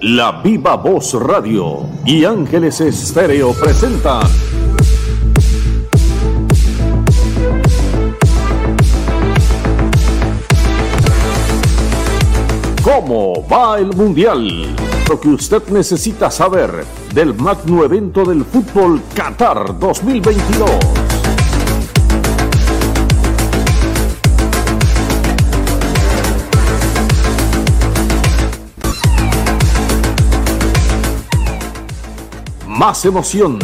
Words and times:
La 0.00 0.30
Viva 0.30 0.76
Voz 0.76 1.12
Radio 1.14 1.84
y 2.04 2.24
Ángeles 2.24 2.80
Estéreo 2.80 3.52
presentan 3.52 4.22
¿Cómo 12.84 13.44
va 13.48 13.80
el 13.80 13.88
Mundial? 13.96 14.76
Lo 15.08 15.18
que 15.18 15.30
usted 15.30 15.66
necesita 15.70 16.30
saber 16.30 16.84
del 17.12 17.34
magno 17.34 17.82
evento 17.82 18.24
del 18.24 18.44
fútbol 18.44 19.02
Qatar 19.16 19.80
2022. 19.80 21.07
Más 32.78 33.04
emoción. 33.04 33.58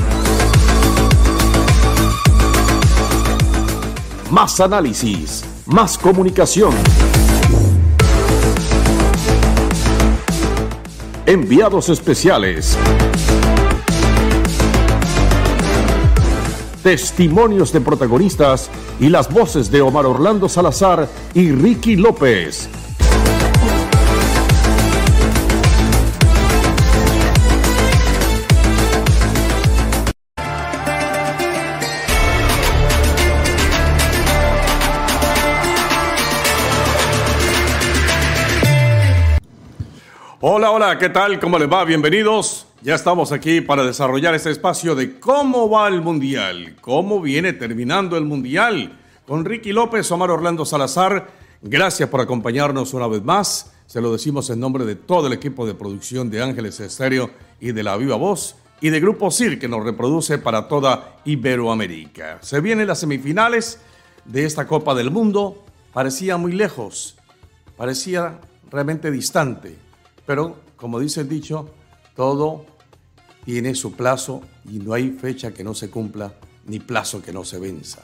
Más 4.29 4.59
análisis. 4.59 5.45
Más 5.67 5.97
comunicación. 5.97 6.73
Enviados 11.27 11.91
especiales. 11.91 12.77
Testimonios 16.83 17.73
de 17.73 17.81
protagonistas 17.83 18.69
y 18.99 19.11
las 19.11 19.33
voces 19.33 19.71
de 19.71 19.81
Omar 19.81 20.07
Orlando 20.07 20.49
Salazar 20.49 21.09
y 21.35 21.53
Ricky 21.53 21.95
López. 21.95 22.69
Hola, 40.47 40.73
hola, 40.73 40.99
¿qué 40.99 41.09
tal? 41.09 41.41
¿Cómo 41.41 41.59
les 41.59 41.73
va? 41.73 41.87
Bienvenidos. 41.87 42.67
Ya 42.83 42.97
estamos 42.97 43.33
aquí 43.33 43.63
para 43.63 43.83
desarrollar 43.83 44.35
este 44.35 44.51
espacio 44.51 44.95
de 44.95 45.19
cómo 45.19 45.71
va 45.71 45.89
el 45.89 46.03
Mundial, 46.03 46.77
cómo 46.83 47.19
viene 47.23 47.55
terminando 47.55 48.19
el 48.19 48.27
Mundial. 48.27 49.01
Con 49.27 49.47
Ricky 49.47 49.73
López, 49.73 50.13
Omar 50.13 50.31
Orlando 50.31 50.67
Salazar, 50.67 51.31
gracias 51.63 52.11
por 52.11 52.21
acompañarnos 52.21 52.93
una 52.93 53.07
vez 53.07 53.25
más. 53.25 53.73
Se 53.87 54.03
lo 54.03 54.13
decimos 54.13 54.51
en 54.51 54.61
nombre 54.61 54.85
de 54.85 54.97
todo 54.97 55.29
el 55.29 55.33
equipo 55.33 55.67
de 55.67 55.73
producción 55.73 56.29
de 56.29 56.43
Ángeles 56.43 56.79
Estéreo 56.79 57.31
y 57.59 57.73
de 57.73 57.83
La 57.83 57.97
Viva 57.97 58.17
Voz 58.17 58.57
y 58.83 58.91
de 58.91 59.01
Grupo 59.01 59.31
CIR 59.31 59.59
que 59.59 59.67
nos 59.67 59.83
reproduce 59.83 60.37
para 60.37 60.69
toda 60.69 61.21
Iberoamérica. 61.25 62.37
Se 62.43 62.61
vienen 62.61 62.89
las 62.89 63.01
semifinales 63.01 63.81
de 64.27 64.45
esta 64.45 64.67
Copa 64.67 64.95
del 64.95 65.11
Mundo. 65.11 65.65
Parecía 65.95 66.37
muy 66.37 66.53
lejos, 66.53 67.17
parecía 67.79 68.41
realmente 68.71 69.11
distante 69.11 69.84
pero, 70.27 70.57
como 70.77 71.01
dice 71.01 71.23
el 71.23 71.29
dicho, 71.29 71.69
todo 72.15 72.67
tiene 73.45 73.75
su 73.75 73.93
plazo 73.93 74.43
y 74.71 74.79
no 74.79 74.95
hay 74.95 75.11
fecha 75.11 75.53
que 75.53 75.65
no 75.65 75.75
se 75.75 75.91
cumpla 75.91 76.35
ni 76.67 76.81
plazo 76.81 77.21
que 77.21 77.33
no 77.33 77.45
se 77.45 77.59
venza. 77.59 78.03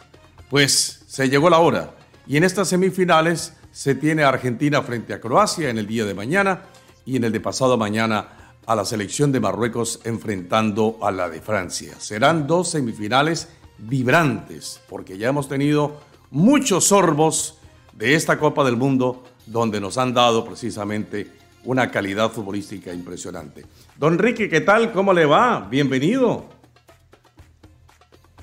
Pues 0.50 1.04
se 1.06 1.28
llegó 1.28 1.48
la 1.48 1.58
hora 1.58 1.94
y 2.26 2.36
en 2.36 2.44
estas 2.44 2.68
semifinales 2.68 3.54
se 3.72 3.94
tiene 3.94 4.24
a 4.24 4.28
Argentina 4.28 4.82
frente 4.82 5.14
a 5.14 5.20
Croacia 5.20 5.70
en 5.70 5.78
el 5.78 5.86
día 5.86 6.04
de 6.04 6.14
mañana 6.14 6.62
y 7.06 7.16
en 7.16 7.24
el 7.24 7.32
de 7.32 7.40
pasado 7.40 7.76
mañana 7.76 8.54
a 8.66 8.74
la 8.74 8.84
selección 8.84 9.32
de 9.32 9.40
Marruecos 9.40 10.00
enfrentando 10.04 10.98
a 11.02 11.10
la 11.10 11.28
de 11.28 11.40
Francia. 11.40 11.94
Serán 11.98 12.46
dos 12.46 12.70
semifinales 12.70 13.48
vibrantes 13.78 14.80
porque 14.88 15.16
ya 15.16 15.28
hemos 15.28 15.48
tenido 15.48 16.00
muchos 16.30 16.88
sorbos 16.88 17.58
de 17.94 18.14
esta 18.14 18.38
Copa 18.38 18.64
del 18.64 18.76
Mundo 18.76 19.24
donde 19.46 19.80
nos 19.80 19.98
han 19.98 20.14
dado 20.14 20.44
precisamente 20.44 21.39
una 21.64 21.90
calidad 21.90 22.30
futbolística 22.30 22.92
impresionante. 22.92 23.64
Don 23.98 24.18
Ricky, 24.18 24.48
¿qué 24.48 24.60
tal? 24.60 24.92
¿Cómo 24.92 25.12
le 25.12 25.26
va? 25.26 25.68
Bienvenido. 25.70 26.48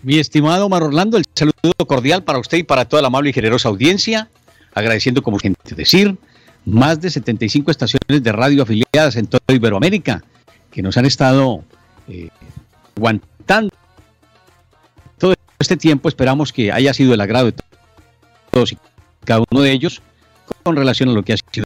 Mi 0.03 0.19
estimado 0.19 0.67
Omar 0.67 0.83
Orlando, 0.83 1.17
el 1.17 1.25
saludo 1.33 1.73
cordial 1.88 2.23
para 2.23 2.39
usted 2.39 2.59
y 2.59 2.63
para 2.63 2.85
toda 2.85 3.01
la 3.01 3.07
amable 3.07 3.31
y 3.31 3.33
generosa 3.33 3.69
audiencia, 3.69 4.29
agradeciendo 4.73 5.23
como 5.23 5.39
gente 5.39 5.75
decir, 5.75 6.17
más 6.66 7.01
de 7.01 7.09
75 7.09 7.72
estaciones 7.72 8.22
de 8.22 8.31
radio 8.31 8.63
afiliadas 8.63 9.16
en 9.16 9.27
toda 9.27 9.41
Iberoamérica 9.47 10.23
que 10.72 10.81
nos 10.81 10.97
han 10.97 11.06
estado 11.06 11.63
eh, 12.07 12.29
aguantando 12.95 13.73
todo 15.17 15.33
este 15.59 15.77
tiempo. 15.77 16.09
Esperamos 16.09 16.53
que 16.53 16.72
haya 16.72 16.94
sido 16.94 17.13
el 17.13 17.22
agrado 17.22 17.47
de 17.47 17.56
todos 18.51 18.73
y 18.73 18.77
cada 19.25 19.44
uno 19.50 19.61
de 19.61 19.72
ellos 19.72 20.01
con 20.63 20.75
relación 20.75 21.09
a 21.09 21.13
lo 21.13 21.23
que 21.23 21.33
ha 21.33 21.38
sido 21.51 21.66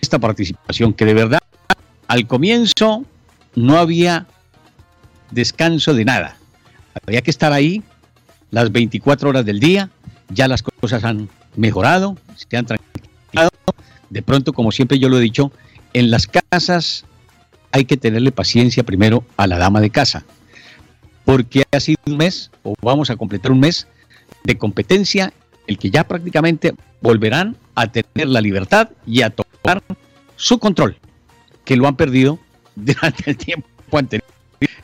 esta 0.00 0.18
participación, 0.18 0.92
que 0.92 1.04
de 1.04 1.14
verdad 1.14 1.40
al 2.06 2.26
comienzo 2.26 3.04
no 3.54 3.78
había 3.78 4.26
descanso 5.30 5.94
de 5.94 6.04
nada. 6.04 6.36
Había 7.06 7.22
que 7.22 7.30
estar 7.30 7.52
ahí 7.52 7.82
las 8.50 8.72
24 8.72 9.28
horas 9.28 9.44
del 9.44 9.60
día, 9.60 9.90
ya 10.30 10.48
las 10.48 10.62
cosas 10.62 11.04
han 11.04 11.28
mejorado, 11.56 12.16
se 12.34 12.56
han 12.56 12.66
tranquilizado. 12.66 13.50
De 14.10 14.22
pronto, 14.22 14.52
como 14.52 14.72
siempre 14.72 14.98
yo 14.98 15.08
lo 15.08 15.18
he 15.18 15.22
dicho, 15.22 15.52
en 15.92 16.10
las 16.10 16.26
casas 16.26 17.04
hay 17.72 17.84
que 17.84 17.96
tenerle 17.96 18.32
paciencia 18.32 18.82
primero 18.82 19.24
a 19.36 19.46
la 19.46 19.58
dama 19.58 19.80
de 19.80 19.90
casa, 19.90 20.24
porque 21.24 21.64
ha 21.70 21.80
sido 21.80 22.00
un 22.06 22.16
mes, 22.16 22.50
o 22.62 22.74
vamos 22.80 23.10
a 23.10 23.16
completar 23.16 23.52
un 23.52 23.60
mes, 23.60 23.86
de 24.44 24.56
competencia, 24.56 25.32
el 25.66 25.78
que 25.78 25.90
ya 25.90 26.04
prácticamente 26.04 26.74
volverán 27.02 27.56
a 27.74 27.86
tener 27.88 28.28
la 28.28 28.40
libertad 28.40 28.88
y 29.06 29.22
a 29.22 29.30
tomar 29.30 29.47
su 30.36 30.58
control, 30.58 30.96
que 31.64 31.76
lo 31.76 31.86
han 31.86 31.96
perdido 31.96 32.38
durante 32.76 33.30
el 33.30 33.36
tiempo 33.36 33.66
anterior. 33.92 34.28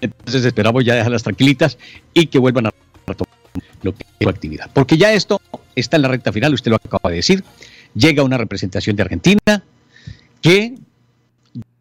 Entonces 0.00 0.44
esperamos 0.44 0.84
ya 0.84 0.94
dejarlas 0.94 1.22
tranquilitas 1.22 1.78
y 2.12 2.26
que 2.26 2.38
vuelvan 2.38 2.66
a 2.66 2.74
retomar 3.06 3.34
lo 3.82 3.94
que 3.94 4.04
es 4.04 4.16
su 4.20 4.28
actividad. 4.28 4.70
Porque 4.72 4.96
ya 4.96 5.12
esto 5.12 5.40
está 5.74 5.96
en 5.96 6.02
la 6.02 6.08
recta 6.08 6.32
final, 6.32 6.54
usted 6.54 6.70
lo 6.70 6.76
acaba 6.76 7.10
de 7.10 7.16
decir. 7.16 7.44
Llega 7.94 8.22
una 8.22 8.38
representación 8.38 8.96
de 8.96 9.02
Argentina 9.02 9.62
que 10.40 10.74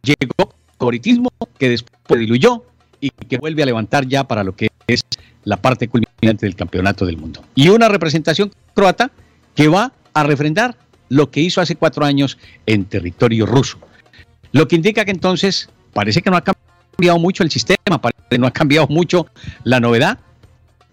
llegó 0.03 0.53
favoritismo, 0.78 1.30
que 1.58 1.69
después 1.69 2.19
diluyó 2.19 2.63
y 3.00 3.09
que 3.09 3.38
vuelve 3.38 3.63
a 3.63 3.66
levantar 3.66 4.08
ya 4.08 4.24
para 4.25 4.44
lo 4.44 4.56
que 4.56 4.69
es 4.88 5.03
la 5.44 5.58
parte 5.58 5.88
culminante 5.88 6.46
del 6.46 6.56
campeonato 6.56 7.06
del 7.06 7.18
mundo. 7.18 7.44
Y 7.56 7.69
una 7.69 7.90
representación 7.90 8.52
croata 8.74 9.12
que 9.56 9.68
va 9.68 9.92
a 10.13 10.24
refrendar 10.24 10.75
lo 11.13 11.29
que 11.29 11.41
hizo 11.41 11.62
hace 11.62 11.75
cuatro 11.75 12.03
años 12.03 12.38
en 12.66 12.85
territorio 12.85 13.46
ruso. 13.46 13.78
Lo 14.51 14.68
que 14.68 14.75
indica 14.75 15.06
que 15.06 15.12
entonces 15.12 15.69
parece 15.94 16.22
que 16.22 16.29
no 16.29 16.38
ha 16.38 16.44
cambiado 16.44 17.19
mucho 17.19 17.44
el 17.44 17.51
sistema, 17.51 18.01
parece 18.01 18.22
que 18.29 18.38
no 18.40 18.47
ha 18.47 18.51
cambiado 18.51 18.88
mucho 18.88 19.28
la 19.63 19.79
novedad. 19.79 20.18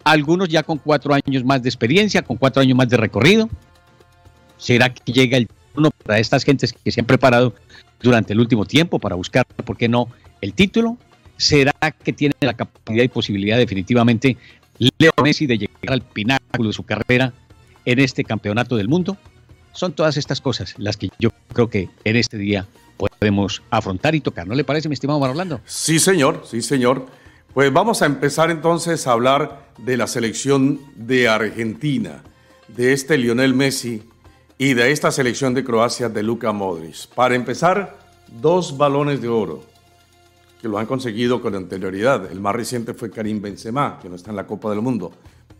Algunos 0.05 0.49
ya 0.49 0.63
con 0.63 0.79
cuatro 0.79 1.15
años 1.15 1.45
más 1.45 1.63
de 1.63 1.69
experiencia, 1.69 2.23
con 2.23 2.37
cuatro 2.37 2.61
años 2.61 2.77
más 2.77 2.89
de 2.89 2.97
recorrido. 2.99 3.49
¿Será 4.59 4.93
que 4.93 5.13
llega 5.13 5.39
el 5.39 5.49
turno 5.73 5.91
para 6.05 6.19
estas 6.19 6.45
gentes 6.45 6.73
que 6.73 6.91
se 6.91 7.01
han 7.01 7.07
preparado 7.07 7.55
durante 8.03 8.35
el 8.35 8.41
último 8.41 8.67
tiempo 8.67 8.99
para 8.99 9.15
buscar, 9.15 9.47
por 9.47 9.77
qué 9.77 9.89
no, 9.89 10.09
el 10.43 10.53
título? 10.53 10.99
¿Será 11.39 11.73
que 12.05 12.13
tiene 12.13 12.35
la 12.41 12.53
capacidad 12.53 13.05
y 13.05 13.09
posibilidad 13.09 13.57
definitivamente 13.57 14.37
Leo 14.99 15.13
Messi 15.23 15.47
de 15.47 15.57
llegar 15.57 15.93
al 15.93 16.03
pináculo 16.03 16.69
de 16.69 16.75
su 16.75 16.83
carrera 16.83 17.33
en 17.87 17.99
este 17.99 18.25
campeonato 18.25 18.77
del 18.77 18.89
mundo? 18.89 19.17
Son 19.73 19.93
todas 19.93 20.17
estas 20.17 20.41
cosas 20.41 20.75
las 20.79 20.97
que 20.97 21.11
yo 21.19 21.31
creo 21.53 21.69
que 21.69 21.89
en 22.05 22.17
este 22.17 22.37
día 22.37 22.67
podemos 22.97 23.63
afrontar 23.71 24.15
y 24.15 24.21
tocar. 24.21 24.47
¿No 24.47 24.55
le 24.55 24.65
parece, 24.65 24.89
mi 24.89 24.95
estimado 24.95 25.21
Mar 25.21 25.31
Orlando? 25.31 25.61
Sí, 25.65 25.99
señor, 25.99 26.43
sí, 26.45 26.63
señor. 26.63 27.07
Pues 27.55 27.73
vamos 27.73 28.03
a 28.03 28.07
empezar 28.07 28.51
entonces 28.51 29.07
a 29.07 29.13
hablar 29.13 29.71
de 29.79 29.97
la 29.97 30.07
selección 30.07 30.81
de 30.95 31.29
Argentina, 31.29 32.23
de 32.69 32.93
este 32.93 33.19
Lionel 33.19 33.55
Messi 33.55 34.03
y 34.59 34.75
de 34.75 34.93
esta 34.93 35.11
selección 35.11 35.55
de 35.55 35.65
Croacia 35.65 36.09
de 36.09 36.23
Luka 36.23 36.53
Modric. 36.53 37.09
Para 37.09 37.35
empezar, 37.35 37.99
dos 38.41 38.77
balones 38.77 39.21
de 39.21 39.29
oro 39.29 39.65
que 40.61 40.69
lo 40.69 40.79
han 40.79 40.87
conseguido 40.87 41.41
con 41.41 41.55
anterioridad. 41.55 42.31
El 42.31 42.41
más 42.41 42.55
reciente 42.55 42.95
fue 42.95 43.11
Karim 43.11 43.41
Benzema, 43.41 43.99
que 44.01 44.09
no 44.09 44.17
está 44.17 44.31
en 44.31 44.37
la 44.37 44.47
Copa 44.47 44.71
del 44.71 44.83
Mundo, 44.83 45.11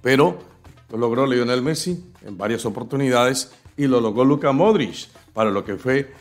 pero 0.03 0.39
lo 0.91 0.99
logró 0.99 1.27
Lionel 1.27 1.63
Messi 1.63 2.05
en 2.25 2.37
varias 2.37 2.67
oportunidades 2.67 3.53
y 3.81 3.87
lo 3.87 3.99
logró 3.99 4.27
Luka 4.27 4.53
Modric 4.53 5.09
para 5.33 5.51
lo 5.51 5.65
que 5.65 5.77
fue 5.77 6.13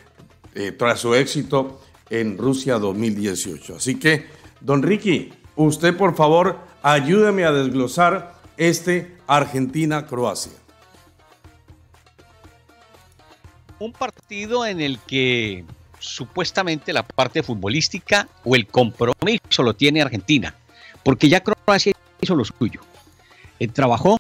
eh, 0.55 0.71
tras 0.71 1.01
su 1.01 1.13
éxito 1.13 1.81
en 2.09 2.37
Rusia 2.37 2.79
2018. 2.79 3.75
Así 3.75 3.99
que, 3.99 4.27
don 4.61 4.81
Ricky, 4.81 5.33
usted 5.57 5.97
por 5.97 6.15
favor 6.15 6.57
ayúdeme 6.81 7.43
a 7.43 7.51
desglosar 7.51 8.35
este 8.55 9.17
Argentina-Croacia. 9.27 10.53
Un 13.77 13.91
partido 13.91 14.65
en 14.65 14.79
el 14.79 14.97
que 14.99 15.65
supuestamente 15.99 16.93
la 16.93 17.03
parte 17.03 17.43
futbolística 17.43 18.29
o 18.45 18.55
el 18.55 18.67
compromiso 18.67 19.63
lo 19.63 19.73
tiene 19.73 20.01
Argentina, 20.01 20.55
porque 21.03 21.27
ya 21.27 21.41
Croacia 21.41 21.91
hizo 22.21 22.35
lo 22.35 22.45
suyo. 22.45 22.79
Eh, 23.59 23.67
trabajó, 23.67 24.17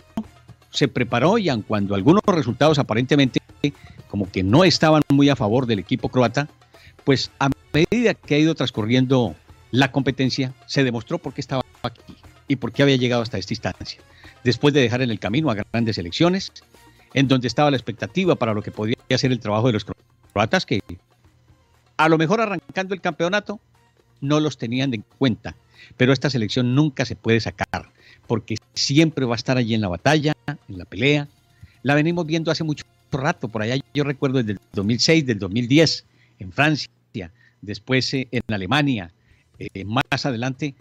se 0.71 0.87
preparó 0.87 1.37
y 1.37 1.49
aun 1.49 1.61
cuando 1.61 1.95
algunos 1.95 2.21
resultados 2.25 2.79
aparentemente 2.79 3.39
como 4.07 4.29
que 4.29 4.43
no 4.43 4.63
estaban 4.63 5.01
muy 5.09 5.29
a 5.29 5.35
favor 5.35 5.65
del 5.65 5.79
equipo 5.79 6.09
croata, 6.09 6.47
pues 7.03 7.31
a 7.39 7.49
medida 7.73 8.13
que 8.13 8.35
ha 8.35 8.39
ido 8.39 8.55
transcurriendo 8.55 9.35
la 9.71 9.91
competencia, 9.91 10.53
se 10.65 10.83
demostró 10.83 11.19
por 11.19 11.33
qué 11.33 11.41
estaba 11.41 11.63
aquí 11.83 12.15
y 12.47 12.55
por 12.55 12.71
qué 12.71 12.83
había 12.83 12.95
llegado 12.95 13.21
hasta 13.21 13.37
esta 13.37 13.53
instancia. 13.53 14.01
Después 14.43 14.73
de 14.73 14.81
dejar 14.81 15.01
en 15.01 15.11
el 15.11 15.19
camino 15.19 15.51
a 15.51 15.55
grandes 15.55 15.97
elecciones, 15.97 16.51
en 17.13 17.27
donde 17.27 17.47
estaba 17.47 17.71
la 17.71 17.77
expectativa 17.77 18.35
para 18.35 18.53
lo 18.53 18.61
que 18.61 18.71
podía 18.71 18.95
ser 19.09 19.31
el 19.31 19.39
trabajo 19.39 19.67
de 19.67 19.73
los 19.73 19.85
croatas, 20.33 20.65
que 20.65 20.81
a 21.97 22.09
lo 22.09 22.17
mejor 22.17 22.41
arrancando 22.41 22.93
el 22.93 23.01
campeonato 23.01 23.59
no 24.21 24.39
los 24.39 24.57
tenían 24.57 24.93
en 24.93 25.03
cuenta, 25.17 25.55
pero 25.97 26.13
esta 26.13 26.29
selección 26.29 26.75
nunca 26.75 27.05
se 27.05 27.15
puede 27.15 27.39
sacar, 27.39 27.91
porque 28.27 28.55
siempre 28.73 29.25
va 29.25 29.35
a 29.35 29.37
estar 29.37 29.57
allí 29.57 29.73
en 29.73 29.81
la 29.81 29.87
batalla, 29.87 30.33
en 30.47 30.77
la 30.77 30.85
pelea. 30.85 31.27
La 31.83 31.95
venimos 31.95 32.25
viendo 32.25 32.51
hace 32.51 32.63
mucho 32.63 32.85
rato, 33.11 33.47
por 33.47 33.61
allá 33.61 33.75
yo 33.93 34.03
recuerdo 34.03 34.39
desde 34.39 34.53
el 34.53 34.59
2006, 34.73 35.25
del 35.25 35.39
2010, 35.39 36.05
en 36.39 36.51
Francia, 36.51 36.89
después 37.61 38.13
eh, 38.13 38.27
en 38.31 38.41
Alemania, 38.47 39.11
eh, 39.57 39.83
más 39.85 40.25
adelante 40.25 40.75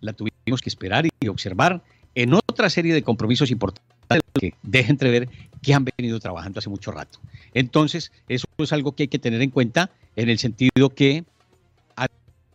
la 0.00 0.12
tuvimos 0.12 0.60
que 0.62 0.68
esperar 0.68 1.06
y 1.20 1.28
observar 1.28 1.82
en 2.14 2.34
otra 2.34 2.70
serie 2.70 2.94
de 2.94 3.02
compromisos 3.02 3.50
importantes 3.50 3.92
que 4.34 4.54
deja 4.62 4.90
entrever 4.90 5.28
que 5.62 5.74
han 5.74 5.84
venido 5.84 6.18
trabajando 6.18 6.58
hace 6.58 6.68
mucho 6.68 6.90
rato. 6.90 7.18
Entonces, 7.54 8.12
eso 8.28 8.46
es 8.58 8.72
algo 8.72 8.92
que 8.92 9.04
hay 9.04 9.08
que 9.08 9.18
tener 9.18 9.40
en 9.42 9.50
cuenta 9.50 9.90
en 10.16 10.28
el 10.28 10.38
sentido 10.38 10.90
que 10.90 11.24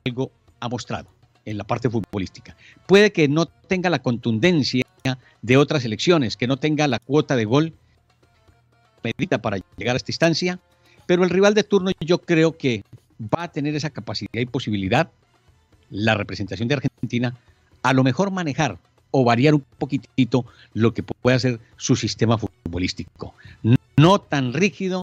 algo 0.05 0.31
ha 0.59 0.69
mostrado 0.69 1.16
en 1.47 1.57
la 1.57 1.63
parte 1.63 1.89
futbolística. 1.89 2.55
Puede 2.87 3.13
que 3.13 3.29
no 3.29 3.45
tenga 3.45 3.89
la 3.89 3.99
contundencia 3.99 4.83
de 5.41 5.57
otras 5.57 5.85
elecciones, 5.85 6.35
que 6.35 6.45
no 6.45 6.57
tenga 6.57 6.87
la 6.87 6.99
cuota 6.99 7.37
de 7.37 7.45
gol 7.45 7.73
medita 9.01 9.41
para 9.41 9.57
llegar 9.77 9.95
a 9.95 9.97
esta 9.97 10.11
instancia, 10.11 10.59
pero 11.05 11.23
el 11.23 11.29
rival 11.29 11.53
de 11.53 11.63
turno 11.63 11.91
yo 12.01 12.19
creo 12.19 12.57
que 12.57 12.83
va 13.21 13.43
a 13.43 13.51
tener 13.51 13.75
esa 13.75 13.89
capacidad 13.89 14.41
y 14.41 14.45
posibilidad, 14.45 15.09
la 15.89 16.15
representación 16.15 16.67
de 16.67 16.75
Argentina, 16.75 17.37
a 17.81 17.93
lo 17.93 18.03
mejor 18.03 18.29
manejar 18.29 18.77
o 19.11 19.23
variar 19.23 19.55
un 19.55 19.63
poquitito 19.77 20.45
lo 20.73 20.93
que 20.93 21.01
puede 21.01 21.37
hacer 21.37 21.61
su 21.77 21.95
sistema 21.95 22.37
futbolístico. 22.37 23.33
No 23.95 24.19
tan 24.19 24.51
rígido, 24.53 25.01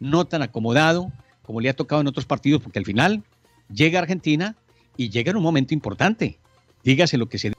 no 0.00 0.24
tan 0.24 0.42
acomodado 0.42 1.12
como 1.42 1.60
le 1.60 1.68
ha 1.68 1.76
tocado 1.76 2.00
en 2.00 2.08
otros 2.08 2.26
partidos, 2.26 2.62
porque 2.62 2.80
al 2.80 2.84
final 2.84 3.22
llega 3.72 4.00
Argentina 4.00 4.56
y 4.96 5.10
llega 5.10 5.30
en 5.30 5.36
un 5.36 5.42
momento 5.42 5.74
importante. 5.74 6.38
Dígase 6.82 7.18
lo 7.18 7.28
que 7.28 7.38
se 7.38 7.52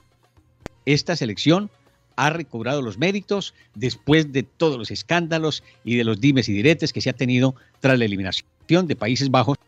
esta 0.86 1.16
selección 1.16 1.70
ha 2.16 2.30
recobrado 2.30 2.80
los 2.80 2.96
méritos 2.96 3.54
después 3.74 4.32
de 4.32 4.42
todos 4.42 4.78
los 4.78 4.90
escándalos 4.90 5.62
y 5.84 5.96
de 5.96 6.04
los 6.04 6.20
dimes 6.20 6.48
y 6.48 6.52
diretes 6.52 6.92
que 6.92 7.00
se 7.00 7.10
ha 7.10 7.12
tenido 7.12 7.54
tras 7.80 7.98
la 7.98 8.06
eliminación 8.06 8.86
de 8.86 8.96
Países 8.96 9.30
Bajos, 9.30 9.58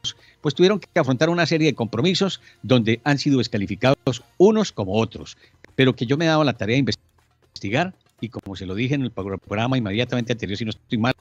pues 0.40 0.54
tuvieron 0.54 0.80
que 0.80 0.88
afrontar 0.98 1.28
una 1.28 1.46
serie 1.46 1.66
de 1.66 1.74
compromisos 1.74 2.40
donde 2.62 3.00
han 3.04 3.18
sido 3.18 3.38
descalificados 3.38 4.22
unos 4.38 4.72
como 4.72 4.94
otros, 4.94 5.36
pero 5.76 5.94
que 5.94 6.06
yo 6.06 6.16
me 6.16 6.24
he 6.24 6.28
dado 6.28 6.42
la 6.42 6.54
tarea 6.54 6.74
de 6.74 6.80
investigar 6.80 7.94
y 8.20 8.30
como 8.30 8.56
se 8.56 8.66
lo 8.66 8.74
dije 8.74 8.94
en 8.94 9.02
el 9.02 9.10
programa 9.10 9.78
inmediatamente 9.78 10.32
anterior, 10.32 10.58
si 10.58 10.64
no 10.64 10.70
estoy 10.70 10.98
mal, 10.98 11.14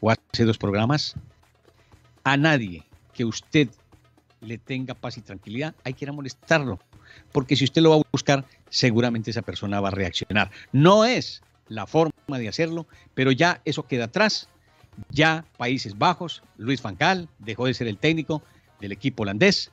o 0.00 0.10
hace 0.10 0.44
dos 0.44 0.58
programas, 0.58 1.14
a 2.24 2.36
nadie 2.36 2.82
que 3.14 3.24
usted 3.24 3.68
le 4.42 4.58
tenga 4.58 4.94
paz 4.94 5.16
y 5.16 5.22
tranquilidad, 5.22 5.74
hay 5.84 5.94
que 5.94 6.04
ir 6.04 6.10
a 6.10 6.12
molestarlo 6.12 6.78
porque 7.32 7.56
si 7.56 7.64
usted 7.64 7.82
lo 7.82 7.90
va 7.90 7.96
a 7.96 8.02
buscar, 8.10 8.44
seguramente 8.68 9.30
esa 9.30 9.42
persona 9.42 9.80
va 9.80 9.88
a 9.88 9.92
reaccionar. 9.92 10.50
No 10.72 11.04
es 11.04 11.42
la 11.68 11.86
forma 11.86 12.38
de 12.38 12.48
hacerlo, 12.48 12.86
pero 13.14 13.32
ya 13.32 13.60
eso 13.64 13.86
queda 13.86 14.04
atrás. 14.04 14.48
Ya 15.10 15.44
Países 15.56 15.96
Bajos, 15.96 16.42
Luis 16.58 16.82
Van 16.82 16.96
Gaal 16.98 17.28
dejó 17.38 17.66
de 17.66 17.74
ser 17.74 17.88
el 17.88 17.98
técnico 17.98 18.42
del 18.80 18.92
equipo 18.92 19.22
holandés 19.22 19.70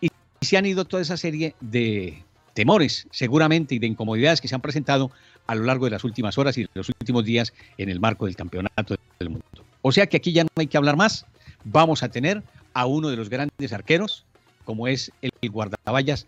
y 0.00 0.10
se 0.42 0.56
han 0.56 0.66
ido 0.66 0.84
toda 0.84 1.02
esa 1.02 1.16
serie 1.16 1.54
de 1.60 2.24
temores, 2.52 3.06
seguramente, 3.10 3.74
y 3.74 3.78
de 3.78 3.86
incomodidades 3.86 4.40
que 4.40 4.48
se 4.48 4.54
han 4.54 4.60
presentado 4.60 5.10
a 5.46 5.54
lo 5.54 5.64
largo 5.64 5.86
de 5.86 5.92
las 5.92 6.04
últimas 6.04 6.36
horas 6.36 6.58
y 6.58 6.62
de 6.62 6.68
los 6.74 6.88
últimos 6.88 7.24
días 7.24 7.54
en 7.78 7.88
el 7.88 8.00
marco 8.00 8.26
del 8.26 8.36
campeonato 8.36 8.96
del 9.18 9.30
mundo. 9.30 9.46
O 9.82 9.92
sea 9.92 10.06
que 10.06 10.18
aquí 10.18 10.32
ya 10.32 10.44
no 10.44 10.50
hay 10.56 10.66
que 10.66 10.76
hablar 10.76 10.96
más. 10.96 11.24
Vamos 11.64 12.02
a 12.02 12.10
tener 12.10 12.42
a 12.74 12.86
uno 12.86 13.08
de 13.08 13.16
los 13.16 13.28
grandes 13.28 13.72
arqueros, 13.72 14.24
como 14.64 14.88
es 14.88 15.12
el 15.22 15.50
guardaballas 15.50 16.26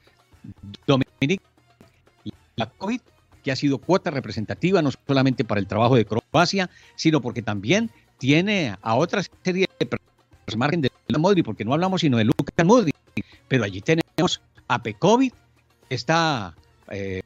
Dominic 0.86 1.40
COVID, 2.78 3.00
que 3.42 3.52
ha 3.52 3.56
sido 3.56 3.78
cuota 3.78 4.10
representativa 4.10 4.82
no 4.82 4.90
solamente 5.06 5.44
para 5.44 5.60
el 5.60 5.66
trabajo 5.66 5.96
de 5.96 6.04
Croacia, 6.04 6.70
sino 6.96 7.20
porque 7.20 7.42
también 7.42 7.90
tiene 8.18 8.76
a 8.82 8.94
otra 8.94 9.22
serie 9.44 9.68
de 9.78 9.86
personas 9.86 10.12
margen 10.56 10.80
de 10.80 10.90
Modri, 11.18 11.42
porque 11.42 11.64
no 11.64 11.72
hablamos 11.72 12.00
sino 12.00 12.18
de 12.18 12.24
Lucas 12.24 12.64
Modri, 12.64 12.92
pero 13.48 13.64
allí 13.64 13.80
tenemos 13.80 14.40
a 14.68 14.82
Pekovic, 14.82 15.34
está 15.88 16.54
eh, 16.90 17.22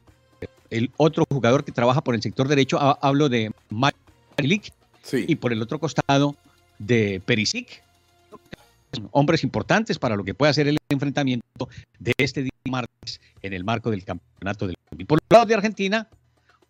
el 0.69 0.91
otro 0.97 1.25
jugador 1.29 1.63
que 1.63 1.71
trabaja 1.71 2.01
por 2.01 2.15
el 2.15 2.21
sector 2.21 2.47
derecho, 2.47 2.79
hablo 2.79 3.29
de 3.29 3.51
Marilik, 3.69 4.73
y 5.13 5.35
por 5.35 5.53
el 5.53 5.61
otro 5.61 5.79
costado 5.79 6.35
de 6.79 7.21
Perisic, 7.25 7.83
hombres 9.11 9.43
importantes 9.43 9.99
para 9.99 10.15
lo 10.15 10.23
que 10.23 10.33
pueda 10.33 10.53
ser 10.53 10.67
el 10.67 10.77
enfrentamiento 10.89 11.69
de 11.99 12.13
este 12.17 12.43
día 12.43 12.51
martes 12.69 13.19
en 13.41 13.53
el 13.53 13.63
marco 13.63 13.91
del 13.91 14.03
campeonato 14.03 14.67
del 14.67 14.75
mundo. 14.89 15.01
Y 15.01 15.05
por 15.05 15.19
el 15.19 15.27
lado 15.29 15.45
de 15.45 15.55
Argentina, 15.55 16.07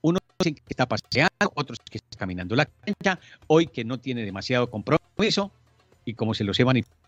uno 0.01 0.19
que 0.39 0.55
está 0.69 0.87
paseando, 0.87 1.51
otros 1.55 1.79
que 1.89 1.97
está 1.97 2.17
caminando 2.17 2.55
la 2.55 2.65
cancha, 2.65 3.19
hoy 3.47 3.67
que 3.67 3.83
no 3.83 3.99
tiene 3.99 4.23
demasiado 4.23 4.69
compromiso, 4.69 5.51
y 6.05 6.13
como 6.13 6.33
se 6.33 6.43
los 6.43 6.59
he 6.59 6.65
manifestado, 6.65 7.01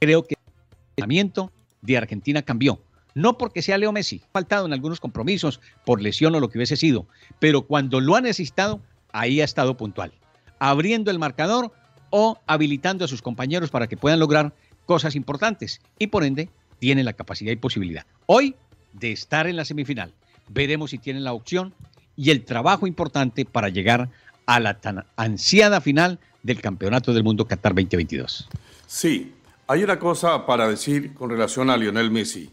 creo 0.00 0.24
que 0.24 0.34
el 0.34 0.78
entrenamiento 0.90 1.52
de 1.80 1.96
Argentina 1.96 2.42
cambió. 2.42 2.82
No 3.14 3.36
porque 3.36 3.62
sea 3.62 3.78
Leo 3.78 3.92
Messi, 3.92 4.22
faltado 4.32 4.66
en 4.66 4.72
algunos 4.72 5.00
compromisos 5.00 5.60
por 5.84 6.00
lesión 6.00 6.34
o 6.34 6.40
lo 6.40 6.48
que 6.48 6.58
hubiese 6.58 6.76
sido, 6.76 7.06
pero 7.38 7.62
cuando 7.62 8.00
lo 8.00 8.16
ha 8.16 8.20
necesitado, 8.20 8.80
ahí 9.12 9.40
ha 9.40 9.44
estado 9.44 9.76
puntual, 9.76 10.12
abriendo 10.58 11.10
el 11.10 11.18
marcador 11.18 11.72
o 12.12 12.38
habilitando 12.46 13.04
a 13.04 13.08
sus 13.08 13.22
compañeros 13.22 13.70
para 13.70 13.88
que 13.88 13.96
puedan 13.96 14.20
lograr 14.20 14.52
cosas 14.86 15.16
importantes 15.16 15.80
y 15.98 16.08
por 16.08 16.24
ende 16.24 16.50
tienen 16.78 17.06
la 17.06 17.14
capacidad 17.14 17.50
y 17.50 17.56
posibilidad 17.56 18.06
hoy 18.26 18.54
de 18.92 19.12
estar 19.12 19.46
en 19.46 19.56
la 19.56 19.64
semifinal. 19.64 20.12
Veremos 20.48 20.90
si 20.90 20.98
tienen 20.98 21.24
la 21.24 21.32
opción 21.32 21.72
y 22.14 22.30
el 22.30 22.44
trabajo 22.44 22.86
importante 22.86 23.44
para 23.46 23.70
llegar 23.70 24.10
a 24.46 24.60
la 24.60 24.80
tan 24.80 25.06
ansiada 25.16 25.80
final 25.80 26.18
del 26.42 26.60
Campeonato 26.60 27.14
del 27.14 27.24
Mundo 27.24 27.46
Qatar 27.46 27.74
2022. 27.74 28.48
Sí, 28.86 29.32
hay 29.66 29.82
una 29.82 29.98
cosa 29.98 30.44
para 30.44 30.68
decir 30.68 31.14
con 31.14 31.30
relación 31.30 31.70
a 31.70 31.76
Lionel 31.76 32.10
Messi. 32.10 32.50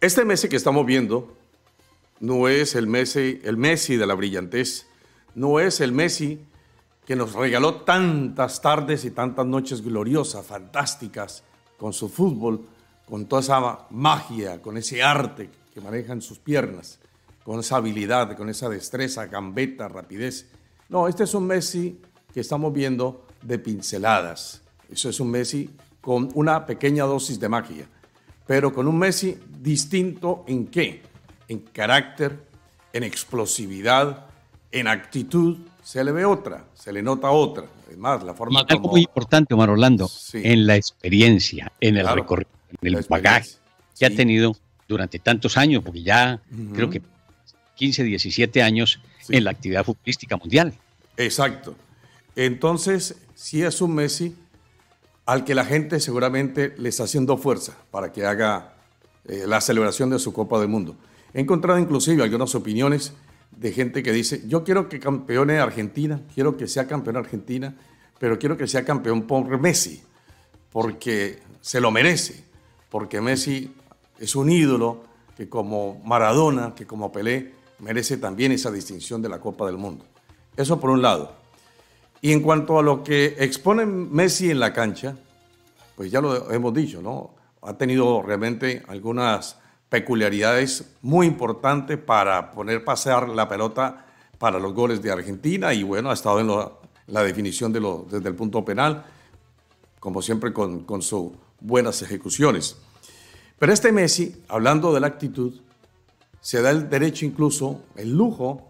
Este 0.00 0.24
Messi 0.24 0.48
que 0.48 0.56
estamos 0.56 0.84
viendo 0.84 1.36
no 2.18 2.48
es 2.48 2.74
el 2.74 2.88
Messi, 2.88 3.40
el 3.44 3.56
Messi 3.56 3.96
de 3.96 4.06
la 4.06 4.14
brillantez, 4.14 4.86
no 5.34 5.60
es 5.60 5.80
el 5.80 5.92
Messi 5.92 6.40
que 7.06 7.16
nos 7.16 7.34
regaló 7.34 7.82
tantas 7.82 8.60
tardes 8.60 9.04
y 9.04 9.10
tantas 9.10 9.46
noches 9.46 9.82
gloriosas, 9.82 10.46
fantásticas, 10.46 11.42
con 11.76 11.92
su 11.92 12.08
fútbol, 12.08 12.66
con 13.06 13.26
toda 13.26 13.42
esa 13.42 13.86
magia, 13.90 14.62
con 14.62 14.76
ese 14.76 15.02
arte 15.02 15.50
que 15.72 15.80
maneja 15.80 16.12
en 16.12 16.22
sus 16.22 16.38
piernas, 16.38 16.98
con 17.44 17.60
esa 17.60 17.76
habilidad, 17.76 18.36
con 18.36 18.48
esa 18.48 18.68
destreza, 18.68 19.26
gambeta, 19.26 19.88
rapidez. 19.88 20.46
No, 20.88 21.08
este 21.08 21.24
es 21.24 21.34
un 21.34 21.46
Messi 21.46 22.00
que 22.32 22.40
estamos 22.40 22.72
viendo 22.72 23.26
de 23.42 23.58
pinceladas. 23.58 24.62
Eso 24.90 25.10
es 25.10 25.20
un 25.20 25.30
Messi 25.30 25.70
con 26.00 26.30
una 26.34 26.64
pequeña 26.64 27.04
dosis 27.04 27.38
de 27.38 27.48
magia, 27.48 27.86
pero 28.46 28.72
con 28.72 28.88
un 28.88 28.98
Messi 28.98 29.38
distinto 29.60 30.44
en 30.46 30.66
qué? 30.68 31.02
En 31.48 31.60
carácter, 31.60 32.46
en 32.92 33.02
explosividad, 33.02 34.26
en 34.70 34.86
actitud, 34.86 35.58
se 35.84 36.02
le 36.02 36.12
ve 36.12 36.24
otra, 36.24 36.64
se 36.74 36.92
le 36.92 37.02
nota 37.02 37.30
otra. 37.30 37.66
Además, 37.86 38.24
la 38.24 38.34
forma 38.34 38.64
Algo 38.66 38.88
muy 38.88 39.02
importante, 39.02 39.52
Omar 39.54 39.70
Orlando, 39.70 40.10
en 40.32 40.66
la 40.66 40.76
experiencia, 40.76 41.70
en 41.78 41.98
el 41.98 42.08
recorrido, 42.08 42.50
en 42.80 42.94
el 42.94 43.06
bagaje 43.08 43.50
que 43.96 44.06
ha 44.06 44.10
tenido 44.10 44.56
durante 44.88 45.18
tantos 45.18 45.56
años, 45.56 45.84
porque 45.84 46.02
ya 46.02 46.40
creo 46.72 46.90
que 46.90 47.02
15, 47.76 48.02
17 48.02 48.62
años 48.62 49.00
en 49.28 49.44
la 49.44 49.50
actividad 49.50 49.84
futbolística 49.84 50.36
mundial. 50.36 50.74
Exacto. 51.16 51.76
Entonces, 52.34 53.16
sí 53.34 53.62
es 53.62 53.80
un 53.80 53.94
Messi 53.94 54.34
al 55.26 55.44
que 55.44 55.54
la 55.54 55.64
gente 55.64 56.00
seguramente 56.00 56.74
le 56.78 56.88
está 56.88 57.04
haciendo 57.04 57.36
fuerza 57.36 57.76
para 57.90 58.12
que 58.12 58.24
haga 58.26 58.74
eh, 59.26 59.44
la 59.46 59.60
celebración 59.60 60.10
de 60.10 60.18
su 60.18 60.32
Copa 60.32 60.58
del 60.58 60.68
Mundo. 60.68 60.96
He 61.34 61.40
encontrado 61.40 61.78
inclusive 61.78 62.22
algunas 62.22 62.54
opiniones 62.54 63.12
de 63.56 63.72
gente 63.72 64.02
que 64.02 64.12
dice, 64.12 64.42
yo 64.46 64.64
quiero 64.64 64.88
que 64.88 64.98
campeone 65.00 65.58
Argentina, 65.58 66.20
quiero 66.34 66.56
que 66.56 66.66
sea 66.66 66.86
campeón 66.86 67.16
Argentina, 67.16 67.74
pero 68.18 68.38
quiero 68.38 68.56
que 68.56 68.66
sea 68.66 68.84
campeón 68.84 69.22
por 69.22 69.58
Messi, 69.60 70.02
porque 70.70 71.40
se 71.60 71.80
lo 71.80 71.90
merece, 71.90 72.44
porque 72.90 73.20
Messi 73.20 73.74
es 74.18 74.36
un 74.36 74.50
ídolo 74.50 75.04
que 75.36 75.48
como 75.48 76.00
Maradona, 76.04 76.74
que 76.74 76.86
como 76.86 77.10
Pelé, 77.10 77.52
merece 77.80 78.16
también 78.16 78.52
esa 78.52 78.70
distinción 78.70 79.20
de 79.20 79.28
la 79.28 79.40
Copa 79.40 79.66
del 79.66 79.76
Mundo. 79.76 80.04
Eso 80.56 80.78
por 80.78 80.90
un 80.90 81.02
lado. 81.02 81.36
Y 82.20 82.32
en 82.32 82.40
cuanto 82.40 82.78
a 82.78 82.82
lo 82.82 83.02
que 83.02 83.36
expone 83.38 83.84
Messi 83.84 84.50
en 84.50 84.60
la 84.60 84.72
cancha, 84.72 85.16
pues 85.96 86.10
ya 86.10 86.20
lo 86.20 86.50
hemos 86.50 86.72
dicho, 86.72 87.02
¿no? 87.02 87.34
Ha 87.62 87.76
tenido 87.76 88.22
realmente 88.22 88.82
algunas 88.88 89.58
peculiaridades 89.94 90.90
muy 91.02 91.24
importantes 91.24 91.96
para 91.98 92.50
poner 92.50 92.82
pasear 92.84 93.28
la 93.28 93.48
pelota 93.48 94.04
para 94.40 94.58
los 94.58 94.74
goles 94.74 95.00
de 95.00 95.12
Argentina 95.12 95.72
y 95.72 95.84
bueno, 95.84 96.10
ha 96.10 96.14
estado 96.14 96.40
en, 96.40 96.48
la 97.06 97.22
definición 97.22 97.72
de 97.72 97.78
lo, 97.78 98.04
desde 98.10 98.28
el 98.28 98.34
punto 98.34 98.64
penal, 98.64 99.04
como 100.00 100.20
siempre 100.20 100.52
con, 100.52 100.80
con 100.80 101.00
sus 101.00 101.30
buenas 101.60 102.02
ejecuciones. 102.02 102.76
Pero 103.56 103.72
este 103.72 103.92
Messi, 103.92 104.34
hablando 104.48 104.92
de 104.92 104.98
la 104.98 105.06
actitud, 105.06 105.60
se 106.40 106.60
da 106.60 106.72
el 106.72 106.90
derecho 106.90 107.24
incluso, 107.24 107.84
el 107.94 108.16
lujo 108.16 108.66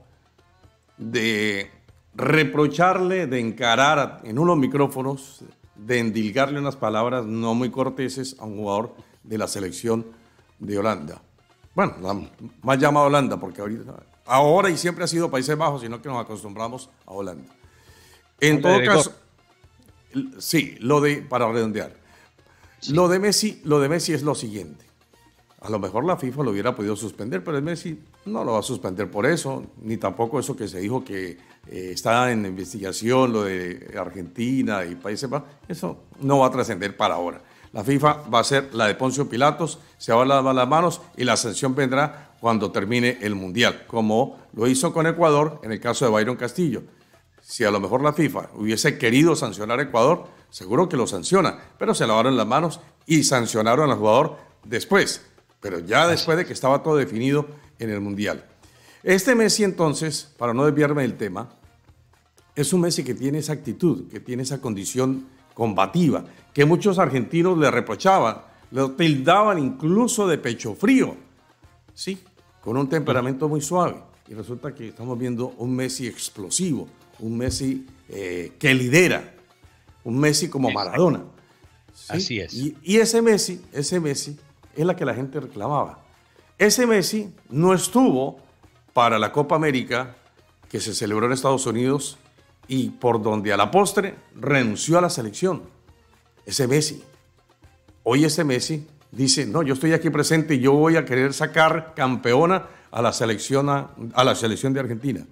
de 0.99 1.71
reprocharle, 2.15 3.27
de 3.27 3.41
encarar 3.41 4.21
en 4.25 4.39
unos 4.39 4.59
micrófonos, 4.59 5.43
de 5.75 6.01
endilgarle 6.01 6.61
unas 6.61 6.77
palabras 6.77 7.25
no 7.25 7.55
muy 7.55 7.71
corteses 7.71 8.37
a 8.41 8.45
un 8.45 8.59
jugador 8.59 8.95
de 9.23 9.39
la 9.39 9.49
selección 9.49 10.05
de 10.59 10.79
Holanda. 10.79 11.21
Bueno, 11.75 12.29
más 12.63 12.79
llamado 12.79 13.07
Holanda, 13.07 13.39
porque 13.39 13.61
ahorita, 13.61 13.95
ahora 14.27 14.71
y 14.71 14.77
siempre 14.77 15.05
ha 15.05 15.09
sido 15.09 15.31
Países 15.31 15.57
Bajos, 15.57 15.83
sino 15.83 16.01
que 16.01 16.09
nos 16.09 16.21
acostumbramos 16.21 16.89
a 17.07 17.13
Holanda. 17.13 17.53
En 18.41 18.61
todo 18.61 18.83
caso, 18.85 19.13
sí, 20.39 20.77
lo 20.81 21.01
de, 21.01 21.23
para 21.23 21.51
redondear, 21.51 21.95
lo, 22.91 23.09
de 23.09 23.19
Messi, 23.19 23.61
lo 23.65 23.81
de 23.81 23.89
Messi 23.89 24.13
es 24.13 24.23
lo 24.23 24.35
siguiente. 24.35 24.85
A 25.61 25.71
lo 25.71 25.79
mejor 25.79 26.05
la 26.05 26.19
FIFA 26.19 26.43
lo 26.43 26.51
hubiera 26.51 26.77
podido 26.77 26.95
suspender, 26.95 27.43
pero 27.43 27.57
el 27.57 27.63
Messi 27.63 27.99
no 28.27 28.45
lo 28.45 28.53
va 28.53 28.59
a 28.59 28.63
suspender 28.63 29.11
por 29.11 29.25
eso, 29.25 29.65
ni 29.81 29.97
tampoco 29.97 30.39
eso 30.39 30.55
que 30.55 30.69
se 30.69 30.79
dijo 30.79 31.03
que 31.03 31.39
eh, 31.67 31.91
está 31.93 32.31
en 32.31 32.45
investigación, 32.45 33.33
lo 33.33 33.45
de 33.45 33.95
Argentina 33.99 34.85
y 34.85 34.95
Países 34.95 35.29
Bajos, 35.29 35.49
eso 35.67 36.05
no 36.21 36.41
va 36.41 36.49
a 36.49 36.51
trascender 36.51 36.97
para 36.97 37.15
ahora. 37.15 37.43
La 37.75 37.85
FIFA 37.85 38.23
va 38.33 38.41
a 38.41 38.45
ser 38.45 38.73
la 38.73 38.87
de 38.87 38.95
Poncio 38.95 39.29
Pilatos, 39.29 39.79
se 39.99 40.15
va 40.15 40.23
a 40.23 40.25
lavar 40.25 40.55
las 40.55 40.67
manos 40.67 41.03
y 41.17 41.25
la 41.25 41.37
sanción 41.37 41.75
vendrá 41.75 42.31
cuando 42.41 42.73
termine 42.73 43.19
el 43.21 43.35
Mundial, 43.35 43.85
como 43.87 44.39
lo 44.55 44.67
hizo 44.67 44.95
con 44.95 45.07
Ecuador 45.07 45.61
en 45.63 45.73
el 45.73 45.81
caso 45.81 46.07
de 46.07 46.11
Byron 46.11 46.37
Castillo. 46.37 46.85
Si 47.43 47.65
a 47.65 47.71
lo 47.71 47.81
mejor 47.81 48.03
la 48.03 48.15
FIFA 48.15 48.49
hubiese 48.55 48.97
querido 48.97 49.37
sancionar 49.37 49.79
a 49.81 49.83
Ecuador, 49.83 50.29
seguro 50.49 50.89
que 50.89 50.97
lo 50.97 51.07
sanciona, 51.07 51.59
pero 51.77 51.95
se 51.95 52.07
lavaron 52.07 52.39
las 52.39 52.47
manos 52.47 52.81
y 53.05 53.25
sancionaron 53.25 53.91
al 53.91 53.99
jugador 53.99 54.39
después 54.65 55.21
pero 55.65 55.79
ya 55.79 56.07
después 56.07 56.37
de 56.37 56.45
que 56.45 56.53
estaba 56.53 56.83
todo 56.83 56.97
definido 56.97 57.47
en 57.79 57.89
el 57.89 57.99
Mundial. 57.99 58.45
Este 59.03 59.35
Messi 59.35 59.65
entonces, 59.65 60.31
para 60.37 60.53
no 60.53 60.67
desviarme 60.67 61.01
del 61.01 61.17
tema, 61.17 61.55
es 62.55 62.75
un 62.75 62.83
Messi 62.83 63.03
que 63.03 63.15
tiene 63.15 63.39
esa 63.39 63.55
actitud, 63.55 64.07
que 64.11 64.21
tiene 64.21 64.43
esa 64.43 64.61
condición 64.61 65.27
combativa, 65.55 66.27
que 66.55 66.65
muchos 66.65 66.99
argentinos 66.99 67.59
le 67.59 67.71
reprochaban, 67.71 68.39
le 68.71 68.89
tildaban 68.91 69.59
incluso 69.59 70.27
de 70.27 70.39
pecho 70.39 70.75
frío, 70.75 71.17
sí, 71.93 72.19
con 72.61 72.77
un 72.77 72.89
temperamento 72.89 73.49
muy 73.49 73.61
suave. 73.61 73.97
Y 74.29 74.35
resulta 74.35 74.75
que 74.75 74.89
estamos 74.89 75.19
viendo 75.19 75.49
un 75.59 75.75
Messi 75.77 76.07
explosivo, 76.07 76.89
un 77.19 77.37
Messi 77.37 77.85
eh, 78.09 78.53
que 78.59 78.73
lidera, 78.73 79.35
un 80.05 80.19
Messi 80.19 80.49
como 80.49 80.71
Maradona. 80.71 81.25
Así 82.09 82.41
es. 82.41 82.55
Y, 82.55 82.77
y, 82.83 82.97
ese 82.97 83.21
Messi, 83.21 83.61
ese 83.73 84.01
Messi 84.01 84.39
es 84.75 84.87
la 84.87 84.97
que 84.97 85.05
la 85.05 85.15
gente 85.15 85.41
reclamaba. 85.41 85.99
Ese 86.57 86.87
Messi 86.87 87.35
no 87.51 87.75
estuvo 87.75 88.39
para 88.93 89.19
la 89.19 89.33
Copa 89.33 89.57
América 89.57 90.17
que 90.69 90.81
se 90.81 90.95
celebró 90.95 91.27
en 91.27 91.33
Estados 91.33 91.67
Unidos 91.67 92.17
y 92.67 92.91
por 92.91 93.23
donde 93.23 93.53
a 93.53 93.57
la 93.57 93.71
postre 93.71 94.15
renunció 94.35 94.99
a 94.99 95.03
la 95.03 95.11
selección. 95.11 95.74
Ese 96.47 96.67
Messi. 96.69 97.03
Hoy 98.03 98.25
ese 98.25 98.45
Messi 98.45 98.87
dice, 99.11 99.47
no, 99.47 99.63
yo 99.63 99.75
estoy 99.75 99.93
aquí 99.93 100.11
presente 100.11 100.55
y 100.55 100.61
yo 100.61 100.73
voy 100.73 100.97
a 100.97 101.05
querer 101.05 101.33
sacar 101.33 101.95
campeona 101.95 102.67
a 102.91 103.03
la 103.03 103.13
selección, 103.13 103.69
a, 103.69 104.25
la 104.25 104.35
selección 104.35 104.73
de 104.73 104.81
Argentina. 104.81 105.27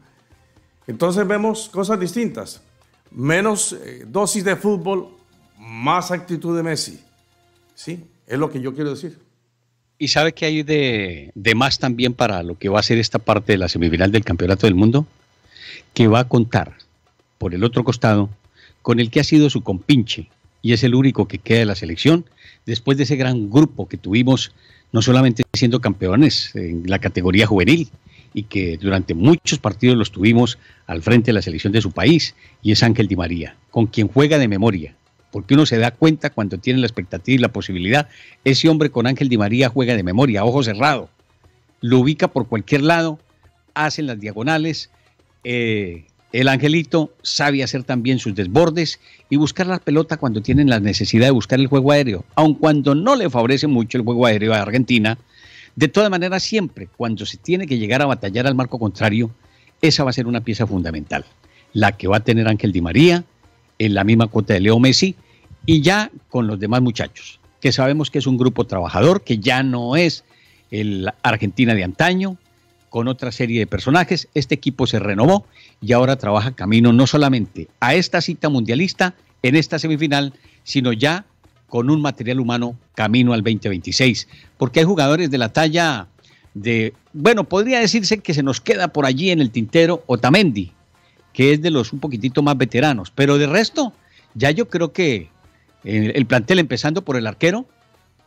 Entonces 0.86 1.26
vemos 1.26 1.68
cosas 1.68 2.00
distintas. 2.00 2.62
Menos 3.10 3.74
eh, 3.74 4.04
dosis 4.06 4.44
de 4.44 4.56
fútbol, 4.56 5.08
más 5.58 6.10
actitud 6.10 6.56
de 6.56 6.62
Messi. 6.62 7.00
Sí, 7.74 8.04
es 8.26 8.38
lo 8.38 8.50
que 8.50 8.60
yo 8.60 8.74
quiero 8.74 8.90
decir. 8.90 9.18
¿Y 9.98 10.08
sabe 10.08 10.32
qué 10.32 10.46
hay 10.46 10.62
de, 10.64 11.32
más 11.54 11.78
también 11.78 12.14
para 12.14 12.42
lo 12.42 12.58
que 12.58 12.68
va 12.68 12.80
a 12.80 12.82
ser 12.82 12.98
esta 12.98 13.20
parte 13.20 13.52
de 13.52 13.58
la 13.58 13.68
semifinal 13.68 14.10
del 14.10 14.24
Campeonato 14.24 14.66
del 14.66 14.74
Mundo? 14.74 15.06
Que 15.94 16.08
va 16.08 16.20
a 16.20 16.28
contar, 16.28 16.76
por 17.38 17.54
el 17.54 17.62
otro 17.62 17.84
costado, 17.84 18.28
con 18.80 18.98
el 18.98 19.10
que 19.10 19.20
ha 19.20 19.24
sido 19.24 19.48
su 19.50 19.62
compinche 19.62 20.28
y 20.62 20.72
es 20.72 20.84
el 20.84 20.94
único 20.94 21.28
que 21.28 21.38
queda 21.38 21.58
de 21.58 21.66
la 21.66 21.74
selección 21.74 22.24
después 22.64 22.96
de 22.96 23.04
ese 23.04 23.16
gran 23.16 23.50
grupo 23.50 23.88
que 23.88 23.96
tuvimos, 23.96 24.54
no 24.92 25.02
solamente 25.02 25.42
siendo 25.52 25.80
campeones 25.80 26.54
en 26.54 26.84
la 26.86 27.00
categoría 27.00 27.46
juvenil, 27.46 27.88
y 28.34 28.44
que 28.44 28.78
durante 28.78 29.14
muchos 29.14 29.58
partidos 29.58 29.96
los 29.96 30.10
tuvimos 30.10 30.58
al 30.86 31.02
frente 31.02 31.26
de 31.26 31.34
la 31.34 31.42
selección 31.42 31.72
de 31.72 31.82
su 31.82 31.90
país, 31.90 32.34
y 32.62 32.72
es 32.72 32.82
Ángel 32.82 33.08
Di 33.08 33.16
María, 33.16 33.56
con 33.70 33.86
quien 33.86 34.08
juega 34.08 34.38
de 34.38 34.48
memoria, 34.48 34.94
porque 35.30 35.54
uno 35.54 35.66
se 35.66 35.78
da 35.78 35.90
cuenta 35.90 36.30
cuando 36.30 36.58
tiene 36.58 36.80
la 36.80 36.86
expectativa 36.86 37.34
y 37.34 37.38
la 37.38 37.52
posibilidad. 37.52 38.08
Ese 38.44 38.68
hombre 38.68 38.90
con 38.90 39.06
Ángel 39.06 39.28
Di 39.28 39.38
María 39.38 39.68
juega 39.68 39.96
de 39.96 40.02
memoria, 40.02 40.44
ojo 40.44 40.62
cerrado. 40.62 41.10
Lo 41.80 41.98
ubica 41.98 42.28
por 42.28 42.46
cualquier 42.46 42.82
lado, 42.82 43.18
hace 43.74 44.02
las 44.02 44.20
diagonales. 44.20 44.90
Eh, 45.44 46.04
el 46.32 46.48
angelito 46.48 47.12
sabe 47.22 47.62
hacer 47.62 47.84
también 47.84 48.18
sus 48.18 48.34
desbordes 48.34 49.00
y 49.28 49.36
buscar 49.36 49.66
la 49.66 49.78
pelota 49.78 50.16
cuando 50.16 50.40
tienen 50.40 50.70
la 50.70 50.80
necesidad 50.80 51.26
de 51.26 51.30
buscar 51.30 51.60
el 51.60 51.66
juego 51.66 51.92
aéreo, 51.92 52.24
aun 52.34 52.54
cuando 52.54 52.94
no 52.94 53.16
le 53.16 53.28
favorece 53.28 53.66
mucho 53.66 53.98
el 53.98 54.04
juego 54.04 54.26
aéreo 54.26 54.54
a 54.54 54.62
Argentina. 54.62 55.18
De 55.76 55.88
todas 55.88 56.10
maneras, 56.10 56.42
siempre 56.42 56.88
cuando 56.96 57.26
se 57.26 57.36
tiene 57.36 57.66
que 57.66 57.78
llegar 57.78 58.00
a 58.02 58.06
batallar 58.06 58.46
al 58.46 58.54
marco 58.54 58.78
contrario, 58.78 59.30
esa 59.82 60.04
va 60.04 60.10
a 60.10 60.14
ser 60.14 60.26
una 60.26 60.40
pieza 60.40 60.66
fundamental, 60.66 61.24
la 61.74 61.92
que 61.92 62.08
va 62.08 62.18
a 62.18 62.20
tener 62.20 62.48
Ángel 62.48 62.72
Di 62.72 62.80
María, 62.80 63.24
en 63.78 63.94
la 63.94 64.04
misma 64.04 64.28
cuota 64.28 64.54
de 64.54 64.60
Leo 64.60 64.78
Messi 64.78 65.16
y 65.66 65.80
ya 65.80 66.10
con 66.28 66.46
los 66.46 66.58
demás 66.58 66.80
muchachos, 66.82 67.40
que 67.60 67.72
sabemos 67.72 68.10
que 68.10 68.18
es 68.18 68.26
un 68.26 68.38
grupo 68.38 68.64
trabajador, 68.64 69.22
que 69.22 69.38
ya 69.38 69.62
no 69.62 69.96
es 69.96 70.24
el 70.70 71.10
Argentina 71.22 71.74
de 71.74 71.84
antaño, 71.84 72.38
con 72.92 73.08
otra 73.08 73.32
serie 73.32 73.58
de 73.58 73.66
personajes. 73.66 74.28
Este 74.34 74.54
equipo 74.54 74.86
se 74.86 74.98
renovó 74.98 75.46
y 75.82 75.92
ahora 75.92 76.16
trabaja 76.16 76.54
camino 76.54 76.92
no 76.92 77.06
solamente 77.06 77.68
a 77.80 77.94
esta 77.94 78.20
cita 78.20 78.48
mundialista 78.48 79.14
en 79.42 79.56
esta 79.56 79.78
semifinal, 79.78 80.32
sino 80.62 80.92
ya 80.92 81.26
con 81.68 81.90
un 81.90 82.00
material 82.00 82.38
humano 82.38 82.78
camino 82.94 83.32
al 83.32 83.40
2026, 83.40 84.28
porque 84.56 84.80
hay 84.80 84.86
jugadores 84.86 85.30
de 85.30 85.38
la 85.38 85.52
talla 85.52 86.06
de, 86.54 86.94
bueno, 87.12 87.44
podría 87.44 87.80
decirse 87.80 88.18
que 88.18 88.34
se 88.34 88.42
nos 88.42 88.60
queda 88.60 88.88
por 88.88 89.06
allí 89.06 89.30
en 89.30 89.40
el 89.40 89.50
tintero 89.50 90.04
Otamendi, 90.06 90.72
que 91.32 91.52
es 91.52 91.62
de 91.62 91.70
los 91.70 91.92
un 91.92 91.98
poquitito 91.98 92.42
más 92.42 92.56
veteranos. 92.56 93.10
Pero 93.10 93.38
de 93.38 93.46
resto, 93.46 93.92
ya 94.34 94.50
yo 94.50 94.68
creo 94.68 94.92
que 94.92 95.30
el 95.82 96.26
plantel, 96.26 96.58
empezando 96.58 97.02
por 97.02 97.16
el 97.16 97.26
arquero, 97.26 97.66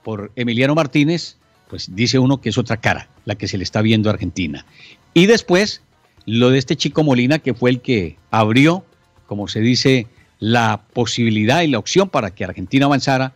por 0.04 0.32
Emiliano 0.36 0.76
Martínez, 0.76 1.38
pues 1.70 1.96
dice 1.96 2.20
uno 2.20 2.42
que 2.42 2.50
es 2.50 2.58
otra 2.58 2.78
cara 2.78 3.10
la 3.26 3.36
que 3.36 3.48
se 3.48 3.58
le 3.58 3.64
está 3.64 3.82
viendo 3.82 4.10
a 4.10 4.14
Argentina. 4.14 4.66
Y 5.14 5.28
después, 5.28 5.82
lo 6.26 6.50
de 6.50 6.58
este 6.58 6.76
chico 6.76 7.04
Molina, 7.04 7.40
que 7.40 7.54
fue 7.54 7.70
el 7.70 7.82
que 7.82 8.18
abrió, 8.32 8.84
como 9.28 9.48
se 9.48 9.60
dice, 9.60 10.08
la 10.40 10.84
posibilidad 10.94 11.62
y 11.62 11.68
la 11.68 11.80
opción 11.80 12.10
para 12.10 12.32
que 12.32 12.44
Argentina 12.44 12.86
avanzara 12.86 13.34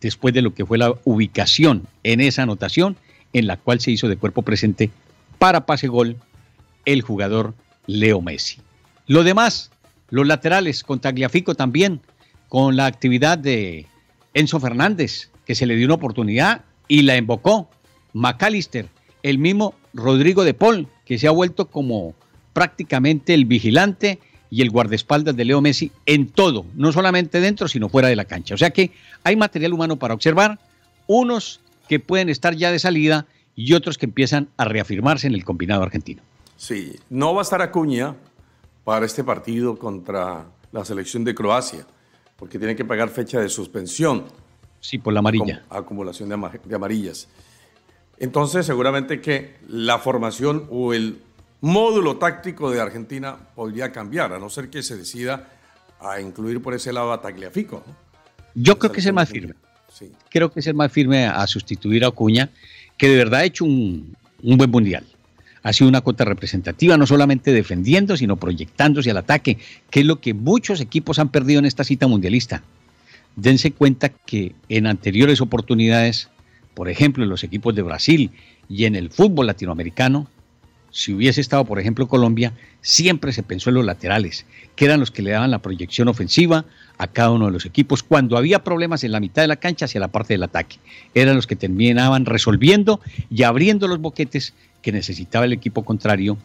después 0.00 0.34
de 0.34 0.42
lo 0.42 0.54
que 0.54 0.66
fue 0.66 0.78
la 0.78 0.94
ubicación 1.04 1.86
en 2.02 2.20
esa 2.20 2.42
anotación 2.42 2.96
en 3.32 3.46
la 3.46 3.56
cual 3.56 3.80
se 3.80 3.90
hizo 3.90 4.08
de 4.08 4.16
cuerpo 4.16 4.42
presente 4.42 4.90
para 5.38 5.66
pase 5.66 5.88
gol 5.88 6.16
el 6.84 7.02
jugador 7.02 7.54
Leo 7.86 8.20
Messi. 8.20 8.60
Lo 9.06 9.24
demás, 9.24 9.70
los 10.10 10.26
laterales, 10.26 10.82
con 10.82 11.00
Tagliafico 11.00 11.54
también, 11.54 12.00
con 12.48 12.76
la 12.76 12.86
actividad 12.86 13.38
de 13.38 13.86
Enzo 14.34 14.60
Fernández, 14.60 15.30
que 15.46 15.54
se 15.54 15.66
le 15.66 15.76
dio 15.76 15.86
una 15.86 15.94
oportunidad 15.94 16.64
y 16.88 17.02
la 17.02 17.16
invocó. 17.16 17.70
McAllister, 18.12 18.88
el 19.22 19.38
mismo 19.38 19.74
Rodrigo 19.94 20.44
de 20.44 20.54
Paul, 20.54 20.88
que 21.04 21.18
se 21.18 21.28
ha 21.28 21.30
vuelto 21.30 21.68
como 21.68 22.14
prácticamente 22.52 23.34
el 23.34 23.44
vigilante 23.44 24.18
y 24.50 24.62
el 24.62 24.70
guardaespaldas 24.70 25.34
de 25.34 25.44
Leo 25.44 25.60
Messi 25.60 25.90
en 26.04 26.28
todo, 26.28 26.66
no 26.74 26.92
solamente 26.92 27.40
dentro, 27.40 27.68
sino 27.68 27.88
fuera 27.88 28.08
de 28.08 28.16
la 28.16 28.26
cancha. 28.26 28.54
O 28.54 28.58
sea 28.58 28.70
que 28.70 28.90
hay 29.24 29.36
material 29.36 29.72
humano 29.72 29.96
para 29.96 30.14
observar, 30.14 30.58
unos 31.06 31.60
que 31.88 32.00
pueden 32.00 32.28
estar 32.28 32.54
ya 32.54 32.70
de 32.70 32.78
salida 32.78 33.26
y 33.56 33.72
otros 33.72 33.98
que 33.98 34.06
empiezan 34.06 34.48
a 34.56 34.64
reafirmarse 34.64 35.26
en 35.26 35.34
el 35.34 35.44
combinado 35.44 35.82
argentino. 35.82 36.22
Sí, 36.56 36.94
no 37.10 37.34
va 37.34 37.40
a 37.40 37.42
estar 37.42 37.62
Acuña, 37.62 38.14
para 38.84 39.06
este 39.06 39.24
partido 39.24 39.78
contra 39.78 40.46
la 40.72 40.84
selección 40.84 41.24
de 41.24 41.34
Croacia, 41.34 41.86
porque 42.36 42.58
tiene 42.58 42.74
que 42.74 42.84
pagar 42.84 43.08
fecha 43.08 43.40
de 43.40 43.48
suspensión. 43.48 44.24
Sí, 44.80 44.98
por 44.98 45.12
la 45.12 45.20
amarilla. 45.20 45.64
acumulación 45.70 46.28
de, 46.28 46.74
amarillas. 46.74 47.28
Entonces, 48.18 48.66
seguramente 48.66 49.20
que 49.20 49.56
la 49.68 49.98
formación 49.98 50.66
o 50.70 50.92
el 50.92 51.20
módulo 51.62 52.18
táctico 52.18 52.70
de 52.70 52.80
Argentina 52.80 53.36
podría 53.54 53.90
cambiar, 53.90 54.34
a 54.34 54.38
no 54.38 54.50
ser 54.50 54.68
que 54.68 54.82
se 54.82 54.96
decida 54.96 55.48
a 55.98 56.20
incluir 56.20 56.60
por 56.60 56.74
ese 56.74 56.92
lado 56.92 57.12
a 57.12 57.22
Tagliafico. 57.22 57.82
Yo 58.54 58.78
creo 58.78 58.92
que 58.92 59.00
es 59.00 59.06
el 59.06 59.14
más 59.14 59.30
firme. 59.30 59.54
Sí. 59.88 60.12
Creo 60.28 60.50
que 60.52 60.60
es 60.60 60.66
el 60.66 60.74
más 60.74 60.92
firme 60.92 61.26
a 61.26 61.46
sustituir 61.46 62.04
a 62.04 62.08
Acuña, 62.08 62.50
que 62.98 63.08
de 63.08 63.16
verdad 63.16 63.40
ha 63.40 63.44
hecho 63.44 63.64
un, 63.64 64.14
un 64.42 64.58
buen 64.58 64.70
mundial 64.70 65.06
ha 65.62 65.72
sido 65.72 65.88
una 65.88 66.00
cuota 66.00 66.24
representativa, 66.24 66.96
no 66.96 67.06
solamente 67.06 67.52
defendiendo, 67.52 68.16
sino 68.16 68.36
proyectándose 68.36 69.10
al 69.10 69.18
ataque, 69.18 69.58
que 69.90 70.00
es 70.00 70.06
lo 70.06 70.20
que 70.20 70.34
muchos 70.34 70.80
equipos 70.80 71.18
han 71.18 71.28
perdido 71.28 71.60
en 71.60 71.66
esta 71.66 71.84
cita 71.84 72.06
mundialista. 72.06 72.62
Dense 73.36 73.70
cuenta 73.70 74.08
que 74.08 74.54
en 74.68 74.86
anteriores 74.86 75.40
oportunidades, 75.40 76.28
por 76.74 76.88
ejemplo, 76.88 77.22
en 77.22 77.30
los 77.30 77.44
equipos 77.44 77.74
de 77.74 77.82
Brasil 77.82 78.30
y 78.68 78.84
en 78.84 78.96
el 78.96 79.10
fútbol 79.10 79.46
latinoamericano, 79.46 80.28
si 80.92 81.12
hubiese 81.12 81.40
estado, 81.40 81.64
por 81.64 81.80
ejemplo, 81.80 82.06
Colombia, 82.06 82.52
siempre 82.82 83.32
se 83.32 83.42
pensó 83.42 83.70
en 83.70 83.76
los 83.76 83.84
laterales, 83.84 84.46
que 84.76 84.84
eran 84.84 85.00
los 85.00 85.10
que 85.10 85.22
le 85.22 85.30
daban 85.30 85.50
la 85.50 85.60
proyección 85.60 86.06
ofensiva 86.08 86.66
a 86.98 87.06
cada 87.08 87.30
uno 87.30 87.46
de 87.46 87.52
los 87.52 87.66
equipos 87.66 88.02
cuando 88.02 88.36
había 88.36 88.62
problemas 88.62 89.02
en 89.02 89.12
la 89.12 89.18
mitad 89.18 89.42
de 89.42 89.48
la 89.48 89.56
cancha 89.56 89.86
hacia 89.86 90.00
la 90.00 90.08
parte 90.08 90.34
del 90.34 90.42
ataque. 90.42 90.76
Eran 91.14 91.34
los 91.34 91.46
que 91.46 91.56
terminaban 91.56 92.26
resolviendo 92.26 93.00
y 93.30 93.42
abriendo 93.42 93.88
los 93.88 94.00
boquetes 94.00 94.54
que 94.82 94.92
necesitaba 94.92 95.46
el 95.46 95.52
equipo 95.52 95.84
contrario 95.84 96.36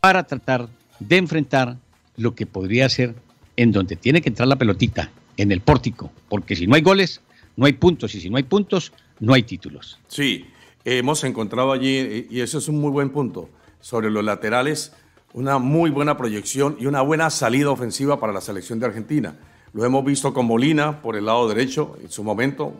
para 0.00 0.24
tratar 0.24 0.68
de 1.00 1.16
enfrentar 1.16 1.76
lo 2.16 2.34
que 2.34 2.46
podría 2.46 2.88
ser 2.88 3.14
en 3.56 3.72
donde 3.72 3.96
tiene 3.96 4.20
que 4.20 4.28
entrar 4.28 4.46
la 4.46 4.56
pelotita, 4.56 5.10
en 5.38 5.52
el 5.52 5.60
pórtico, 5.60 6.12
porque 6.28 6.56
si 6.56 6.66
no 6.66 6.74
hay 6.74 6.82
goles, 6.82 7.20
no 7.56 7.66
hay 7.66 7.72
puntos, 7.72 8.14
y 8.14 8.20
si 8.20 8.30
no 8.30 8.36
hay 8.36 8.42
puntos, 8.42 8.92
no 9.20 9.34
hay 9.34 9.42
títulos. 9.42 9.98
Sí, 10.08 10.46
hemos 10.84 11.24
encontrado 11.24 11.72
allí, 11.72 12.26
y 12.30 12.40
eso 12.40 12.58
es 12.58 12.68
un 12.68 12.80
muy 12.80 12.90
buen 12.90 13.10
punto, 13.10 13.48
sobre 13.86 14.10
los 14.10 14.24
laterales, 14.24 14.90
una 15.32 15.58
muy 15.58 15.90
buena 15.90 16.16
proyección 16.16 16.76
y 16.80 16.86
una 16.86 17.02
buena 17.02 17.30
salida 17.30 17.70
ofensiva 17.70 18.18
para 18.18 18.32
la 18.32 18.40
selección 18.40 18.80
de 18.80 18.86
Argentina. 18.86 19.36
Lo 19.74 19.84
hemos 19.84 20.04
visto 20.04 20.34
con 20.34 20.44
Molina 20.44 21.00
por 21.00 21.14
el 21.14 21.26
lado 21.26 21.48
derecho 21.48 21.96
en 22.02 22.10
su 22.10 22.24
momento, 22.24 22.72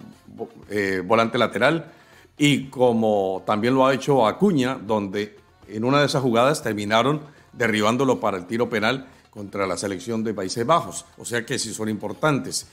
eh, 0.69 1.05
volante 1.07 1.39
lateral, 1.39 1.93
y 2.37 2.65
como 2.71 3.45
también 3.47 3.77
lo 3.77 3.87
ha 3.87 3.95
hecho 3.95 4.27
Acuña, 4.27 4.81
donde 4.85 5.37
en 5.69 5.85
una 5.85 6.01
de 6.01 6.07
esas 6.07 6.23
jugadas 6.23 6.61
terminaron 6.61 7.21
derribándolo 7.53 8.19
para 8.19 8.39
el 8.39 8.47
tiro 8.47 8.69
penal 8.69 9.07
contra 9.31 9.65
la 9.65 9.77
selección 9.77 10.25
de 10.25 10.35
Países 10.35 10.67
Bajos. 10.67 11.05
O 11.19 11.25
sea 11.25 11.47
que 11.47 11.61
sí 11.61 11.73
son 11.73 11.89
importantes. 11.89 12.67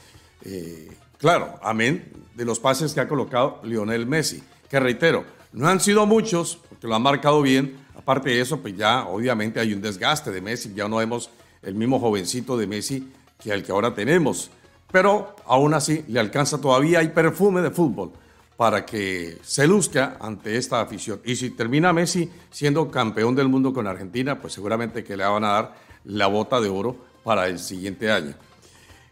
Eh, 0.44 0.90
claro, 1.20 1.60
amén 1.62 2.12
de 2.34 2.46
los 2.46 2.60
pases 2.60 2.96
que 2.96 3.00
ha 3.00 3.08
colocado 3.08 3.60
Lionel 3.64 4.08
Messi, 4.08 4.42
que 4.68 4.80
reitero, 4.80 5.24
no 5.52 5.68
han 5.68 5.80
sido 5.80 6.08
muchos, 6.08 6.58
porque 6.68 6.88
lo 6.88 6.96
han 6.96 7.04
marcado 7.04 7.40
bien. 7.44 7.83
Aparte 7.96 8.30
de 8.30 8.42
eso, 8.42 8.60
pues 8.60 8.76
ya 8.76 9.06
obviamente 9.06 9.60
hay 9.60 9.74
un 9.74 9.82
desgaste 9.82 10.32
de 10.32 10.42
Messi, 10.42 10.74
ya 10.74 10.88
no 10.88 10.98
vemos 10.98 11.30
el 11.62 11.76
mismo 11.76 12.00
jovencito 12.00 12.58
de 12.58 12.68
Messi 12.68 13.12
que 13.42 13.52
el 13.52 13.64
que 13.64 13.72
ahora 13.72 13.94
tenemos. 13.94 14.52
Pero 14.92 15.36
aún 15.46 15.74
así 15.74 16.04
le 16.08 16.20
alcanza 16.20 16.60
todavía, 16.60 17.00
hay 17.00 17.10
perfume 17.10 17.62
de 17.62 17.72
fútbol 17.72 18.12
para 18.58 18.86
que 18.86 19.40
se 19.42 19.68
luzca 19.68 20.18
ante 20.20 20.58
esta 20.58 20.82
afición. 20.82 21.20
Y 21.26 21.36
si 21.36 21.50
termina 21.50 21.92
Messi 21.92 22.30
siendo 22.52 22.90
campeón 22.92 23.36
del 23.36 23.50
mundo 23.50 23.74
con 23.74 23.88
Argentina, 23.88 24.40
pues 24.40 24.54
seguramente 24.54 25.04
que 25.04 25.18
le 25.18 25.26
van 25.26 25.44
a 25.44 25.54
dar 25.54 25.76
la 26.06 26.28
bota 26.28 26.62
de 26.62 26.70
oro 26.70 26.96
para 27.24 27.48
el 27.48 27.60
siguiente 27.60 28.12
año. 28.12 28.36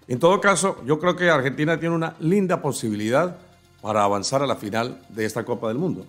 En 0.08 0.20
todo 0.20 0.40
caso, 0.42 0.84
yo 0.86 1.00
creo 1.00 1.16
que 1.16 1.30
Argentina 1.30 1.80
tiene 1.80 1.96
una 1.96 2.16
linda 2.20 2.62
posibilidad 2.62 3.38
para 3.82 4.04
avanzar 4.04 4.44
a 4.44 4.48
la 4.48 4.56
final 4.56 5.02
de 5.10 5.26
esta 5.26 5.44
Copa 5.44 5.70
del 5.70 5.78
Mundo. 5.78 6.06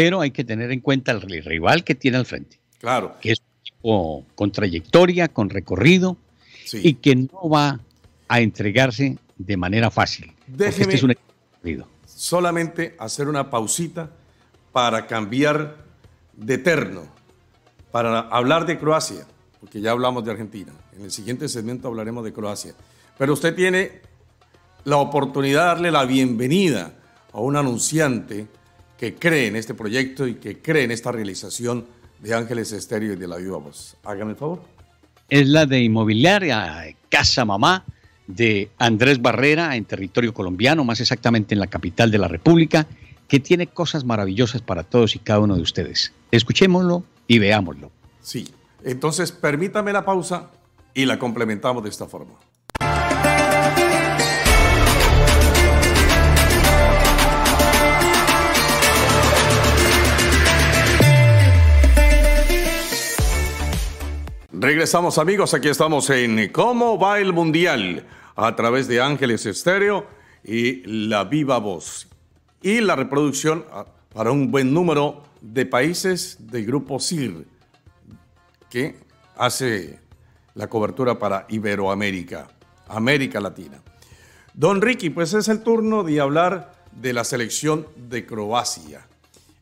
Pero 0.00 0.20
hay 0.20 0.30
que 0.30 0.44
tener 0.44 0.70
en 0.70 0.80
cuenta 0.80 1.12
el 1.12 1.20
rival 1.20 1.82
que 1.82 1.94
tiene 1.94 2.18
al 2.18 2.26
frente. 2.26 2.60
Claro. 2.78 3.16
Que 3.20 3.32
es 3.32 3.40
un 3.40 3.60
equipo 3.60 4.26
con 4.34 4.52
trayectoria, 4.52 5.26
con 5.28 5.50
recorrido 5.50 6.16
y 6.72 6.94
que 6.94 7.16
no 7.16 7.48
va 7.48 7.80
a 8.28 8.40
entregarse 8.40 9.18
de 9.36 9.56
manera 9.56 9.90
fácil. 9.90 10.32
Déjeme, 10.46 10.82
este 10.82 10.94
es 10.96 11.02
un 11.02 11.10
equipo 11.12 11.88
solamente 12.18 12.96
hacer 12.98 13.28
una 13.28 13.48
pausita 13.48 14.10
para 14.72 15.06
cambiar 15.06 15.76
de 16.36 16.54
eterno, 16.54 17.02
para 17.92 18.20
hablar 18.20 18.66
de 18.66 18.76
Croacia, 18.76 19.24
porque 19.60 19.80
ya 19.80 19.92
hablamos 19.92 20.24
de 20.24 20.32
Argentina. 20.32 20.72
En 20.96 21.04
el 21.04 21.12
siguiente 21.12 21.48
segmento 21.48 21.86
hablaremos 21.86 22.24
de 22.24 22.32
Croacia. 22.32 22.74
Pero 23.16 23.34
usted 23.34 23.54
tiene 23.54 24.00
la 24.84 24.96
oportunidad 24.96 25.60
de 25.60 25.66
darle 25.66 25.90
la 25.92 26.04
bienvenida 26.04 26.92
a 27.32 27.38
un 27.38 27.56
anunciante 27.56 28.48
que 28.98 29.14
cree 29.14 29.46
en 29.46 29.56
este 29.56 29.74
proyecto 29.74 30.26
y 30.26 30.34
que 30.34 30.58
cree 30.58 30.84
en 30.84 30.90
esta 30.90 31.12
realización 31.12 31.86
de 32.20 32.34
Ángeles 32.34 32.72
Estéreo 32.72 33.12
y 33.12 33.16
de 33.16 33.28
la 33.28 33.36
Viva 33.36 33.58
Voz. 33.58 33.96
Hágame 34.04 34.32
el 34.32 34.36
favor. 34.36 34.60
Es 35.30 35.46
la 35.46 35.66
de 35.66 35.80
Inmobiliaria 35.80 36.84
Casa 37.08 37.44
Mamá 37.44 37.84
de 38.26 38.70
Andrés 38.78 39.22
Barrera 39.22 39.76
en 39.76 39.84
territorio 39.84 40.34
colombiano, 40.34 40.84
más 40.84 41.00
exactamente 41.00 41.54
en 41.54 41.60
la 41.60 41.68
capital 41.68 42.10
de 42.10 42.18
la 42.18 42.28
República, 42.28 42.86
que 43.28 43.40
tiene 43.40 43.66
cosas 43.66 44.04
maravillosas 44.04 44.62
para 44.62 44.82
todos 44.82 45.14
y 45.14 45.18
cada 45.18 45.40
uno 45.40 45.54
de 45.54 45.62
ustedes. 45.62 46.12
Escuchémoslo 46.30 47.04
y 47.26 47.38
veámoslo. 47.38 47.90
Sí, 48.20 48.48
entonces 48.84 49.32
permítame 49.32 49.92
la 49.92 50.04
pausa 50.04 50.50
y 50.92 51.06
la 51.06 51.18
complementamos 51.18 51.82
de 51.82 51.90
esta 51.90 52.06
forma. 52.06 52.34
Regresamos 64.60 65.18
amigos, 65.18 65.54
aquí 65.54 65.68
estamos 65.68 66.10
en 66.10 66.50
¿Cómo 66.50 66.98
va 66.98 67.20
el 67.20 67.32
Mundial? 67.32 68.04
a 68.34 68.56
través 68.56 68.88
de 68.88 69.00
Ángeles 69.00 69.46
Estéreo 69.46 70.04
y 70.42 70.82
la 70.84 71.22
viva 71.22 71.58
voz. 71.58 72.08
Y 72.60 72.80
la 72.80 72.96
reproducción 72.96 73.64
ah, 73.70 73.86
para 74.12 74.32
un 74.32 74.50
buen 74.50 74.74
número 74.74 75.22
de 75.40 75.64
países 75.64 76.38
del 76.40 76.66
grupo 76.66 76.98
CIR, 76.98 77.46
que 78.68 78.98
hace 79.36 80.00
la 80.56 80.66
cobertura 80.66 81.20
para 81.20 81.46
Iberoamérica, 81.48 82.48
América 82.88 83.40
Latina. 83.40 83.80
Don 84.54 84.82
Ricky, 84.82 85.10
pues 85.10 85.34
es 85.34 85.46
el 85.46 85.62
turno 85.62 86.02
de 86.02 86.20
hablar 86.20 86.82
de 86.90 87.12
la 87.12 87.22
selección 87.22 87.86
de 87.94 88.26
Croacia. 88.26 89.06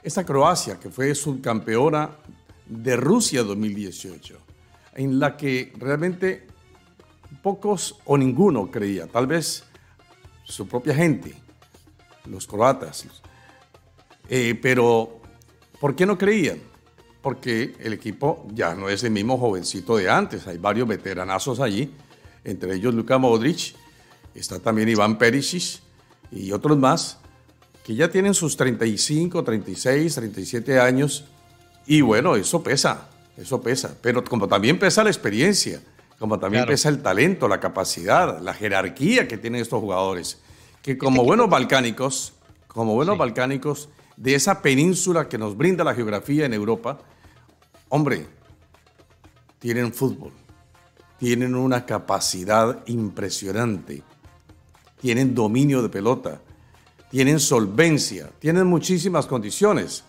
Esta 0.03 0.25
Croacia 0.25 0.81
que 0.81 0.89
fue 0.89 1.15
subcampeona 1.15 2.13
de 2.67 2.97
Rusia 2.97 3.43
2018, 3.43 4.46
en 4.97 5.21
la 5.21 5.37
que 5.37 5.73
realmente 5.79 6.47
pocos 7.43 7.99
o 8.07 8.17
ninguno 8.17 8.71
creía, 8.71 9.07
tal 9.07 9.27
vez 9.27 9.65
su 10.45 10.67
propia 10.67 10.95
gente, 10.95 11.35
los 12.25 12.47
croatas. 12.47 13.07
Eh, 14.29 14.59
pero, 14.61 15.21
¿por 15.79 15.95
qué 15.95 16.07
no 16.07 16.17
creían? 16.17 16.59
Porque 17.23 17.77
el 17.79 17.93
equipo 17.93 18.47
ya 18.53 18.75
no 18.75 18.89
es 18.89 19.05
el 19.05 19.11
mismo 19.11 19.39
jovencito 19.39 19.97
de 19.97 20.11
antes, 20.11 20.47
hay 20.47 20.59
varios 20.59 20.89
veteranazos 20.89 21.61
allí, 21.61 21.93
entre 22.43 22.75
ellos 22.75 22.95
Luka 22.95 23.19
Modric, 23.19 23.75
está 24.35 24.59
también 24.59 24.89
Iván 24.89 25.19
Perisic 25.19 25.81
y 26.31 26.53
otros 26.53 26.79
más, 26.79 27.19
que 27.85 27.95
ya 27.95 28.11
tienen 28.11 28.35
sus 28.35 28.57
35, 28.57 29.45
36, 29.45 30.15
37 30.15 30.81
años, 30.81 31.25
y 31.87 32.01
bueno, 32.01 32.35
eso 32.35 32.63
pesa, 32.63 33.09
eso 33.37 33.61
pesa, 33.61 33.97
pero 34.01 34.25
como 34.25 34.49
también 34.49 34.79
pesa 34.79 35.05
la 35.05 35.11
experiencia 35.11 35.81
como 36.19 36.39
también 36.39 36.65
pesa 36.67 36.89
el 36.89 37.03
talento, 37.03 37.47
la 37.49 37.61
capacidad, 37.61 38.41
la 38.41 38.55
jerarquía 38.55 39.29
que 39.29 39.37
tienen 39.37 39.61
estos 39.61 39.81
jugadores, 39.81 40.41
que 40.83 40.97
como 40.97 41.25
buenos 41.25 41.51
balcánicos, 41.51 42.33
como 42.69 42.95
buenos 42.95 43.19
balcánicos 43.19 43.89
de 44.17 44.35
esa 44.35 44.63
península 44.63 45.29
que 45.29 45.37
nos 45.37 45.57
brinda 45.57 45.85
la 45.85 45.95
geografía 45.95 46.47
en 46.47 46.55
Europa, 46.55 46.99
hombre, 47.91 48.27
tienen 49.59 49.93
fútbol, 49.93 50.33
tienen 51.19 51.55
una 51.55 51.85
capacidad 51.85 52.83
impresionante, 52.87 54.03
tienen 54.99 55.35
dominio 55.35 55.83
de 55.83 55.91
pelota, 55.91 56.41
tienen 57.11 57.41
solvencia, 57.41 58.31
tienen 58.39 58.67
muchísimas 58.67 59.27
condiciones. 59.27 60.05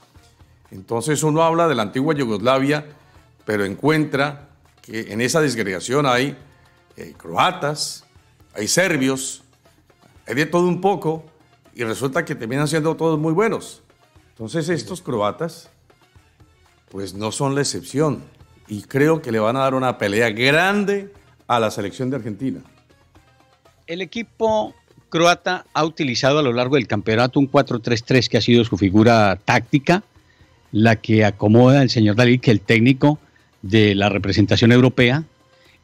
Entonces 0.71 1.21
uno 1.23 1.43
habla 1.43 1.67
de 1.67 1.75
la 1.75 1.83
antigua 1.83 2.13
Yugoslavia, 2.13 2.85
pero 3.47 3.63
encuentra 3.63 4.49
que 4.81 5.13
en 5.13 5.21
esa 5.21 5.39
disgregación 5.39 6.05
hay 6.05 6.35
eh, 6.97 7.13
croatas, 7.17 8.03
hay 8.53 8.67
serbios, 8.67 9.41
hay 10.27 10.35
de 10.35 10.45
todo 10.45 10.67
un 10.67 10.81
poco 10.81 11.25
y 11.73 11.85
resulta 11.85 12.25
que 12.25 12.35
terminan 12.35 12.67
siendo 12.67 12.97
todos 12.97 13.17
muy 13.17 13.31
buenos. 13.31 13.83
Entonces 14.31 14.67
estos 14.67 15.01
croatas 15.01 15.69
pues 16.89 17.13
no 17.13 17.31
son 17.31 17.55
la 17.55 17.61
excepción 17.61 18.21
y 18.67 18.81
creo 18.81 19.21
que 19.21 19.31
le 19.31 19.39
van 19.39 19.55
a 19.55 19.59
dar 19.59 19.75
una 19.75 19.97
pelea 19.97 20.29
grande 20.29 21.13
a 21.47 21.61
la 21.61 21.71
selección 21.71 22.09
de 22.09 22.17
Argentina. 22.17 22.59
El 23.85 24.01
equipo 24.01 24.75
croata 25.07 25.65
ha 25.73 25.85
utilizado 25.85 26.39
a 26.39 26.43
lo 26.43 26.51
largo 26.51 26.75
del 26.75 26.87
campeonato 26.87 27.39
un 27.39 27.49
4-3-3 27.49 28.27
que 28.27 28.37
ha 28.39 28.41
sido 28.41 28.65
su 28.65 28.75
figura 28.75 29.39
táctica, 29.45 30.03
la 30.73 30.97
que 30.97 31.23
acomoda 31.23 31.81
el 31.81 31.89
señor 31.89 32.17
Dalí, 32.17 32.39
que 32.39 32.51
el 32.51 32.59
técnico 32.59 33.19
de 33.69 33.95
la 33.95 34.09
representación 34.09 34.71
europea, 34.71 35.23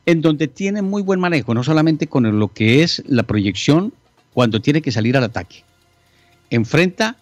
en 0.06 0.22
donde 0.22 0.48
tiene 0.48 0.82
muy 0.82 1.02
buen 1.02 1.20
manejo, 1.20 1.54
no 1.54 1.64
solamente 1.64 2.08
con 2.08 2.40
lo 2.40 2.48
que 2.50 2.84
es 2.84 3.04
la 3.08 3.24
proyección 3.24 3.94
cuando 4.34 4.62
tiene 4.62 4.82
que 4.82 4.92
salir 4.92 5.18
al 5.18 5.24
ataque. 5.24 5.64
Enfrenta 6.50 7.18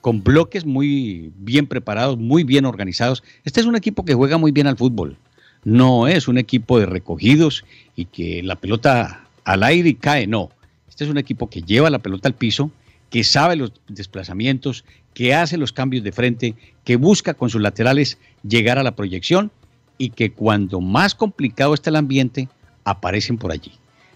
con 0.00 0.22
bloques 0.22 0.64
muy 0.64 1.32
bien 1.36 1.66
preparados, 1.66 2.18
muy 2.18 2.44
bien 2.44 2.64
organizados. 2.64 3.22
Este 3.44 3.60
es 3.60 3.66
un 3.66 3.76
equipo 3.76 4.04
que 4.04 4.14
juega 4.14 4.38
muy 4.38 4.52
bien 4.52 4.66
al 4.66 4.76
fútbol. 4.76 5.16
No 5.64 6.08
es 6.08 6.28
un 6.28 6.38
equipo 6.38 6.78
de 6.78 6.86
recogidos 6.86 7.64
y 7.96 8.06
que 8.06 8.42
la 8.42 8.56
pelota 8.56 9.26
al 9.44 9.62
aire 9.62 9.90
y 9.90 9.94
cae, 9.94 10.26
no. 10.26 10.50
Este 10.88 11.04
es 11.04 11.10
un 11.10 11.18
equipo 11.18 11.50
que 11.50 11.62
lleva 11.62 11.90
la 11.90 11.98
pelota 11.98 12.28
al 12.28 12.34
piso, 12.34 12.70
que 13.10 13.24
sabe 13.24 13.56
los 13.56 13.72
desplazamientos, 13.88 14.84
que 15.12 15.34
hace 15.34 15.58
los 15.58 15.72
cambios 15.72 16.04
de 16.04 16.12
frente, 16.12 16.54
que 16.84 16.96
busca 16.96 17.34
con 17.34 17.50
sus 17.50 17.60
laterales 17.60 18.16
llegar 18.42 18.78
a 18.78 18.82
la 18.82 18.96
proyección 18.96 19.50
y 20.00 20.08
que 20.08 20.32
cuando 20.32 20.80
más 20.80 21.14
complicado 21.14 21.74
está 21.74 21.90
el 21.90 21.96
ambiente, 21.96 22.48
aparecen 22.84 23.36
por 23.36 23.52
allí. 23.52 23.72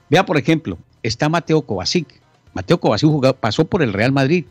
Vea, 0.08 0.24
por 0.24 0.38
ejemplo, 0.38 0.78
está 1.02 1.28
Mateo 1.28 1.60
Kovacic. 1.60 2.08
Mateo 2.54 2.80
Kovacic 2.80 3.34
pasó 3.34 3.66
por 3.66 3.82
el 3.82 3.92
Real 3.92 4.10
Madrid, 4.10 4.46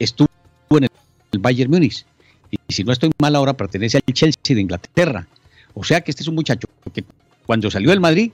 estuvo 0.00 0.26
en 0.70 0.84
el 0.84 1.38
Bayern 1.38 1.70
Múnich 1.70 2.04
y 2.50 2.58
si 2.68 2.82
no 2.82 2.92
estoy 2.92 3.12
mal 3.20 3.36
ahora 3.36 3.52
pertenece 3.52 3.98
al 3.98 4.12
Chelsea 4.12 4.56
de 4.56 4.60
Inglaterra. 4.60 5.28
O 5.72 5.84
sea 5.84 6.00
que 6.00 6.10
este 6.10 6.24
es 6.24 6.28
un 6.28 6.34
muchacho 6.34 6.66
que 6.92 7.04
cuando 7.46 7.70
salió 7.70 7.90
del 7.90 8.00
Madrid 8.00 8.32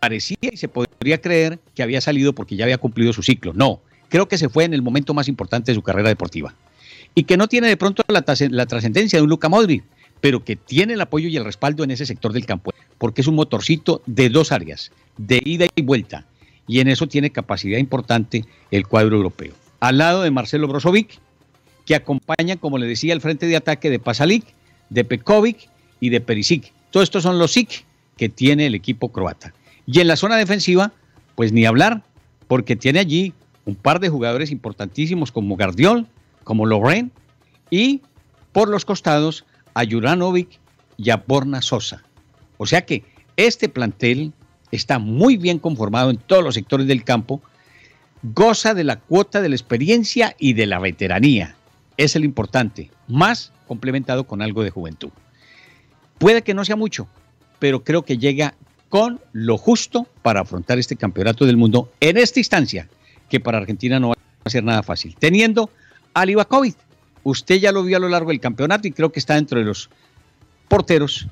parecía 0.00 0.36
y 0.40 0.56
se 0.56 0.66
podría 0.66 1.20
creer 1.20 1.60
que 1.76 1.84
había 1.84 2.00
salido 2.00 2.34
porque 2.34 2.56
ya 2.56 2.64
había 2.64 2.78
cumplido 2.78 3.12
su 3.12 3.22
ciclo. 3.22 3.52
No, 3.54 3.80
creo 4.08 4.26
que 4.26 4.38
se 4.38 4.48
fue 4.48 4.64
en 4.64 4.74
el 4.74 4.82
momento 4.82 5.14
más 5.14 5.28
importante 5.28 5.70
de 5.70 5.76
su 5.76 5.82
carrera 5.82 6.08
deportiva. 6.08 6.52
Y 7.14 7.24
que 7.24 7.36
no 7.36 7.46
tiene 7.46 7.68
de 7.68 7.76
pronto 7.76 8.02
la, 8.08 8.22
trascendencia 8.22 9.20
de 9.20 9.22
un 9.22 9.30
Luca 9.30 9.48
Modri, 9.48 9.84
pero 10.24 10.42
que 10.42 10.56
tiene 10.56 10.94
el 10.94 11.02
apoyo 11.02 11.28
y 11.28 11.36
el 11.36 11.44
respaldo 11.44 11.84
en 11.84 11.90
ese 11.90 12.06
sector 12.06 12.32
del 12.32 12.46
campo, 12.46 12.72
porque 12.96 13.20
es 13.20 13.26
un 13.26 13.34
motorcito 13.34 14.00
de 14.06 14.30
dos 14.30 14.52
áreas, 14.52 14.90
de 15.18 15.38
ida 15.44 15.66
y 15.76 15.82
vuelta, 15.82 16.24
y 16.66 16.80
en 16.80 16.88
eso 16.88 17.06
tiene 17.06 17.28
capacidad 17.28 17.76
importante 17.76 18.46
el 18.70 18.86
cuadro 18.86 19.16
europeo. 19.16 19.52
Al 19.80 19.98
lado 19.98 20.22
de 20.22 20.30
Marcelo 20.30 20.66
Brozovic, 20.66 21.18
que 21.84 21.94
acompaña, 21.94 22.56
como 22.56 22.78
le 22.78 22.86
decía, 22.86 23.12
el 23.12 23.20
frente 23.20 23.46
de 23.46 23.56
ataque 23.56 23.90
de 23.90 23.98
Pasalic, 23.98 24.46
de 24.88 25.04
Pekovic 25.04 25.68
y 26.00 26.08
de 26.08 26.22
Perisic. 26.22 26.72
Todos 26.90 27.04
estos 27.04 27.22
son 27.22 27.38
los 27.38 27.52
SIC 27.52 27.84
que 28.16 28.30
tiene 28.30 28.64
el 28.64 28.74
equipo 28.74 29.12
croata. 29.12 29.52
Y 29.86 30.00
en 30.00 30.06
la 30.06 30.16
zona 30.16 30.38
defensiva, 30.38 30.92
pues 31.34 31.52
ni 31.52 31.66
hablar, 31.66 32.02
porque 32.48 32.76
tiene 32.76 32.98
allí 32.98 33.34
un 33.66 33.74
par 33.74 34.00
de 34.00 34.08
jugadores 34.08 34.50
importantísimos 34.50 35.30
como 35.30 35.56
Gardiol, 35.56 36.06
como 36.44 36.64
Lorraine, 36.64 37.10
y 37.68 38.00
por 38.52 38.70
los 38.70 38.86
costados 38.86 39.44
a 39.74 39.84
Juranovic 39.84 40.60
y 40.96 41.10
a 41.10 41.16
Borna 41.16 41.60
Sosa. 41.60 42.02
O 42.56 42.66
sea 42.66 42.86
que 42.86 43.04
este 43.36 43.68
plantel 43.68 44.32
está 44.70 44.98
muy 44.98 45.36
bien 45.36 45.58
conformado 45.58 46.10
en 46.10 46.16
todos 46.16 46.42
los 46.42 46.54
sectores 46.54 46.86
del 46.86 47.04
campo, 47.04 47.42
goza 48.22 48.74
de 48.74 48.84
la 48.84 49.00
cuota 49.00 49.40
de 49.40 49.48
la 49.48 49.56
experiencia 49.56 50.34
y 50.38 50.54
de 50.54 50.66
la 50.66 50.78
veteranía. 50.78 51.56
Es 51.96 52.16
el 52.16 52.24
importante, 52.24 52.90
más 53.06 53.52
complementado 53.66 54.24
con 54.24 54.42
algo 54.42 54.62
de 54.62 54.70
juventud. 54.70 55.10
Puede 56.18 56.42
que 56.42 56.54
no 56.54 56.64
sea 56.64 56.76
mucho, 56.76 57.08
pero 57.58 57.84
creo 57.84 58.02
que 58.02 58.18
llega 58.18 58.54
con 58.88 59.20
lo 59.32 59.58
justo 59.58 60.06
para 60.22 60.40
afrontar 60.40 60.78
este 60.78 60.96
campeonato 60.96 61.46
del 61.46 61.56
mundo 61.56 61.90
en 62.00 62.16
esta 62.16 62.40
instancia, 62.40 62.88
que 63.28 63.40
para 63.40 63.58
Argentina 63.58 63.98
no 63.98 64.10
va 64.10 64.14
a 64.44 64.50
ser 64.50 64.62
nada 64.62 64.82
fácil. 64.82 65.16
Teniendo 65.18 65.70
a 66.14 66.24
Livakovic, 66.24 66.76
usted 67.24 67.56
ya 67.56 67.72
lo 67.72 67.82
vio 67.82 67.96
a 67.96 68.00
lo 68.00 68.08
largo 68.08 68.30
del 68.30 68.40
campeonato 68.40 68.86
y 68.86 68.92
creo 68.92 69.10
que 69.10 69.18
está 69.18 69.34
dentro 69.34 69.58
de 69.58 69.64
los 69.64 69.90
porteros 70.68 71.26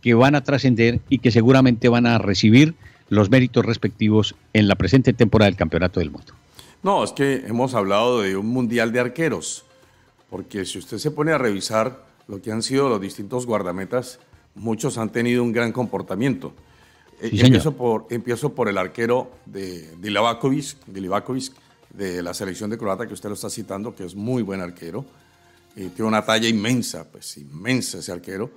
que 0.00 0.14
van 0.14 0.34
a 0.34 0.44
trascender 0.44 1.00
y 1.08 1.18
que 1.18 1.30
seguramente 1.30 1.88
van 1.88 2.06
a 2.06 2.18
recibir 2.18 2.74
los 3.08 3.28
méritos 3.28 3.64
respectivos 3.64 4.34
en 4.52 4.68
la 4.68 4.76
presente 4.76 5.12
temporada 5.12 5.50
del 5.50 5.56
Campeonato 5.56 6.00
del 6.00 6.10
Mundo. 6.10 6.32
No, 6.82 7.04
es 7.04 7.12
que 7.12 7.44
hemos 7.46 7.74
hablado 7.74 8.22
de 8.22 8.36
un 8.36 8.46
mundial 8.46 8.92
de 8.92 9.00
arqueros, 9.00 9.64
porque 10.30 10.64
si 10.64 10.78
usted 10.78 10.98
se 10.98 11.10
pone 11.10 11.32
a 11.32 11.38
revisar 11.38 12.04
lo 12.28 12.40
que 12.40 12.52
han 12.52 12.62
sido 12.62 12.88
los 12.88 13.00
distintos 13.00 13.44
guardametas, 13.44 14.20
muchos 14.54 14.96
han 14.96 15.10
tenido 15.10 15.42
un 15.42 15.52
gran 15.52 15.72
comportamiento. 15.72 16.54
Eh, 17.20 17.30
empiezo, 17.32 17.72
por, 17.72 18.06
empiezo 18.08 18.54
por 18.54 18.68
el 18.68 18.78
arquero 18.78 19.30
de, 19.44 19.94
de 19.96 20.10
de 21.90 22.22
la 22.22 22.32
selección 22.32 22.70
de 22.70 22.78
Croata, 22.78 23.06
que 23.06 23.14
usted 23.14 23.28
lo 23.28 23.34
está 23.34 23.50
citando, 23.50 23.94
que 23.94 24.04
es 24.04 24.14
muy 24.14 24.42
buen 24.42 24.60
arquero. 24.60 25.04
Eh, 25.76 25.90
tiene 25.94 26.08
una 26.08 26.24
talla 26.24 26.48
inmensa, 26.48 27.10
pues 27.10 27.36
inmensa 27.36 27.98
ese 27.98 28.12
arquero. 28.12 28.50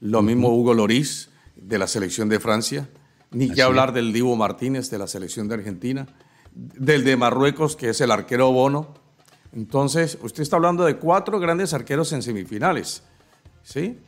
Lo 0.00 0.22
mismo 0.22 0.48
Hugo 0.48 0.72
Loris, 0.74 1.28
de 1.56 1.78
la 1.78 1.86
selección 1.86 2.28
de 2.28 2.40
Francia. 2.40 2.88
Ni 3.32 3.50
que 3.50 3.62
hablar 3.62 3.92
del 3.92 4.12
Divo 4.12 4.34
Martínez, 4.36 4.90
de 4.90 4.98
la 4.98 5.06
selección 5.06 5.48
de 5.48 5.54
Argentina. 5.54 6.06
Del 6.52 7.04
de 7.04 7.16
Marruecos, 7.16 7.76
que 7.76 7.90
es 7.90 8.00
el 8.00 8.10
arquero 8.10 8.50
Bono. 8.52 8.94
Entonces, 9.52 10.18
usted 10.22 10.42
está 10.42 10.56
hablando 10.56 10.84
de 10.84 10.96
cuatro 10.96 11.38
grandes 11.38 11.74
arqueros 11.74 12.12
en 12.12 12.22
semifinales. 12.22 13.02
¿Sí? 13.62 13.98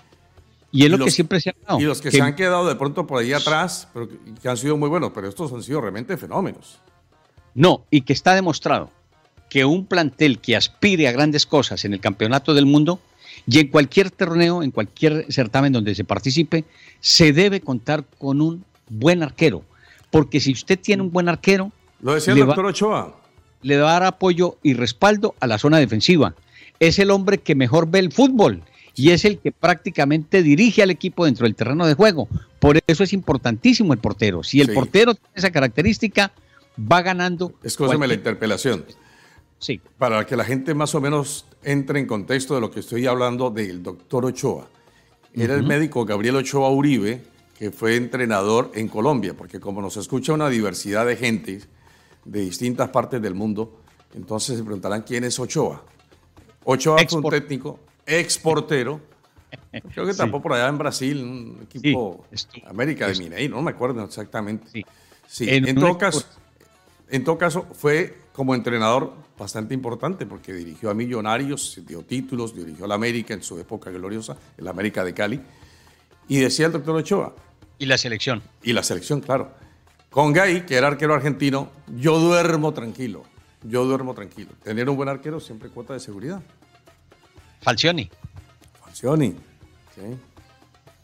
Y 0.71 0.85
es 0.85 0.91
lo 0.91 1.05
que 1.05 1.11
siempre 1.11 1.41
se 1.41 1.51
ha 1.51 1.55
dado. 1.67 1.81
Y 1.81 1.85
los 1.85 2.01
que, 2.01 2.11
se 2.11 2.23
han 2.23 2.35
quedado 2.35 2.67
de 2.67 2.75
pronto 2.77 3.07
por 3.07 3.21
ahí 3.21 3.33
atrás, 3.33 3.89
pero 3.93 4.09
que 4.41 4.49
han 4.49 4.57
sido 4.57 4.77
muy 4.77 4.89
buenos, 4.89 5.13
pero 5.15 5.29
estos 5.29 5.53
han 5.53 5.63
sido 5.63 5.81
realmente 5.83 6.17
fenómenos. 6.17 6.81
No, 7.55 7.85
y 7.91 8.01
que 8.01 8.15
está 8.15 8.35
demostrado 8.35 8.91
que 9.53 9.67
un 9.67 9.85
plantel 9.85 10.39
que 10.39 10.57
aspire 10.57 11.09
a 11.09 11.13
grandes 11.13 11.45
cosas 11.45 11.85
en 11.85 11.93
el 11.93 12.01
campeonato 12.01 12.55
del 12.55 12.65
mundo 12.65 13.01
y 13.47 13.59
en 13.59 13.69
cualquier 13.69 14.11
torneo, 14.11 14.63
en 14.63 14.71
cualquier 14.71 15.27
certamen 15.29 15.75
donde 15.75 15.95
se 15.95 16.05
participe, 16.05 16.65
se 17.01 17.35
debe 17.35 17.61
contar 17.61 18.03
con 18.17 18.41
un 18.41 18.65
buen 18.89 19.23
arquero. 19.23 19.63
Porque 20.11 20.41
si 20.41 20.53
usted 20.53 20.79
tiene 20.81 21.03
un 21.03 21.13
buen 21.13 21.29
arquero, 21.29 21.71
lo 22.01 22.15
decía 22.15 22.33
el 22.33 22.39
doctor 22.39 22.65
Ochoa. 22.65 23.15
Le 23.61 23.77
va 23.77 23.91
a 23.91 23.93
dar 23.93 24.05
apoyo 24.05 24.57
y 24.63 24.73
respaldo 24.73 25.35
a 25.39 25.47
la 25.47 25.59
zona 25.59 25.77
defensiva. 25.77 26.35
Es 26.81 26.99
el 26.99 27.11
hombre 27.11 27.37
que 27.37 27.55
mejor 27.55 27.91
ve 27.91 27.99
el 27.99 28.11
fútbol 28.11 28.63
y 28.95 29.11
es 29.11 29.27
el 29.27 29.39
que 29.39 29.53
prácticamente 29.53 30.43
dirige 30.43 30.83
al 30.83 30.91
equipo 30.91 31.27
dentro 31.27 31.45
del 31.45 31.57
terreno 31.57 31.87
de 31.87 31.93
juego. 31.93 32.27
Por 32.59 32.79
eso 32.87 33.05
es 33.05 33.13
importantísimo 33.13 33.93
el 33.93 33.99
portero. 33.99 34.45
Si 34.45 34.63
el 34.63 34.73
portero 34.73 35.15
tiene 35.15 35.35
esa 35.35 35.51
característica, 35.51 36.33
va 36.79 37.03
ganando. 37.03 37.53
Escúchame 37.63 38.07
la 38.07 38.15
interpelación. 38.15 38.87
Sí. 39.63 39.81
Para 39.97 40.27
que 40.27 40.37
la 40.37 40.45
gente 40.45 40.75
más 40.75 40.93
o 40.97 41.01
menos 41.01 41.47
entre 41.63 42.01
en 42.01 42.07
contexto 42.07 42.57
de 42.57 42.61
lo 42.61 42.73
que 42.73 42.81
estoy 42.81 43.07
hablando 43.07 43.49
del 43.49 43.81
doctor 43.81 44.25
Ochoa. 44.25 44.67
Era 45.35 45.55
el 45.55 45.63
médico 45.63 46.05
Gabriel 46.05 46.35
Ochoa 46.35 46.69
Uribe, 46.71 47.23
que 47.57 47.71
fue 47.71 47.95
entrenador 47.95 48.73
en 48.75 48.89
Colombia, 48.89 49.35
porque 49.35 49.61
como 49.61 49.81
nos 49.81 49.97
escucha 49.97 50.33
una 50.33 50.49
diversidad 50.49 51.07
de 51.07 51.17
gente 51.17 51.61
de 52.25 52.41
distintas 52.41 52.89
partes 52.89 53.23
del 53.23 53.37
mundo, 53.37 53.79
entonces 54.15 54.59
se 54.59 54.65
preguntarán 54.65 55.03
quién 55.03 55.23
es 55.23 55.39
Ochoa. 55.39 55.85
Ochoa 56.65 56.99
fue 57.09 57.21
un 57.21 57.31
técnico 57.31 57.79
exportero. 58.05 59.01
Creo 59.95 60.07
que 60.07 60.15
tampoco 60.15 60.43
por 60.43 60.55
allá 60.55 60.67
en 60.67 60.79
Brasil, 60.79 61.23
un 61.23 61.61
equipo 61.63 62.25
América 62.67 63.07
de 63.07 63.17
Mineiro, 63.17 63.55
no 63.55 63.63
me 63.63 63.71
acuerdo 63.71 64.03
exactamente. 64.03 64.85
Sí, 65.29 65.47
En, 65.49 65.77
todo 65.77 65.97
caso, 65.97 66.27
en 67.09 67.23
todo 67.23 67.39
caso, 67.39 67.67
fue 67.73 68.19
como 68.33 68.57
entrenador 68.57 69.13
bastante 69.43 69.75
importante 69.75 70.25
porque 70.25 70.53
dirigió 70.53 70.89
a 70.89 70.95
Millonarios, 70.95 71.81
dio 71.85 72.03
títulos, 72.03 72.55
dirigió 72.55 72.85
a 72.85 72.89
la 72.89 72.95
América 72.95 73.35
en 73.35 73.43
su 73.43 73.59
época 73.59 73.91
gloriosa, 73.91 74.37
el 74.57 74.69
América 74.69 75.05
de 75.05 75.13
Cali. 75.13 75.41
Y 76.29 76.39
decía 76.39 76.67
el 76.67 76.73
doctor 76.73 76.95
Ochoa. 76.95 77.35
Y 77.77 77.87
la 77.87 77.99
selección. 77.99 78.41
Y 78.63 78.73
la 78.73 78.85
selección, 78.85 79.21
claro. 79.21 79.51
Con 80.11 80.33
Gay, 80.33 80.65
que 80.65 80.77
era 80.77 80.87
arquero 80.87 81.15
argentino, 81.15 81.71
yo 81.97 82.21
duermo 82.21 82.73
tranquilo. 82.73 83.25
Yo 83.65 83.85
duermo 83.85 84.15
tranquilo. 84.15 84.51
Tener 84.63 84.89
un 84.89 84.97
buen 84.97 85.09
arquero 85.09 85.41
siempre 85.41 85.71
cuota 85.71 85.93
de 85.93 86.01
seguridad. 86.01 86.41
Falcioni. 87.61 88.09
Falcioni, 88.81 89.35
sí. 89.95 90.03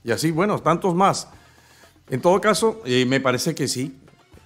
Y 0.04 0.12
así, 0.12 0.30
bueno, 0.30 0.60
tantos 0.60 0.94
más. 0.94 1.28
En 2.08 2.20
todo 2.20 2.40
caso, 2.40 2.82
eh, 2.84 3.04
me 3.04 3.18
parece 3.20 3.54
que 3.54 3.66
sí, 3.66 3.98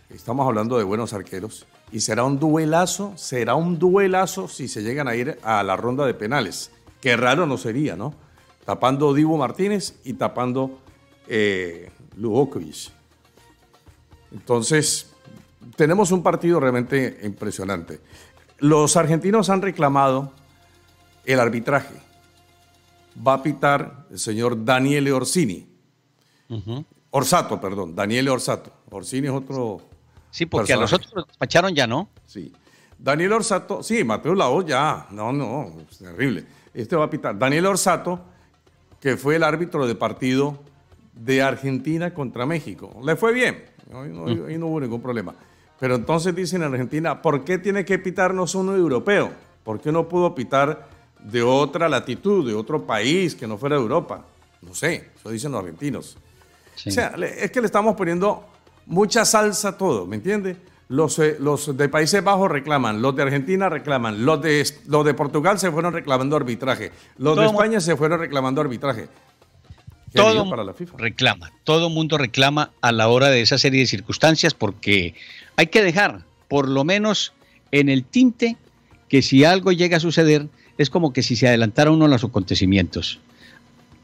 estamos 0.09 0.47
hablando 0.47 0.79
de 0.79 0.85
buenos 0.85 1.13
arqueros. 1.13 1.67
Y 1.93 2.01
será 2.01 2.25
un 2.25 2.39
duelazo, 2.39 3.13
será 3.17 3.55
un 3.55 3.79
duelazo 3.79 4.49
si 4.49 4.67
se 4.67 4.83
llegan 4.83 5.07
a 5.09 5.15
ir 5.15 5.39
a 5.43 5.63
la 5.63 5.77
ronda 5.77 6.07
de 6.07 6.15
penales. 6.15 6.71
Qué 7.01 7.17
raro 7.17 7.47
no 7.47 7.59
sería, 7.59 7.97
¿no? 7.97 8.15
Tapando 8.65 9.13
Divo 9.13 9.37
Martínez 9.37 10.01
y 10.05 10.15
tapando 10.15 10.79
eh, 11.29 11.91
Entonces, 14.33 15.11
tenemos 15.77 16.13
un 16.13 16.23
partido 16.23 16.61
realmente 16.61 17.21
impresionante. 17.23 18.01
Los 18.59 18.97
argentinos 18.97 19.51
han 19.51 19.63
reclamado 19.63 20.33
el 21.25 21.41
arbitraje. 21.41 21.95
Va 23.27 23.35
a 23.35 23.43
pitar 23.43 24.07
el 24.11 24.19
señor 24.19 24.65
Daniele 24.65 25.13
Orsini. 25.13 25.69
Orsato, 27.11 27.61
perdón, 27.61 27.95
Daniele 27.95 28.31
Orsato. 28.31 28.73
Orsini 28.91 29.27
es 29.27 29.33
otro, 29.33 29.81
Sí, 30.33 30.47
porque 30.47 30.73
a 30.73 30.77
los 30.77 30.93
otros 30.93 31.13
los 31.15 31.27
despacharon 31.27 31.75
ya, 31.75 31.87
¿no? 31.87 32.09
Sí. 32.27 32.53
Daniel 32.99 33.35
Orsato, 33.35 33.83
sí, 33.83 34.03
Mateo 34.03 34.35
Lao 34.35 34.63
ya, 34.63 35.07
no, 35.11 35.31
no, 35.31 35.75
es 35.91 35.99
terrible. 35.99 36.45
Este 36.73 36.97
va 36.97 37.05
a 37.05 37.11
pitar. 37.11 37.39
Daniel 37.39 37.67
Orsato, 37.67 38.19
que 38.99 39.19
fue 39.19 39.37
el 39.37 39.43
árbitro 39.43 39.87
de 39.87 39.95
partido 39.95 40.59
de 41.13 41.43
Argentina 41.43 42.15
contra 42.15 42.47
México. 42.47 42.99
Le 43.05 43.15
fue 43.15 43.35
bien, 43.35 43.63
ahí 43.93 44.09
no, 44.09 44.27
no, 44.27 44.67
hubo 44.67 44.81
ningún 44.81 45.03
problema. 45.03 45.35
Pero 45.79 45.97
entonces 45.97 46.35
dicen 46.35 46.63
en 46.63 46.73
Argentina, 46.73 47.21
¿por 47.21 47.45
qué 47.45 47.59
tiene 47.59 47.85
que 47.85 47.99
pitarnos 47.99 48.55
uno 48.55 48.75
europeo? 48.75 49.33
¿Por 49.63 49.81
qué 49.81 49.93
no 49.93 50.09
pudo 50.09 50.35
pitar 50.35 50.89
de 51.19 51.43
otra 51.43 51.91
latitud, 51.91 52.47
de 52.47 52.55
otro 52.55 52.87
país 52.87 53.35
que 53.35 53.47
no 53.47 53.59
fuera 53.59 53.77
de 53.77 53.83
Europa? 53.83 54.25
No 54.63 54.75
sé, 54.75 55.11
eso 55.15 55.29
dicen 55.29 55.53
los 55.53 55.61
argentinos. 55.61 56.17
O 56.87 56.91
sea, 56.91 57.09
es 57.37 57.51
que 57.51 57.61
le 57.61 57.67
estamos 57.67 57.95
poniendo 57.97 58.47
mucha 58.87 59.25
salsa 59.25 59.77
todo, 59.77 60.07
¿me 60.07 60.17
entiende? 60.17 60.57
Los, 60.89 61.19
eh, 61.19 61.37
los 61.41 61.77
de 61.77 61.89
Países 61.89 62.23
Bajos 62.23 62.51
reclaman, 62.51 63.01
los 63.01 63.17
de 63.17 63.23
Argentina 63.23 63.69
reclaman, 63.69 64.25
los 64.25 64.43
de, 64.43 64.67
los 64.87 65.05
de 65.05 65.15
Portugal 65.15 65.59
se 65.59 65.71
fueron 65.71 65.95
reclamando 65.95 66.37
arbitraje, 66.37 66.93
los 67.19 67.37
de 67.37 67.47
España 67.47 67.81
se 67.81 67.97
fueron 67.97 68.21
reclamando 68.21 68.61
arbitraje. 68.61 69.09
Todo 70.13 70.51
para 70.51 70.63
la 70.63 70.75
FIFA. 70.75 70.99
reclama, 70.99 71.51
todo 71.65 71.89
mundo 71.89 72.19
reclama 72.19 72.71
a 72.83 72.93
la 72.93 73.09
hora 73.09 73.31
de 73.31 73.41
esa 73.41 73.57
serie 73.57 73.81
de 73.81 73.87
circunstancias 73.87 74.53
porque 74.53 75.15
hay 75.57 75.69
que 75.69 75.83
dejar, 75.83 76.25
por 76.49 76.69
lo 76.69 76.85
menos 76.85 77.33
en 77.71 77.89
el 77.89 78.05
tinte, 78.05 78.59
que 79.09 79.23
si 79.23 79.45
algo 79.45 79.73
llega 79.73 79.97
a 79.97 80.01
suceder, 80.01 80.49
es 80.77 80.91
como 80.91 81.13
que 81.13 81.23
si 81.23 81.37
se 81.37 81.49
adelantara 81.49 81.91
uno 81.91 82.05
a 82.05 82.09
los 82.09 82.25
acontecimientos. 82.25 83.21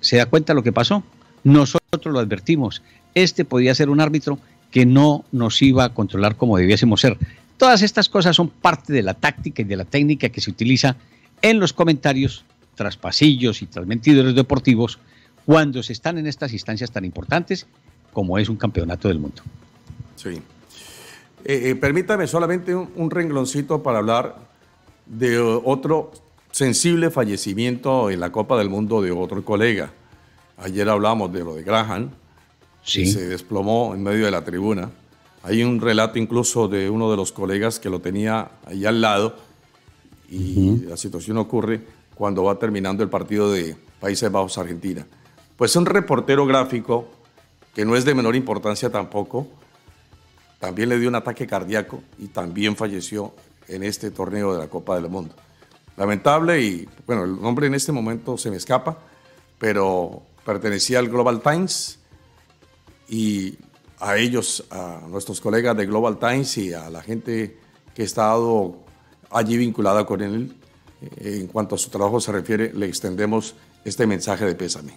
¿Se 0.01 0.17
da 0.17 0.27
cuenta 0.27 0.55
lo 0.55 0.63
que 0.63 0.73
pasó? 0.73 1.03
Nosotros 1.45 2.13
lo 2.13 2.19
advertimos. 2.19 2.83
Este 3.15 3.45
podía 3.45 3.75
ser 3.75 3.91
un 3.91 4.01
árbitro 4.01 4.39
que 4.71 4.87
no 4.87 5.25
nos 5.33 5.63
iba 5.63 5.85
a 5.85 5.95
controlar 5.95 6.37
como 6.37 6.59
debiésemos 6.59 7.01
ser. 7.01 7.17
Todas 7.57 7.83
estas 7.83 8.09
cosas 8.09 8.37
son 8.37 8.49
parte 8.49 8.93
de 8.93 9.03
la 9.03 9.15
táctica 9.15 9.63
y 9.63 9.65
de 9.65 9.77
la 9.77 9.85
técnica 9.85 10.29
que 10.29 10.41
se 10.41 10.51
utiliza 10.51 10.97
en 11.43 11.59
los 11.61 11.73
comentarios 11.73 12.45
tras 12.75 12.97
pasillos 12.97 13.63
y 13.63 13.67
tras 13.67 13.87
mentidores 13.87 14.35
deportivos 14.35 14.99
cuando 15.45 15.83
se 15.83 15.93
están 15.93 16.19
en 16.19 16.27
estas 16.27 16.53
instancias 16.53 16.91
tan 16.91 17.05
importantes 17.05 17.67
como 18.13 18.39
es 18.39 18.49
un 18.49 18.57
campeonato 18.57 19.09
del 19.09 19.19
mundo. 19.19 19.43
Sí. 20.17 20.41
Eh, 21.45 21.71
eh, 21.71 21.75
permítame 21.77 22.27
solamente 22.27 22.75
un, 22.75 23.11
rengloncito 23.11 23.83
para 23.83 23.99
hablar 23.99 24.37
de 25.07 25.39
otro 25.39 26.13
sensible 26.51 27.11
fallecimiento 27.11 28.11
en 28.11 28.21
la 28.21 28.33
Copa 28.33 28.59
del 28.59 28.69
Mundo 28.69 29.01
de 29.01 29.13
otro 29.13 29.45
colega. 29.45 29.91
Ayer 30.59 30.89
hablamos 30.89 31.33
de 31.33 31.45
lo 31.45 31.55
de 31.55 31.63
Graham, 31.63 32.11
que 32.93 33.07
se 33.07 33.29
desplomó 33.29 33.95
en 33.95 34.03
medio 34.03 34.25
de 34.25 34.31
la 34.31 34.45
tribuna. 34.45 34.91
Hay 35.43 35.63
un 35.63 35.81
relato 35.81 36.19
incluso 36.19 36.69
de 36.69 36.91
uno 36.91 37.11
de 37.11 37.17
los 37.17 37.33
colegas 37.33 37.79
que 37.79 37.91
lo 37.91 38.01
tenía 38.01 38.51
ahí 38.67 38.87
al 38.87 39.01
lado 39.01 39.37
y 40.29 40.79
la 40.81 40.97
situación 40.97 41.39
ocurre 41.39 41.81
cuando 42.15 42.45
va 42.45 42.59
terminando 42.59 43.03
el 43.03 43.09
partido 43.09 43.53
de 43.53 43.77
Países 44.01 44.31
Bajos-Argentina. 44.31 45.07
Pues 45.57 45.75
un 45.77 45.87
reportero 45.87 46.47
gráfico, 46.47 47.09
que 47.75 47.85
no 47.85 47.97
es 47.97 48.05
de 48.05 48.15
menor 48.15 48.37
importancia 48.37 48.91
tampoco, 48.91 49.47
también 50.59 50.89
le 50.89 50.99
dio 50.99 51.09
un 51.09 51.15
ataque 51.15 51.47
cardíaco 51.47 52.03
y 52.19 52.29
también 52.29 52.77
falleció 52.77 53.33
en 53.69 53.85
este 53.85 54.11
torneo 54.11 54.53
de 54.55 54.59
la 54.59 54.69
Copa 54.69 54.97
del 54.97 55.09
Mundo. 55.09 55.35
Lamentable 55.97 56.61
y, 56.61 56.89
bueno, 57.07 57.25
el 57.25 57.41
nombre 57.41 57.67
en 57.67 57.75
este 57.75 57.93
momento 57.93 58.37
se 58.37 58.51
me 58.51 58.57
escapa, 58.57 58.99
pero 59.59 60.23
pertenecía 60.45 60.99
al 60.99 61.09
Global 61.09 61.41
Times 61.41 61.98
y 63.09 63.55
a 64.01 64.17
ellos, 64.17 64.65
a 64.71 65.03
nuestros 65.09 65.41
colegas 65.41 65.77
de 65.77 65.87
Global 65.87 66.19
Times 66.19 66.57
y 66.59 66.73
a 66.73 66.89
la 66.91 67.03
gente 67.03 67.57
que 67.95 68.03
ha 68.03 68.05
estado 68.05 68.79
allí 69.31 69.57
vinculada 69.57 70.07
con 70.07 70.23
él, 70.23 70.53
eh, 71.03 71.39
en 71.41 71.47
cuanto 71.47 71.75
a 71.75 71.79
su 71.79 71.91
trabajo 71.91 72.21
se 72.21 72.33
refiere, 72.33 72.73
le 72.73 72.87
extendemos 72.87 73.55
este 73.85 74.07
mensaje 74.07 74.45
de 74.45 74.55
pésame. 74.55 74.93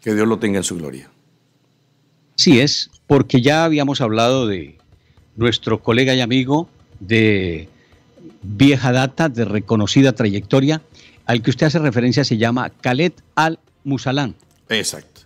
Que 0.00 0.14
Dios 0.14 0.26
lo 0.26 0.38
tenga 0.38 0.58
en 0.58 0.64
su 0.64 0.76
gloria. 0.76 1.10
Sí 2.36 2.60
es, 2.60 2.90
porque 3.06 3.40
ya 3.40 3.64
habíamos 3.64 4.00
hablado 4.00 4.46
de 4.46 4.78
nuestro 5.36 5.82
colega 5.82 6.14
y 6.14 6.20
amigo 6.20 6.68
de 7.00 7.68
vieja 8.42 8.92
data, 8.92 9.28
de 9.28 9.44
reconocida 9.44 10.12
trayectoria, 10.12 10.82
al 11.26 11.42
que 11.42 11.50
usted 11.50 11.66
hace 11.66 11.78
referencia 11.78 12.24
se 12.24 12.36
llama 12.36 12.70
Khaled 12.70 13.12
al-Musalán. 13.34 14.34
Exacto. 14.68 15.17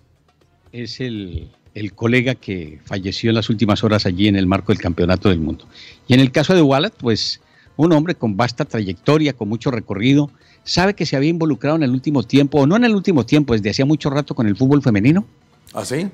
Es 0.72 1.00
el, 1.00 1.50
colega 1.94 2.34
que 2.34 2.80
falleció 2.84 3.30
en 3.30 3.36
las 3.36 3.50
últimas 3.50 3.84
horas 3.84 4.06
allí 4.06 4.28
en 4.28 4.36
el 4.36 4.46
marco 4.46 4.72
del 4.72 4.80
Campeonato 4.80 5.28
del 5.28 5.40
Mundo. 5.40 5.66
Y 6.08 6.14
en 6.14 6.20
el 6.20 6.32
caso 6.32 6.54
de 6.54 6.62
Wallet, 6.62 6.92
pues 6.98 7.40
un 7.76 7.92
hombre 7.92 8.14
con 8.14 8.36
vasta 8.36 8.64
trayectoria, 8.64 9.34
con 9.34 9.48
mucho 9.48 9.70
recorrido, 9.70 10.30
sabe 10.64 10.94
que 10.94 11.06
se 11.06 11.16
había 11.16 11.30
involucrado 11.30 11.76
en 11.76 11.82
el 11.82 11.90
último 11.90 12.22
tiempo, 12.22 12.60
o 12.60 12.66
no 12.66 12.76
en 12.76 12.84
el 12.84 12.94
último 12.94 13.26
tiempo, 13.26 13.52
desde 13.52 13.70
hacía 13.70 13.84
mucho 13.84 14.10
rato 14.10 14.34
con 14.34 14.46
el 14.46 14.56
fútbol 14.56 14.82
femenino. 14.82 15.26
¿Ah, 15.74 15.84
sí? 15.84 16.08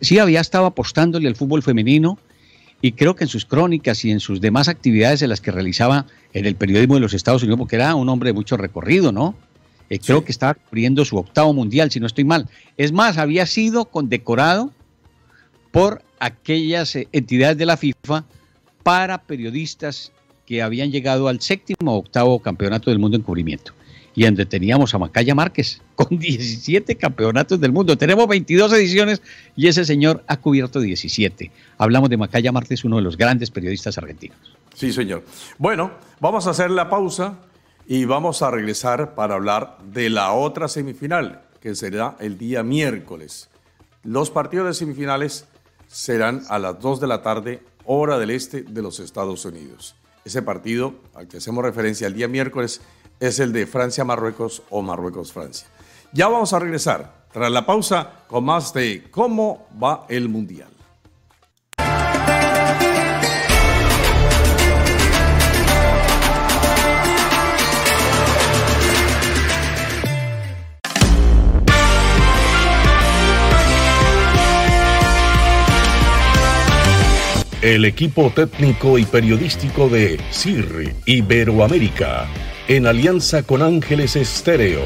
Sí, 0.00 0.18
había 0.18 0.40
estado 0.40 0.66
apostándole 0.66 1.28
al 1.28 1.36
fútbol 1.36 1.62
femenino 1.62 2.18
y 2.80 2.92
creo 2.92 3.14
que 3.14 3.24
en 3.24 3.28
sus 3.28 3.44
crónicas 3.44 4.04
y 4.04 4.10
en 4.10 4.20
sus 4.20 4.40
demás 4.40 4.68
actividades 4.68 5.22
en 5.22 5.28
las 5.28 5.40
que 5.40 5.50
realizaba 5.50 6.06
en 6.32 6.46
el 6.46 6.56
periodismo 6.56 6.94
de 6.94 7.00
los 7.00 7.14
Estados 7.14 7.42
Unidos, 7.42 7.58
porque 7.58 7.76
era 7.76 7.94
un 7.94 8.08
hombre 8.08 8.30
de 8.30 8.34
mucho 8.34 8.56
recorrido, 8.56 9.12
¿no? 9.12 9.34
Eh, 9.88 9.98
creo 9.98 10.24
que 10.24 10.32
estaba 10.32 10.54
cubriendo 10.54 11.04
su 11.04 11.16
octavo 11.16 11.52
mundial, 11.52 11.90
si 11.90 12.00
no 12.00 12.06
estoy 12.06 12.24
mal. 12.24 12.48
Es 12.76 12.92
más, 12.92 13.18
había 13.18 13.46
sido 13.46 13.84
condecorado 13.84 14.72
por 15.70 16.02
aquellas 16.18 16.96
eh, 16.96 17.08
entidades 17.12 17.58
de 17.58 17.66
la 17.66 17.76
FIFA 17.76 18.24
para 18.82 19.22
periodistas 19.22 20.12
que 20.46 20.62
habían 20.62 20.90
llegado 20.90 21.28
al 21.28 21.40
séptimo 21.40 21.94
o 21.94 21.98
octavo 21.98 22.38
campeonato 22.40 22.90
del 22.90 22.98
mundo 22.98 23.16
en 23.16 23.22
cubrimiento 23.22 23.72
y 24.16 24.24
donde 24.24 24.46
teníamos 24.46 24.94
a 24.94 24.98
Macaya 24.98 25.34
Márquez 25.34 25.82
con 25.94 26.18
17 26.18 26.96
campeonatos 26.96 27.60
del 27.60 27.70
mundo. 27.70 27.96
Tenemos 27.96 28.26
22 28.26 28.72
ediciones 28.72 29.22
y 29.54 29.68
ese 29.68 29.84
señor 29.84 30.24
ha 30.26 30.38
cubierto 30.38 30.80
17. 30.80 31.52
Hablamos 31.78 32.10
de 32.10 32.16
Macaya 32.16 32.50
Márquez, 32.50 32.84
uno 32.84 32.96
de 32.96 33.02
los 33.02 33.16
grandes 33.16 33.50
periodistas 33.50 33.98
argentinos. 33.98 34.38
Sí, 34.74 34.92
señor. 34.92 35.24
Bueno, 35.58 35.92
vamos 36.18 36.46
a 36.46 36.50
hacer 36.50 36.70
la 36.70 36.88
pausa 36.88 37.38
y 37.86 38.04
vamos 38.04 38.42
a 38.42 38.50
regresar 38.50 39.14
para 39.14 39.34
hablar 39.34 39.78
de 39.84 40.10
la 40.10 40.32
otra 40.32 40.68
semifinal, 40.68 41.42
que 41.60 41.74
será 41.74 42.16
el 42.18 42.36
día 42.36 42.62
miércoles. 42.62 43.48
Los 44.02 44.30
partidos 44.30 44.66
de 44.66 44.74
semifinales 44.74 45.46
serán 45.86 46.42
a 46.48 46.58
las 46.58 46.80
2 46.80 47.00
de 47.00 47.06
la 47.06 47.22
tarde, 47.22 47.62
hora 47.84 48.18
del 48.18 48.30
este 48.30 48.62
de 48.62 48.82
los 48.82 48.98
Estados 48.98 49.44
Unidos. 49.44 49.94
Ese 50.24 50.42
partido 50.42 50.94
al 51.14 51.28
que 51.28 51.36
hacemos 51.36 51.64
referencia 51.64 52.08
el 52.08 52.14
día 52.14 52.26
miércoles 52.26 52.80
es 53.20 53.38
el 53.38 53.52
de 53.52 53.66
Francia-Marruecos 53.66 54.62
o 54.70 54.82
Marruecos-Francia. 54.82 55.68
Ya 56.12 56.28
vamos 56.28 56.52
a 56.52 56.58
regresar 56.58 57.26
tras 57.32 57.50
la 57.52 57.64
pausa 57.64 58.24
con 58.26 58.44
más 58.44 58.72
de 58.72 59.08
cómo 59.10 59.68
va 59.82 60.06
el 60.08 60.28
Mundial. 60.28 60.75
El 77.66 77.84
equipo 77.84 78.30
técnico 78.30 78.96
y 78.96 79.04
periodístico 79.04 79.88
de 79.88 80.20
CIR 80.30 80.94
Iberoamérica 81.04 82.28
en 82.68 82.86
alianza 82.86 83.42
con 83.42 83.60
Ángeles 83.60 84.14
Estéreo 84.14 84.84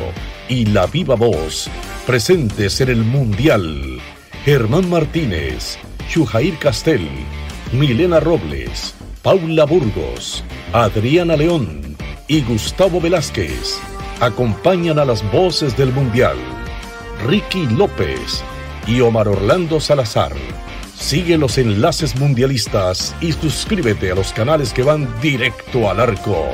y 0.48 0.64
La 0.64 0.86
Viva 0.86 1.14
Voz, 1.14 1.68
presentes 2.06 2.80
en 2.80 2.88
el 2.88 3.04
Mundial. 3.04 4.00
Germán 4.46 4.88
Martínez, 4.88 5.76
Chujair 6.08 6.56
Castel, 6.56 7.06
Milena 7.70 8.18
Robles, 8.18 8.94
Paula 9.20 9.66
Burgos, 9.66 10.42
Adriana 10.72 11.36
León 11.36 11.98
y 12.28 12.40
Gustavo 12.40 12.98
Velázquez 12.98 13.78
acompañan 14.20 14.98
a 14.98 15.04
las 15.04 15.22
voces 15.30 15.76
del 15.76 15.92
Mundial. 15.92 16.38
Ricky 17.26 17.66
López 17.76 18.42
y 18.86 19.02
Omar 19.02 19.28
Orlando 19.28 19.80
Salazar. 19.80 20.32
Sigue 21.00 21.38
los 21.38 21.56
enlaces 21.56 22.14
mundialistas 22.14 23.16
y 23.20 23.32
suscríbete 23.32 24.12
a 24.12 24.14
los 24.14 24.32
canales 24.32 24.72
que 24.72 24.82
van 24.82 25.08
directo 25.20 25.90
al 25.90 25.98
arco. 25.98 26.46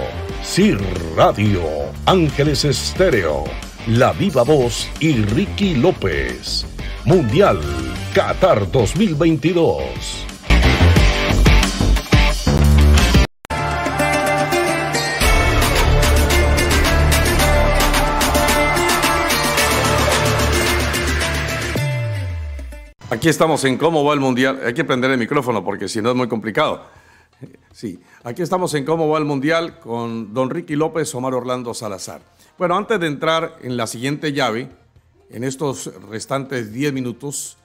Sir 0.43 0.79
Radio, 1.17 1.63
Ángeles 2.07 2.65
Estéreo, 2.65 3.45
La 3.89 4.13
Viva 4.13 4.45
Voz 4.45 4.89
y 5.01 5.17
Ricky 5.17 5.75
López. 5.75 6.65
Mundial 7.05 7.61
Qatar 8.15 8.71
2022. 8.71 10.26
Aquí 23.17 23.31
estamos 23.31 23.65
en 23.65 23.79
cómo 23.79 24.05
va 24.05 24.13
el 24.13 24.21
mundial. 24.21 24.61
Hay 24.63 24.75
que 24.75 24.85
prender 24.85 25.11
el 25.11 25.17
micrófono 25.17 25.65
porque 25.65 25.89
si 25.89 26.03
no 26.03 26.11
es 26.11 26.17
muy 26.17 26.29
complicado. 26.29 26.85
Sí, 27.73 27.99
aquí 28.25 28.43
estamos 28.43 28.75
en 28.75 28.85
cómo 28.85 29.09
va 29.09 29.17
el 29.17 29.25
mundial 29.25 29.81
con 29.81 30.35
don 30.35 30.51
Ricky 30.51 30.77
López, 30.77 31.15
Omar 31.15 31.33
Orlando 31.33 31.73
Salazar. 31.73 32.21
Bueno, 32.59 32.77
antes 32.77 33.01
de 33.01 33.07
entrar 33.07 33.57
en 33.63 33.79
la 33.79 33.87
siguiente 33.87 34.35
llave, 34.35 34.69
en 35.31 35.45
estos 35.45 35.91
restantes 36.11 36.75
10 36.75 36.93
minutos 36.93 37.57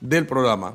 del 0.00 0.26
programa, 0.26 0.74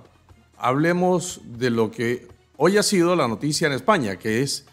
hablemos 0.58 1.42
de 1.44 1.70
lo 1.70 1.92
que 1.92 2.30
hoy 2.56 2.78
ha 2.78 2.84
sido 2.84 3.14
la 3.18 3.28
noticia 3.28 3.68
en 3.68 3.74
España, 3.74 4.16
que 4.16 4.42
es 4.42 4.66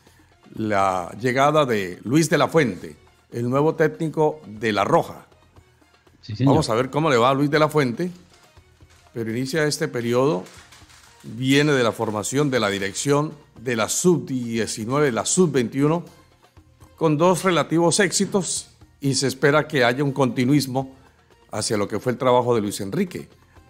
la 0.54 1.12
llegada 1.20 1.66
de 1.66 1.98
Luis 2.04 2.30
de 2.30 2.38
la 2.38 2.46
Fuente, 2.46 2.94
el 3.32 3.50
nuevo 3.50 3.74
técnico 3.74 4.40
de 4.46 4.72
La 4.72 4.84
Roja. 4.84 5.26
Vamos 6.44 6.70
a 6.70 6.74
ver 6.76 6.88
cómo 6.88 7.10
le 7.10 7.16
va 7.16 7.30
a 7.30 7.34
Luis 7.34 7.50
de 7.50 7.58
la 7.58 7.68
Fuente, 7.68 8.12
pero 9.12 9.30
inicia 9.30 9.64
este 9.64 9.88
periodo, 9.88 10.44
viene 11.22 11.72
de 11.72 11.82
la 11.82 11.92
formación 11.92 12.50
de 12.50 12.60
la 12.60 12.70
dirección 12.70 13.32
de 13.60 13.76
la 13.76 13.88
sub-19, 13.88 15.10
la 15.10 15.24
sub-21, 15.24 16.02
con 16.96 17.18
dos 17.18 17.44
relativos 17.44 18.00
éxitos 18.00 18.68
y 19.00 19.14
se 19.14 19.26
espera 19.26 19.66
que 19.66 19.84
haya 19.84 20.04
un 20.04 20.12
continuismo 20.12 20.94
hacia 21.50 21.76
lo 21.76 21.88
que 21.88 21.98
fue 21.98 22.12
el 22.12 22.18
trabajo 22.18 22.54
de 22.54 22.60
Luis 22.60 22.80
Enrique, 22.80 23.28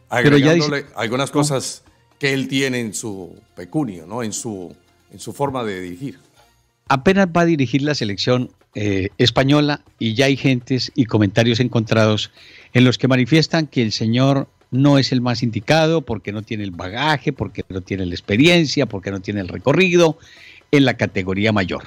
agregándole 0.08 0.86
algunas 0.94 1.30
cosas 1.30 1.82
que 2.18 2.32
él 2.32 2.46
tiene 2.46 2.80
en 2.80 2.94
su 2.94 3.36
pecunio, 3.56 4.06
¿no? 4.06 4.22
en, 4.22 4.32
su, 4.32 4.74
en 5.10 5.18
su 5.18 5.32
forma 5.32 5.64
de 5.64 5.80
dirigir. 5.80 6.18
Apenas 6.88 7.26
va 7.26 7.40
a 7.40 7.46
dirigir 7.46 7.82
la 7.82 7.94
selección 7.94 8.50
eh, 8.74 9.08
española 9.18 9.82
y 9.98 10.14
ya 10.14 10.26
hay 10.26 10.36
gentes 10.36 10.92
y 10.94 11.06
comentarios 11.06 11.58
encontrados 11.58 12.30
en 12.74 12.84
los 12.84 12.98
que 12.98 13.08
manifiestan 13.08 13.66
que 13.66 13.82
el 13.82 13.92
señor 13.92 14.48
no 14.72 14.98
es 14.98 15.12
el 15.12 15.20
más 15.20 15.44
indicado 15.44 16.02
porque 16.02 16.32
no 16.32 16.42
tiene 16.42 16.64
el 16.64 16.72
bagaje, 16.72 17.32
porque 17.32 17.64
no 17.68 17.80
tiene 17.80 18.04
la 18.06 18.14
experiencia, 18.14 18.86
porque 18.86 19.12
no 19.12 19.20
tiene 19.20 19.40
el 19.40 19.48
recorrido 19.48 20.18
en 20.72 20.84
la 20.84 20.94
categoría 20.94 21.52
mayor 21.52 21.84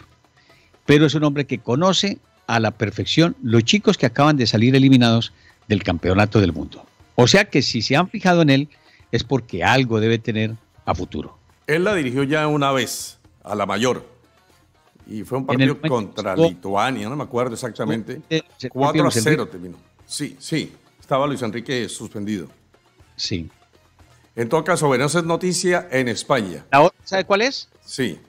pero 0.85 1.05
es 1.05 1.15
un 1.15 1.23
hombre 1.23 1.45
que 1.45 1.59
conoce 1.59 2.19
a 2.47 2.59
la 2.59 2.71
perfección 2.71 3.35
los 3.41 3.63
chicos 3.63 3.97
que 3.97 4.05
acaban 4.05 4.37
de 4.37 4.47
salir 4.47 4.75
eliminados 4.75 5.33
del 5.67 5.83
campeonato 5.83 6.39
del 6.39 6.53
mundo. 6.53 6.85
O 7.15 7.27
sea 7.27 7.45
que 7.45 7.61
si 7.61 7.81
se 7.81 7.95
han 7.95 8.07
fijado 8.07 8.41
en 8.43 8.49
él 8.49 8.69
es 9.11 9.23
porque 9.23 9.63
algo 9.63 9.99
debe 9.99 10.19
tener 10.19 10.53
a 10.85 10.93
futuro. 10.93 11.37
Él 11.67 11.83
la 11.83 11.95
dirigió 11.95 12.23
ya 12.23 12.47
una 12.47 12.71
vez 12.71 13.17
a 13.43 13.55
la 13.55 13.65
mayor 13.65 14.05
y 15.07 15.23
fue 15.23 15.39
un 15.39 15.45
partido 15.45 15.79
contra 15.79 16.35
Lituania, 16.35 17.09
no 17.09 17.15
me 17.15 17.23
acuerdo 17.23 17.53
exactamente. 17.53 18.21
4 18.69 19.07
a 19.07 19.11
0 19.11 19.47
terminó. 19.47 19.77
Sí, 20.05 20.35
sí, 20.39 20.71
estaba 20.99 21.25
Luis 21.25 21.41
Enrique 21.41 21.87
suspendido. 21.89 22.47
Sí. 23.15 23.49
En 24.35 24.49
todo 24.49 24.63
caso, 24.63 24.87
bueno, 24.87 25.05
esa 25.05 25.19
es 25.19 25.25
noticia 25.25 25.87
en 25.91 26.07
España. 26.07 26.65
¿Sabe 27.03 27.23
cuál 27.23 27.41
es? 27.41 27.69
Sí. 27.85 28.19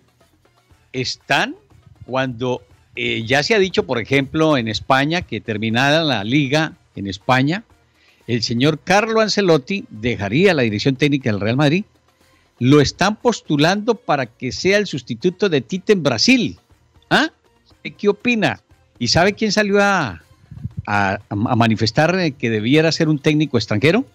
Están 0.92 1.56
cuando 2.04 2.62
eh, 2.94 3.24
ya 3.26 3.42
se 3.42 3.54
ha 3.54 3.58
dicho, 3.58 3.84
por 3.84 3.98
ejemplo, 3.98 4.56
en 4.56 4.68
España, 4.68 5.22
que 5.22 5.40
terminada 5.40 6.02
la 6.02 6.24
liga 6.24 6.74
en 6.94 7.06
España, 7.06 7.64
el 8.26 8.42
señor 8.42 8.80
Carlo 8.82 9.20
Ancelotti 9.20 9.84
dejaría 9.90 10.54
la 10.54 10.62
dirección 10.62 10.96
técnica 10.96 11.30
del 11.30 11.40
Real 11.40 11.56
Madrid. 11.56 11.84
Lo 12.58 12.80
están 12.80 13.16
postulando 13.16 13.94
para 13.94 14.26
que 14.26 14.50
sea 14.50 14.78
el 14.78 14.86
sustituto 14.86 15.48
de 15.48 15.60
Tite 15.60 15.92
en 15.92 16.02
Brasil. 16.02 16.58
¿Ah? 17.10 17.30
¿Qué 17.98 18.08
opina? 18.08 18.60
¿Y 18.98 19.08
sabe 19.08 19.34
quién 19.34 19.52
salió 19.52 19.78
a, 19.80 20.22
manifestar 21.30 22.32
que 22.34 22.48
debiera 22.48 22.92
ser 22.92 23.08
un 23.08 23.18
técnico 23.18 23.58
extranjero? 23.58 24.06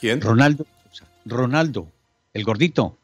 ¿Quién? 0.00 0.20
Ronaldo. 0.20 0.66
Ronaldo, 1.26 1.88
el 2.32 2.44
gordito. 2.44 2.96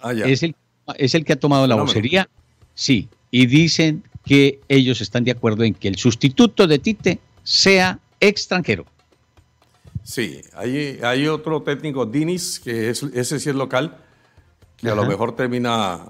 Ah, 0.00 0.12
es, 0.12 0.42
el, 0.42 0.54
es 0.96 1.14
el 1.14 1.24
que 1.24 1.32
ha 1.32 1.40
tomado 1.40 1.66
la 1.66 1.74
vocería. 1.76 2.28
Sí, 2.74 3.08
y 3.30 3.46
dicen 3.46 4.04
que 4.24 4.60
ellos 4.68 5.00
están 5.00 5.24
de 5.24 5.32
acuerdo 5.32 5.64
en 5.64 5.74
que 5.74 5.88
el 5.88 5.96
sustituto 5.96 6.66
de 6.66 6.78
Tite 6.78 7.18
sea 7.42 7.98
extranjero. 8.20 8.84
Sí, 10.04 10.40
hay, 10.54 11.00
hay 11.02 11.26
otro 11.26 11.62
técnico, 11.62 12.06
Dinis, 12.06 12.60
que 12.60 12.90
es, 12.90 13.02
ese 13.02 13.40
sí 13.40 13.50
es 13.50 13.56
local, 13.56 13.96
que 14.76 14.88
a 14.88 14.94
lo 14.94 15.04
mejor 15.06 15.34
termina 15.34 16.00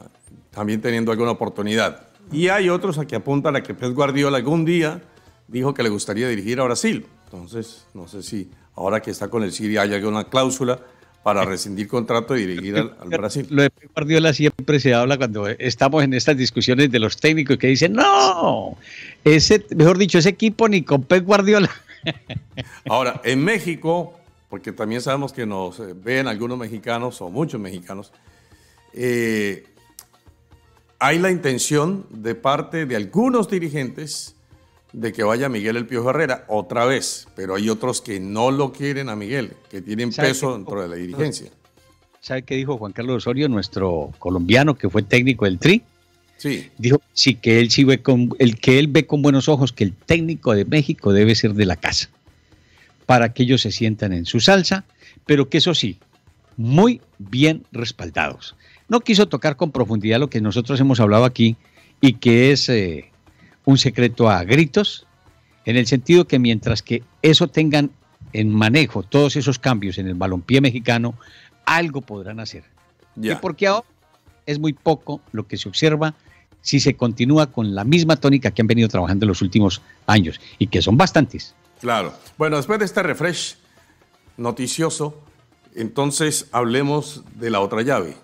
también 0.50 0.80
teniendo 0.80 1.10
alguna 1.10 1.30
oportunidad. 1.30 2.08
Y 2.30 2.48
hay 2.48 2.68
otros 2.68 2.98
a 2.98 3.06
que 3.06 3.16
apuntan 3.16 3.56
a 3.56 3.62
que 3.62 3.74
Pep 3.74 3.94
Guardiola 3.94 4.36
algún 4.36 4.64
día 4.64 5.02
dijo 5.46 5.72
que 5.72 5.82
le 5.82 5.88
gustaría 5.88 6.28
dirigir 6.28 6.60
a 6.60 6.64
Brasil. 6.64 7.06
Entonces, 7.24 7.86
no 7.94 8.06
sé 8.06 8.22
si 8.22 8.50
ahora 8.78 9.02
que 9.02 9.10
está 9.10 9.28
con 9.28 9.42
el 9.42 9.52
Siria 9.52 9.82
hay 9.82 9.94
alguna 9.94 10.24
cláusula 10.24 10.78
para 11.22 11.44
rescindir 11.44 11.88
contrato 11.88 12.36
y 12.36 12.46
dirigir 12.46 12.76
al, 12.76 13.08
Brasil. 13.08 13.46
Lo 13.50 13.62
de 13.62 13.70
Guardiola 13.92 14.32
siempre 14.32 14.78
se 14.80 14.94
habla 14.94 15.18
cuando 15.18 15.48
estamos 15.48 16.02
en 16.04 16.14
estas 16.14 16.36
discusiones 16.36 16.90
de 16.90 16.98
los 17.00 17.16
técnicos 17.16 17.58
que 17.58 17.66
dicen, 17.66 17.92
no, 17.92 18.78
ese, 19.24 19.66
mejor 19.76 19.98
dicho, 19.98 20.18
ese 20.18 20.30
equipo 20.30 20.68
ni 20.68 20.82
con 20.82 21.02
Pep 21.02 21.24
Guardiola. 21.24 21.70
Ahora, 22.88 23.20
en 23.24 23.44
México, 23.44 24.18
porque 24.48 24.72
también 24.72 25.02
sabemos 25.02 25.32
que 25.32 25.44
nos 25.44 25.80
eh, 25.80 25.94
ven 25.94 26.28
algunos 26.28 26.56
mexicanos 26.56 27.20
o 27.20 27.28
muchos 27.28 27.60
mexicanos, 27.60 28.12
eh, 28.94 29.66
hay 31.00 31.18
la 31.18 31.30
intención 31.30 32.06
de 32.10 32.36
parte 32.36 32.86
de 32.86 32.96
algunos 32.96 33.50
dirigentes 33.50 34.34
de 35.00 35.12
que 35.12 35.22
vaya 35.22 35.48
Miguel 35.48 35.76
El 35.76 35.86
Piojo 35.86 36.10
Herrera 36.10 36.44
otra 36.48 36.84
vez, 36.84 37.28
pero 37.36 37.54
hay 37.54 37.68
otros 37.68 38.00
que 38.00 38.18
no 38.18 38.50
lo 38.50 38.72
quieren 38.72 39.08
a 39.08 39.14
Miguel, 39.14 39.52
que 39.70 39.80
tienen 39.80 40.10
peso 40.10 40.54
dentro 40.54 40.82
de 40.82 40.88
la 40.88 40.96
dirigencia. 40.96 41.50
¿Sabe 42.20 42.42
qué 42.42 42.56
dijo 42.56 42.76
Juan 42.76 42.92
Carlos 42.92 43.18
Osorio, 43.18 43.48
nuestro 43.48 44.12
colombiano 44.18 44.76
que 44.76 44.90
fue 44.90 45.02
técnico 45.02 45.44
del 45.44 45.60
Tri? 45.60 45.82
Sí. 46.36 46.68
Dijo 46.78 47.00
sí 47.12 47.36
que 47.36 47.60
él 47.60 47.70
sí 47.70 47.84
ve 47.84 48.02
con 48.02 48.30
el 48.40 48.58
que 48.58 48.80
él 48.80 48.88
ve 48.88 49.06
con 49.06 49.22
buenos 49.22 49.48
ojos 49.48 49.72
que 49.72 49.84
el 49.84 49.92
técnico 49.92 50.52
de 50.52 50.64
México 50.64 51.12
debe 51.12 51.36
ser 51.36 51.54
de 51.54 51.64
la 51.64 51.76
casa 51.76 52.10
para 53.06 53.32
que 53.32 53.44
ellos 53.44 53.62
se 53.62 53.70
sientan 53.70 54.12
en 54.12 54.26
su 54.26 54.40
salsa, 54.40 54.84
pero 55.26 55.48
que 55.48 55.58
eso 55.58 55.74
sí, 55.74 55.98
muy 56.56 57.00
bien 57.18 57.64
respaldados. 57.70 58.56
No 58.88 59.00
quiso 59.00 59.28
tocar 59.28 59.56
con 59.56 59.70
profundidad 59.70 60.18
lo 60.18 60.28
que 60.28 60.40
nosotros 60.40 60.80
hemos 60.80 60.98
hablado 60.98 61.24
aquí 61.24 61.56
y 62.00 62.14
que 62.14 62.50
es 62.50 62.68
eh, 62.68 63.10
un 63.68 63.76
secreto 63.76 64.30
a 64.30 64.44
gritos, 64.44 65.06
en 65.66 65.76
el 65.76 65.86
sentido 65.86 66.26
que 66.26 66.38
mientras 66.38 66.80
que 66.80 67.02
eso 67.20 67.48
tengan 67.48 67.90
en 68.32 68.48
manejo 68.48 69.02
todos 69.02 69.36
esos 69.36 69.58
cambios 69.58 69.98
en 69.98 70.08
el 70.08 70.14
balompié 70.14 70.62
mexicano, 70.62 71.18
algo 71.66 72.00
podrán 72.00 72.40
hacer. 72.40 72.64
Y 73.14 73.34
porque 73.34 73.66
ahora 73.66 73.86
es 74.46 74.58
muy 74.58 74.72
poco 74.72 75.20
lo 75.32 75.46
que 75.46 75.58
se 75.58 75.68
observa 75.68 76.14
si 76.62 76.80
se 76.80 76.96
continúa 76.96 77.52
con 77.52 77.74
la 77.74 77.84
misma 77.84 78.16
tónica 78.16 78.52
que 78.52 78.62
han 78.62 78.68
venido 78.68 78.88
trabajando 78.88 79.26
en 79.26 79.28
los 79.28 79.42
últimos 79.42 79.82
años 80.06 80.40
y 80.58 80.68
que 80.68 80.80
son 80.80 80.96
bastantes. 80.96 81.54
Claro. 81.78 82.14
Bueno, 82.38 82.56
después 82.56 82.78
de 82.78 82.86
este 82.86 83.02
refresh 83.02 83.58
noticioso, 84.38 85.20
entonces 85.74 86.48
hablemos 86.52 87.22
de 87.34 87.50
la 87.50 87.60
otra 87.60 87.82
llave, 87.82 88.16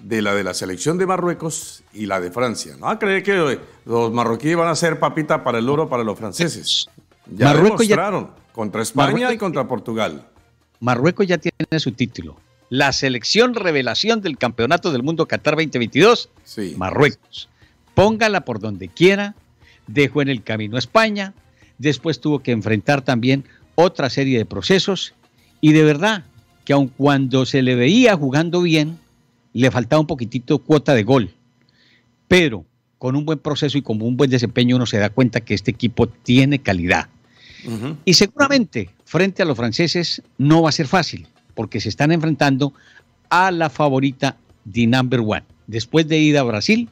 de 0.00 0.22
la 0.22 0.34
de 0.34 0.44
la 0.44 0.54
selección 0.54 0.98
de 0.98 1.06
Marruecos 1.06 1.82
y 1.92 2.06
la 2.06 2.20
de 2.20 2.30
Francia. 2.30 2.76
No 2.78 2.88
a 2.88 2.98
creer 2.98 3.22
que 3.22 3.60
los 3.84 4.12
marroquíes 4.12 4.56
van 4.56 4.68
a 4.68 4.76
ser 4.76 4.98
papita 4.98 5.42
para 5.42 5.58
el 5.58 5.68
oro 5.68 5.88
para 5.88 6.04
los 6.04 6.18
franceses. 6.18 6.88
Ya 7.26 7.46
Marruecos 7.46 7.80
demostraron 7.80 8.30
contra 8.52 8.82
España 8.82 9.32
y 9.32 9.38
contra 9.38 9.66
Portugal. 9.66 10.26
Marruecos 10.80 11.26
ya 11.26 11.38
tiene 11.38 11.80
su 11.80 11.92
título. 11.92 12.36
La 12.70 12.92
selección 12.92 13.54
revelación 13.54 14.20
del 14.20 14.38
Campeonato 14.38 14.92
del 14.92 15.02
Mundo 15.02 15.26
Qatar 15.26 15.54
2022. 15.54 16.28
Sí. 16.44 16.74
Marruecos. 16.76 17.48
Póngala 17.94 18.42
por 18.44 18.60
donde 18.60 18.88
quiera. 18.88 19.34
Dejó 19.86 20.22
en 20.22 20.28
el 20.28 20.42
camino 20.42 20.76
a 20.76 20.78
España. 20.78 21.34
Después 21.78 22.20
tuvo 22.20 22.40
que 22.40 22.52
enfrentar 22.52 23.02
también 23.02 23.44
otra 23.74 24.10
serie 24.10 24.38
de 24.38 24.44
procesos. 24.44 25.14
Y 25.60 25.72
de 25.72 25.82
verdad 25.82 26.24
que 26.64 26.74
aun 26.74 26.88
cuando 26.88 27.46
se 27.46 27.62
le 27.62 27.74
veía 27.74 28.14
jugando 28.14 28.60
bien, 28.60 28.98
le 29.52 29.70
faltaba 29.70 30.00
un 30.00 30.06
poquitito 30.06 30.58
cuota 30.58 30.94
de 30.94 31.04
gol. 31.04 31.30
Pero 32.26 32.64
con 32.98 33.16
un 33.16 33.24
buen 33.24 33.38
proceso 33.38 33.78
y 33.78 33.82
con 33.82 34.02
un 34.02 34.16
buen 34.16 34.30
desempeño 34.30 34.76
uno 34.76 34.86
se 34.86 34.98
da 34.98 35.10
cuenta 35.10 35.40
que 35.40 35.54
este 35.54 35.70
equipo 35.70 36.08
tiene 36.08 36.58
calidad. 36.58 37.08
Y 38.04 38.14
seguramente 38.14 38.90
frente 39.04 39.42
a 39.42 39.44
los 39.44 39.56
franceses 39.56 40.22
no 40.38 40.62
va 40.62 40.68
a 40.68 40.72
ser 40.72 40.86
fácil, 40.86 41.26
porque 41.54 41.80
se 41.80 41.88
están 41.88 42.12
enfrentando 42.12 42.72
a 43.30 43.50
la 43.50 43.68
favorita 43.68 44.36
de 44.64 44.86
number 44.86 45.20
one. 45.20 45.42
Después 45.66 46.06
de 46.08 46.18
ir 46.18 46.38
a 46.38 46.44
Brasil, 46.44 46.88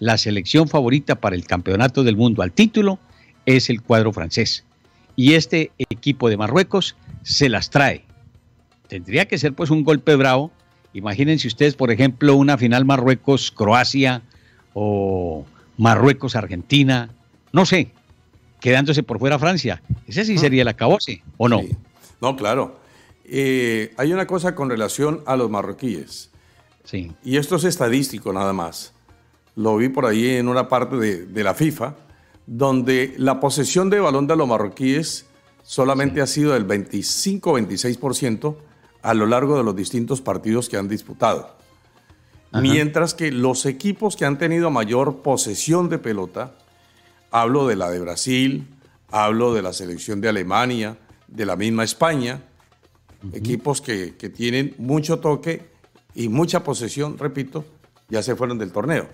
la 0.00 0.18
selección 0.18 0.68
favorita 0.68 1.16
para 1.16 1.36
el 1.36 1.44
campeonato 1.44 2.04
del 2.04 2.16
mundo 2.16 2.42
al 2.42 2.52
título 2.52 2.98
es 3.46 3.70
el 3.70 3.80
cuadro 3.80 4.12
francés. 4.12 4.64
Y 5.16 5.34
este 5.34 5.72
equipo 5.78 6.28
de 6.28 6.36
Marruecos 6.36 6.96
se 7.22 7.48
las 7.48 7.70
trae. 7.70 8.04
Tendría 8.88 9.26
que 9.26 9.38
ser 9.38 9.54
pues 9.54 9.70
un 9.70 9.84
golpe 9.84 10.14
bravo 10.16 10.52
Imagínense 10.94 11.46
ustedes, 11.48 11.74
por 11.74 11.90
ejemplo, 11.90 12.34
una 12.36 12.56
final 12.58 12.84
Marruecos-Croacia 12.84 14.22
o 14.74 15.44
Marruecos-Argentina, 15.76 17.10
no 17.52 17.66
sé, 17.66 17.90
quedándose 18.60 19.02
por 19.02 19.18
fuera 19.18 19.38
Francia. 19.38 19.82
Ese 20.06 20.24
sí 20.24 20.38
sería 20.38 20.62
el 20.62 20.68
acabose, 20.68 21.22
¿o 21.36 21.48
no? 21.48 21.60
No, 22.20 22.36
claro. 22.36 22.80
eh, 23.24 23.92
hay 23.96 24.12
una 24.12 24.26
cosa 24.26 24.54
con 24.54 24.70
relación 24.70 25.22
a 25.26 25.36
los 25.36 25.50
marroquíes. 25.50 26.30
Sí. 26.84 27.12
Y 27.22 27.36
esto 27.36 27.56
es 27.56 27.64
estadístico 27.64 28.32
nada 28.32 28.52
más. 28.52 28.94
Lo 29.54 29.76
vi 29.76 29.88
por 29.88 30.06
ahí 30.06 30.36
en 30.36 30.48
una 30.48 30.68
parte 30.68 30.96
de, 30.96 31.26
de 31.26 31.44
la 31.44 31.54
FIFA, 31.54 31.94
donde 32.46 33.14
la 33.18 33.40
posesión 33.40 33.90
de 33.90 34.00
balón 34.00 34.26
de 34.26 34.36
los 34.36 34.48
marroquíes 34.48 35.26
solamente 35.62 36.22
ha 36.22 36.26
sido 36.26 36.54
del 36.54 36.66
25-26% 36.66 38.56
a 39.02 39.14
lo 39.14 39.26
largo 39.26 39.56
de 39.56 39.64
los 39.64 39.76
distintos 39.76 40.20
partidos 40.20 40.68
que 40.68 40.76
han 40.76 40.88
disputado. 40.88 41.56
Mientras 42.52 43.12
que 43.14 43.30
los 43.30 43.66
equipos 43.66 44.16
que 44.16 44.24
han 44.24 44.38
tenido 44.38 44.70
mayor 44.70 45.22
posesión 45.22 45.88
de 45.88 45.98
pelota, 45.98 46.54
hablo 47.30 47.66
de 47.66 47.76
la 47.76 47.90
de 47.90 48.00
Brasil, 48.00 48.66
hablo 49.10 49.52
de 49.52 49.62
la 49.62 49.72
selección 49.72 50.20
de 50.20 50.30
Alemania, 50.30 50.96
de 51.26 51.44
la 51.44 51.56
misma 51.56 51.84
España, 51.84 52.42
equipos 53.32 53.80
que, 53.82 54.16
que 54.16 54.30
tienen 54.30 54.74
mucho 54.78 55.18
toque 55.18 55.68
y 56.14 56.28
mucha 56.28 56.64
posesión, 56.64 57.18
repito, 57.18 57.64
ya 58.08 58.22
se 58.22 58.34
fueron 58.34 58.58
del 58.58 58.72
torneo. 58.72 59.08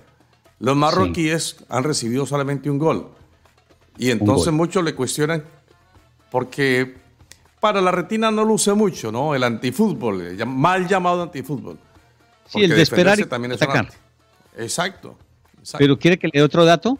Los 0.61 0.77
marroquíes 0.77 1.57
han 1.69 1.85
recibido 1.85 2.27
solamente 2.27 2.71
un 2.71 2.79
gol. 2.79 3.11
Y 3.99 4.11
entonces 4.11 4.53
muchos 4.53 4.85
le 4.85 4.95
cuestionan 4.95 5.45
porque 6.31 6.95
para 7.65 7.81
la 7.81 7.93
retina 7.93 8.31
no 8.31 8.45
luce 8.45 8.75
mucho, 8.75 9.11
¿no? 9.11 9.35
El 9.35 9.43
antifútbol, 9.43 10.37
mal 10.47 10.87
llamado 10.87 11.23
antifútbol. 11.23 11.79
Sí, 12.47 12.63
el 12.63 12.69
de 12.69 12.83
esperar 12.83 13.19
y 13.19 13.25
también 13.25 13.53
atacar. 13.53 13.89
exacto, 14.59 15.17
exacto, 15.61 15.79
Pero 15.79 15.99
quiere 15.99 16.19
que 16.19 16.27
le 16.27 16.33
dé 16.35 16.43
otro 16.43 16.67
dato. 16.67 16.99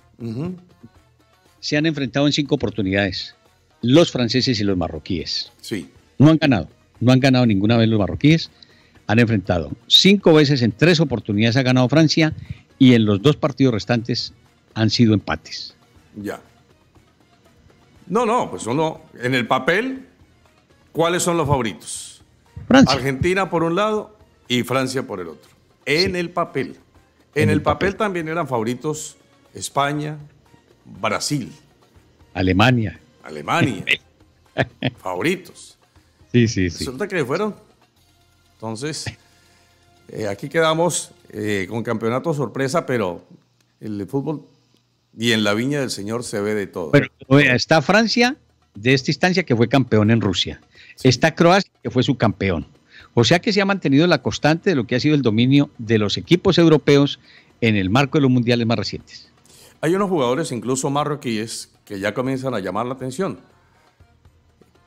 Se 1.61 1.77
han 1.77 1.85
enfrentado 1.85 2.27
en 2.27 2.33
cinco 2.33 2.55
oportunidades 2.55 3.37
los 3.83 4.11
franceses 4.11 4.59
y 4.59 4.65
los 4.65 4.75
marroquíes. 4.75 5.53
Sí. 5.61 5.91
No 6.17 6.31
han 6.31 6.39
ganado, 6.39 6.69
no 6.99 7.13
han 7.13 7.21
ganado 7.21 7.45
ninguna 7.45 7.77
vez 7.77 7.87
los 7.87 7.99
marroquíes. 8.01 8.51
Han 9.07 9.19
enfrentado 9.19 9.71
cinco 9.87 10.33
veces 10.33 10.63
en 10.63 10.73
tres 10.73 10.99
oportunidades 10.99 11.59
ha 11.59 11.63
ganado 11.63 11.91
Francia 11.91 12.33
y 12.79 12.95
en 12.95 13.05
los 13.05 13.21
dos 13.21 13.37
partidos 13.37 13.75
restantes 13.75 14.33
han 14.73 14.89
sido 14.89 15.13
empates. 15.13 15.77
Ya. 16.17 16.41
No, 18.07 18.25
no, 18.25 18.51
pues 18.51 18.67
uno, 18.67 19.03
en 19.21 19.35
el 19.35 19.47
papel, 19.47 20.09
¿cuáles 20.95 21.23
son 21.23 21.37
los 21.37 21.47
favoritos? 21.47 22.23
Francia. 22.67 22.97
Argentina 22.97 23.51
por 23.51 23.63
un 23.63 23.75
lado 23.75 24.17
y 24.49 24.63
Francia 24.63 25.07
por 25.07 25.21
el 25.21 25.29
otro. 25.29 25.51
En 25.85 26.17
el 26.17 26.31
papel. 26.31 26.79
En, 27.35 27.51
el, 27.51 27.61
papel, 27.61 27.97
también 27.97 28.29
eran 28.29 28.49
favoritos 28.49 29.17
España, 29.53 30.17
Brasil, 30.85 31.53
Alemania. 32.33 33.01
Alemania. 33.25 33.85
favoritos. 34.99 35.77
Sí, 36.33 36.47
sí, 36.49 36.71
sí. 36.71 36.79
Resulta 36.79 37.09
que 37.09 37.25
fueron. 37.25 37.55
Entonces, 38.55 39.07
eh, 40.09 40.29
aquí 40.29 40.49
quedamos 40.49 41.11
eh, 41.31 41.67
con 41.69 41.83
campeonato 41.83 42.33
sorpresa, 42.33 42.87
pero 42.87 43.25
el 43.81 44.07
fútbol 44.07 44.47
y 45.17 45.33
en 45.33 45.45
la 45.45 45.55
viña 45.55 45.81
del 45.81 45.91
Señor 45.91 46.25
se 46.25 46.41
ve 46.41 46.55
de 46.55 46.67
todo. 46.67 46.93
Bueno, 47.29 47.55
está 47.55 47.83
Francia 47.83 48.37
de 48.75 48.95
esta 48.95 49.11
instancia 49.11 49.45
que 49.45 49.55
fue 49.55 49.69
campeón 49.69 50.11
en 50.11 50.21
Rusia. 50.21 50.61
Está 51.03 51.35
Croacia 51.35 51.71
que 51.83 51.91
fue 51.91 52.03
su 52.03 52.17
campeón. 52.17 52.67
O 53.15 53.25
sea 53.25 53.39
que 53.39 53.53
se 53.53 53.61
ha 53.61 53.65
mantenido 53.65 54.07
la 54.07 54.23
constante 54.23 54.71
de 54.71 54.77
lo 54.77 54.87
que 54.87 54.97
ha 54.97 55.01
sido 55.01 55.15
el 55.15 55.23
dominio 55.23 55.71
de 55.79 55.99
los 55.99 56.17
equipos 56.17 56.59
europeos 56.59 57.21
en 57.61 57.77
el 57.77 57.91
marco 57.91 58.19
de 58.19 58.23
los 58.23 58.31
mundiales 58.31 58.67
más 58.67 58.79
recientes. 58.79 59.31
Hay 59.81 59.95
unos 59.95 60.09
jugadores, 60.09 60.51
incluso 60.51 60.91
marroquíes, 60.91 61.71
que 61.85 62.01
ya 62.01 62.15
comienzan 62.15 62.55
a 62.55 62.61
llamar 62.61 62.87
la 62.87 62.95
atención 62.95 63.39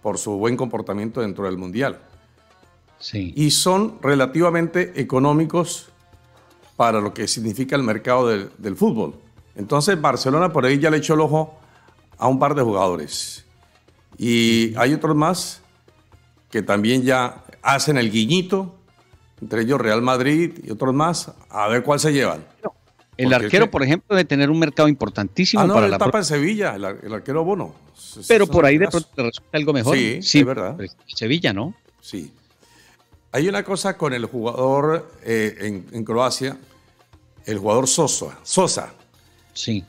por 0.01 0.18
su 0.18 0.32
buen 0.38 0.58
comportamiento 0.58 1.22
dentro 1.22 1.45
del 1.45 1.58
mundial. 1.58 1.99
Sí. 2.99 3.34
Y 3.36 3.51
son 3.51 3.99
relativamente 4.01 4.99
económicos 4.99 5.89
para 6.76 6.99
lo 6.99 7.14
que 7.14 7.28
significa 7.28 7.76
el 7.76 7.84
mercado 7.84 8.28
del, 8.28 8.49
del 8.58 8.76
fútbol. 8.76 9.16
Entonces 9.55 9.99
Barcelona 9.99 10.51
por 10.51 10.66
ahí 10.66 10.80
ya 10.80 10.89
le 10.89 10.97
echó 10.97 11.14
el 11.14 11.22
ojo 11.22 11.58
a 12.18 12.28
un 12.28 12.39
par 12.39 12.55
de 12.55 12.64
jugadores. 12.64 13.45
Y 14.18 14.76
hay 14.78 14.93
otros 14.93 15.16
más 15.16 15.62
que 16.50 16.62
también 16.62 17.04
ya 17.04 17.43
hacen 17.62 17.98
el 17.98 18.12
guiñito, 18.12 18.76
entre 19.41 19.62
ellos 19.62 19.80
Real 19.80 20.02
Madrid 20.02 20.54
y 20.64 20.72
otros 20.72 20.93
más, 20.93 21.32
a 21.50 21.68
ver 21.68 21.84
cuál 21.84 22.00
se 22.00 22.12
llevan. 22.14 22.43
El 23.18 23.30
Porque 23.30 23.45
arquero, 23.45 23.72
por 23.72 23.82
ejemplo, 23.84 24.16
debe 24.16 24.26
tener 24.26 24.50
un 24.52 24.60
mercado 24.60 24.88
importantísimo 24.88 25.64
Ah, 25.64 25.68
no, 25.68 25.74
para 25.74 25.88
la 25.88 25.98
tapa 25.98 26.12
pro- 26.12 26.20
en 26.20 26.26
Sevilla, 26.26 26.76
el, 26.76 26.86
ar- 26.86 27.00
el 27.02 27.14
arquero 27.14 27.43
Bono. 27.43 27.74
Pero 28.28 28.45
por 28.45 28.64
ahí 28.66 28.78
de 28.78 28.88
pronto 28.88 29.10
le 29.18 29.24
resulta 29.24 29.58
algo 29.58 29.74
mejor. 29.74 29.95
Sí, 29.98 30.20
es 30.39 30.45
verdad. 30.45 30.76
pero 30.78 30.91
Sevilla, 31.08 31.52
¿no? 31.52 31.74
Sí. 32.00 32.32
Hay 33.32 33.48
una 33.50 33.64
cosa 33.64 33.98
con 33.98 34.14
el 34.14 34.26
jugador 34.26 35.12
eh, 35.24 35.56
en, 35.62 35.86
en 35.91 36.04
Croacia, 36.06 36.58
el 37.45 37.58
jugador 37.58 37.88
Sosa, 37.88 38.38
Sosa, 38.43 38.93
Sí. 39.54 39.84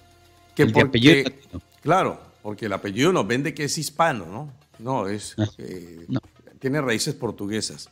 que 0.54 0.62
El 0.62 0.68
de 0.68 0.74
porque- 0.74 0.88
apellido 0.88 1.14
latino. 1.24 1.62
claro, 1.82 2.20
porque 2.42 2.64
el 2.66 2.72
apellido 2.72 3.12
nos 3.12 3.26
vende 3.26 3.52
que 3.52 3.64
es 3.64 3.76
hispano, 3.76 4.24
¿no? 4.26 4.50
No, 4.78 5.06
es 5.06 5.34
Ah, 5.38 5.46
eh, 5.58 6.06
no. 6.08 6.20
Tiene 6.58 6.80
raíces 6.80 7.14
portuguesas. 7.14 7.90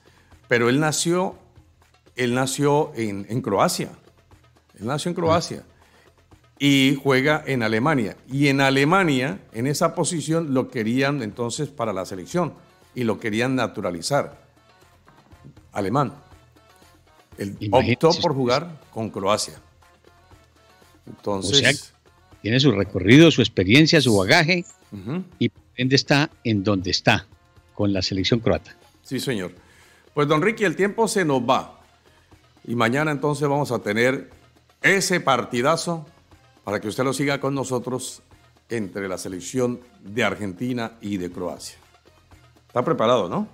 Pero 0.48 0.68
él 0.68 0.80
nació, 0.80 1.36
él 2.14 2.34
nació 2.34 2.92
en, 2.94 3.26
en 3.28 3.42
Croacia. 3.42 3.90
Él 4.78 4.86
nació 4.86 5.10
en 5.10 5.14
Croacia. 5.14 5.64
Y 6.58 6.98
juega 7.02 7.42
en 7.46 7.62
Alemania. 7.62 8.16
Y 8.28 8.48
en 8.48 8.60
Alemania, 8.60 9.40
en 9.52 9.66
esa 9.66 9.94
posición, 9.94 10.54
lo 10.54 10.68
querían 10.68 11.22
entonces 11.22 11.68
para 11.68 11.92
la 11.92 12.06
selección. 12.06 12.54
Y 12.94 13.04
lo 13.04 13.18
querían 13.18 13.54
naturalizar. 13.54 14.46
Alemán. 15.72 16.14
Él 17.36 17.56
optó 17.70 18.10
por 18.22 18.34
jugar 18.34 18.80
con 18.90 19.10
Croacia. 19.10 19.60
Entonces, 21.06 21.52
O 21.52 21.54
sea, 21.54 21.72
Tiene 22.40 22.58
su 22.60 22.72
recorrido, 22.72 23.30
su 23.30 23.42
experiencia, 23.42 24.00
su 24.00 24.16
bagaje 24.16 24.64
y 25.38 25.48
por 25.50 25.62
ende 25.76 25.96
está 25.96 26.30
en 26.42 26.64
donde 26.64 26.90
está 26.90 27.26
con 27.76 27.92
la 27.92 28.02
selección 28.02 28.40
croata. 28.40 28.74
Sí, 29.02 29.20
señor. 29.20 29.52
Pues, 30.14 30.26
don 30.26 30.42
Ricky, 30.42 30.64
el 30.64 30.74
tiempo 30.74 31.06
se 31.06 31.24
nos 31.24 31.42
va. 31.42 31.78
Y 32.66 32.74
mañana 32.74 33.12
entonces 33.12 33.46
vamos 33.46 33.70
a 33.70 33.78
tener 33.78 34.30
ese 34.82 35.20
partidazo 35.20 36.06
para 36.64 36.80
que 36.80 36.88
usted 36.88 37.04
lo 37.04 37.12
siga 37.12 37.38
con 37.38 37.54
nosotros 37.54 38.22
entre 38.68 39.08
la 39.08 39.18
selección 39.18 39.78
de 40.02 40.24
Argentina 40.24 40.92
y 41.00 41.18
de 41.18 41.30
Croacia. 41.30 41.76
¿Está 42.66 42.84
preparado, 42.84 43.28
no? 43.28 43.46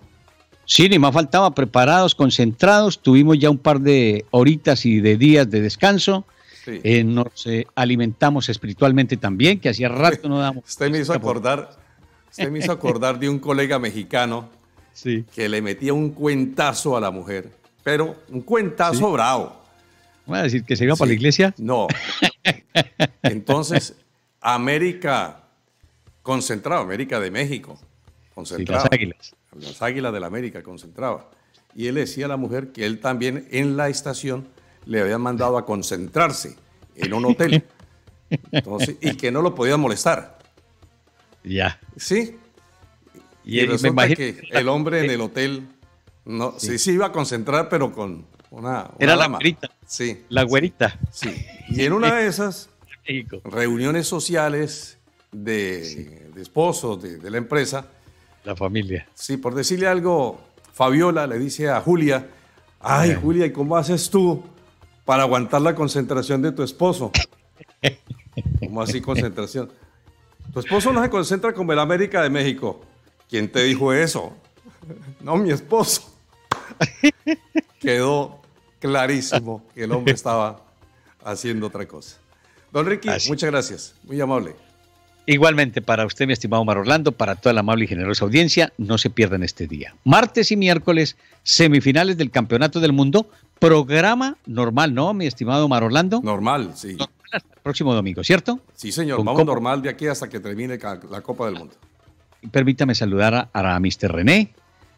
Sí, 0.64 0.88
ni 0.88 0.98
más 0.98 1.12
faltaba, 1.12 1.50
preparados, 1.50 2.14
concentrados, 2.14 3.02
tuvimos 3.02 3.38
ya 3.38 3.50
un 3.50 3.58
par 3.58 3.80
de 3.80 4.24
horitas 4.30 4.86
y 4.86 5.00
de 5.00 5.16
días 5.16 5.50
de 5.50 5.60
descanso, 5.60 6.24
Sí. 6.64 6.80
Eh, 6.84 7.02
nos 7.02 7.44
eh, 7.46 7.66
alimentamos 7.74 8.48
espiritualmente 8.48 9.16
también, 9.16 9.58
que 9.58 9.68
hacía 9.68 9.88
rato 9.88 10.28
no 10.28 10.38
damos. 10.38 10.64
Usted 10.68 10.90
me 10.90 11.00
hizo 11.00 11.12
acordar, 11.12 11.76
usted 12.32 12.50
me 12.50 12.58
hizo 12.58 12.72
acordar 12.72 13.18
de 13.20 13.28
un 13.28 13.38
colega 13.38 13.78
mexicano 13.78 14.48
Sí. 14.92 15.24
que 15.34 15.48
le 15.48 15.62
metía 15.62 15.94
un 15.94 16.10
cuentazo 16.10 16.96
a 16.96 17.00
la 17.00 17.10
mujer, 17.10 17.50
pero 17.82 18.14
un 18.28 18.42
cuentazo 18.42 19.10
bravo. 19.12 19.56
Voy 20.26 20.38
a 20.38 20.42
decir 20.42 20.64
que 20.64 20.76
se 20.76 20.84
iba 20.84 20.94
para 20.96 21.06
la 21.08 21.12
Sí. 21.12 21.16
iglesia. 21.18 21.54
No. 21.56 21.86
Entonces, 23.22 23.94
América 24.40 25.44
concentraba, 26.22 26.82
América 26.82 27.20
de 27.20 27.30
México 27.30 27.76
Sí, 27.78 27.86
concentraba. 28.34 28.84
las 28.84 28.92
águilas. 28.92 29.34
Las 29.58 29.82
águilas 29.82 30.12
de 30.12 30.20
la 30.20 30.26
América 30.26 30.62
concentraba. 30.62 31.30
Y 31.74 31.86
él 31.86 31.94
decía 31.96 32.26
a 32.26 32.28
la 32.28 32.36
mujer 32.36 32.72
que 32.72 32.84
él 32.86 33.00
también 33.00 33.48
en 33.50 33.76
la 33.76 33.88
estación 33.88 34.46
le 34.84 35.00
habían 35.00 35.20
mandado 35.22 35.56
a 35.58 35.64
concentrarse 35.64 36.56
en 36.96 37.14
un 37.14 37.24
hotel. 37.24 37.64
Entonces, 38.52 38.96
y 39.00 39.16
que 39.16 39.30
no 39.30 39.42
lo 39.42 39.54
podían 39.54 39.80
molestar. 39.80 40.38
Ya. 41.44 41.80
Sí. 41.96 42.36
Y, 43.44 43.56
Y, 43.56 43.60
él, 43.60 43.66
me 43.66 43.72
resulta 43.72 43.88
imagino 43.88 44.16
que 44.16 44.42
el 44.50 44.68
hombre 44.68 45.04
en 45.04 45.10
el 45.10 45.20
hotel 45.20 45.66
no, 46.24 46.54
sí. 46.58 46.78
se 46.78 46.92
iba 46.92 47.06
a 47.06 47.12
concentrar, 47.12 47.68
pero 47.68 47.92
con 47.92 48.24
una, 48.50 48.82
una 48.84 48.90
Era 48.98 49.16
la 49.16 49.22
dama. 49.24 49.38
güerita. 49.38 49.70
Sí, 49.86 50.22
la 50.28 50.44
güerita. 50.44 50.98
sí. 51.10 51.44
Y 51.68 51.82
en 51.84 51.92
una 51.92 52.14
de 52.16 52.26
esas 52.28 52.68
reuniones 53.44 54.06
sociales 54.06 54.98
de, 55.32 56.28
de 56.34 56.42
esposos 56.42 57.02
de, 57.02 57.18
de 57.18 57.30
la 57.30 57.38
empresa, 57.38 57.86
La 58.44 58.54
familia. 58.54 59.08
sí, 59.14 59.36
por 59.36 59.54
decirle 59.54 59.88
algo, 59.88 60.40
Fabiola 60.72 61.26
le 61.26 61.38
dice 61.38 61.68
a 61.70 61.80
Julia, 61.80 62.28
ay 62.80 63.10
Ay. 63.10 63.18
Julia, 63.20 63.46
¿y 63.46 63.52
cómo 63.52 63.76
haces 63.76 64.08
tú 64.10 64.44
para 65.04 65.24
aguantar 65.24 65.60
la 65.62 65.74
concentración 65.74 66.42
de 66.42 66.52
tu 66.52 66.62
esposo? 66.62 67.10
¿Cómo 68.60 68.80
así 68.82 69.00
concentración? 69.00 69.70
Tu 70.52 70.60
esposo 70.60 70.92
no 70.92 71.02
se 71.02 71.08
concentra 71.08 71.52
como 71.54 71.72
el 71.72 71.78
América 71.78 72.22
de 72.22 72.30
México. 72.30 72.80
¿Quién 73.28 73.50
te 73.50 73.62
dijo 73.64 73.92
eso? 73.92 74.36
No, 75.20 75.36
mi 75.36 75.50
esposo. 75.50 76.14
Quedó 77.80 78.40
clarísimo 78.78 79.64
que 79.74 79.84
el 79.84 79.92
hombre 79.92 80.12
estaba 80.12 80.62
haciendo 81.24 81.68
otra 81.68 81.86
cosa. 81.86 82.18
Don 82.72 82.86
Ricky, 82.86 83.08
Así. 83.08 83.28
muchas 83.28 83.50
gracias. 83.50 83.94
Muy 84.04 84.20
amable. 84.20 84.54
Igualmente 85.24 85.80
para 85.80 86.04
usted, 86.04 86.26
mi 86.26 86.32
estimado 86.32 86.64
Mar 86.64 86.78
Orlando, 86.78 87.12
para 87.12 87.36
toda 87.36 87.52
la 87.52 87.60
amable 87.60 87.84
y 87.84 87.88
generosa 87.88 88.24
audiencia, 88.24 88.72
no 88.76 88.98
se 88.98 89.08
pierdan 89.08 89.44
este 89.44 89.68
día. 89.68 89.94
Martes 90.04 90.50
y 90.50 90.56
miércoles, 90.56 91.16
semifinales 91.44 92.16
del 92.16 92.30
Campeonato 92.30 92.80
del 92.80 92.92
Mundo, 92.92 93.30
programa 93.60 94.36
normal, 94.46 94.92
¿no, 94.94 95.14
mi 95.14 95.26
estimado 95.26 95.68
Mar 95.68 95.84
Orlando? 95.84 96.20
Normal, 96.22 96.72
sí. 96.74 96.96
Próximo 97.62 97.94
domingo, 97.94 98.22
¿cierto? 98.24 98.60
Sí, 98.74 98.92
señor. 98.92 99.24
Vamos 99.24 99.44
normal 99.44 99.82
de 99.82 99.90
aquí 99.90 100.06
hasta 100.06 100.28
que 100.28 100.40
termine 100.40 100.78
la 101.10 101.20
Copa 101.20 101.46
del 101.46 101.56
Mundo. 101.56 101.74
Permítame 102.50 102.94
saludar 102.94 103.34
a, 103.34 103.48
a 103.52 103.80
Mr. 103.80 104.10
René, 104.12 104.52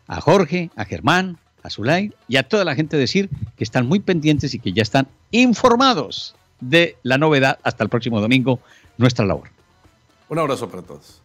a 0.06 0.20
Jorge, 0.20 0.70
a 0.76 0.84
Germán, 0.84 1.38
a 1.62 1.70
Zulay 1.70 2.12
y 2.28 2.36
a 2.36 2.42
toda 2.44 2.64
la 2.64 2.74
gente 2.74 2.96
decir 2.96 3.28
que 3.56 3.64
están 3.64 3.86
muy 3.86 4.00
pendientes 4.00 4.54
y 4.54 4.58
que 4.58 4.72
ya 4.72 4.82
están 4.82 5.08
informados 5.30 6.34
de 6.60 6.96
la 7.02 7.18
novedad 7.18 7.58
hasta 7.62 7.84
el 7.84 7.90
próximo 7.90 8.20
domingo, 8.20 8.60
nuestra 8.96 9.24
labor. 9.24 9.48
Un 10.28 10.38
abrazo 10.38 10.68
para 10.68 10.82
todos. 10.82 11.20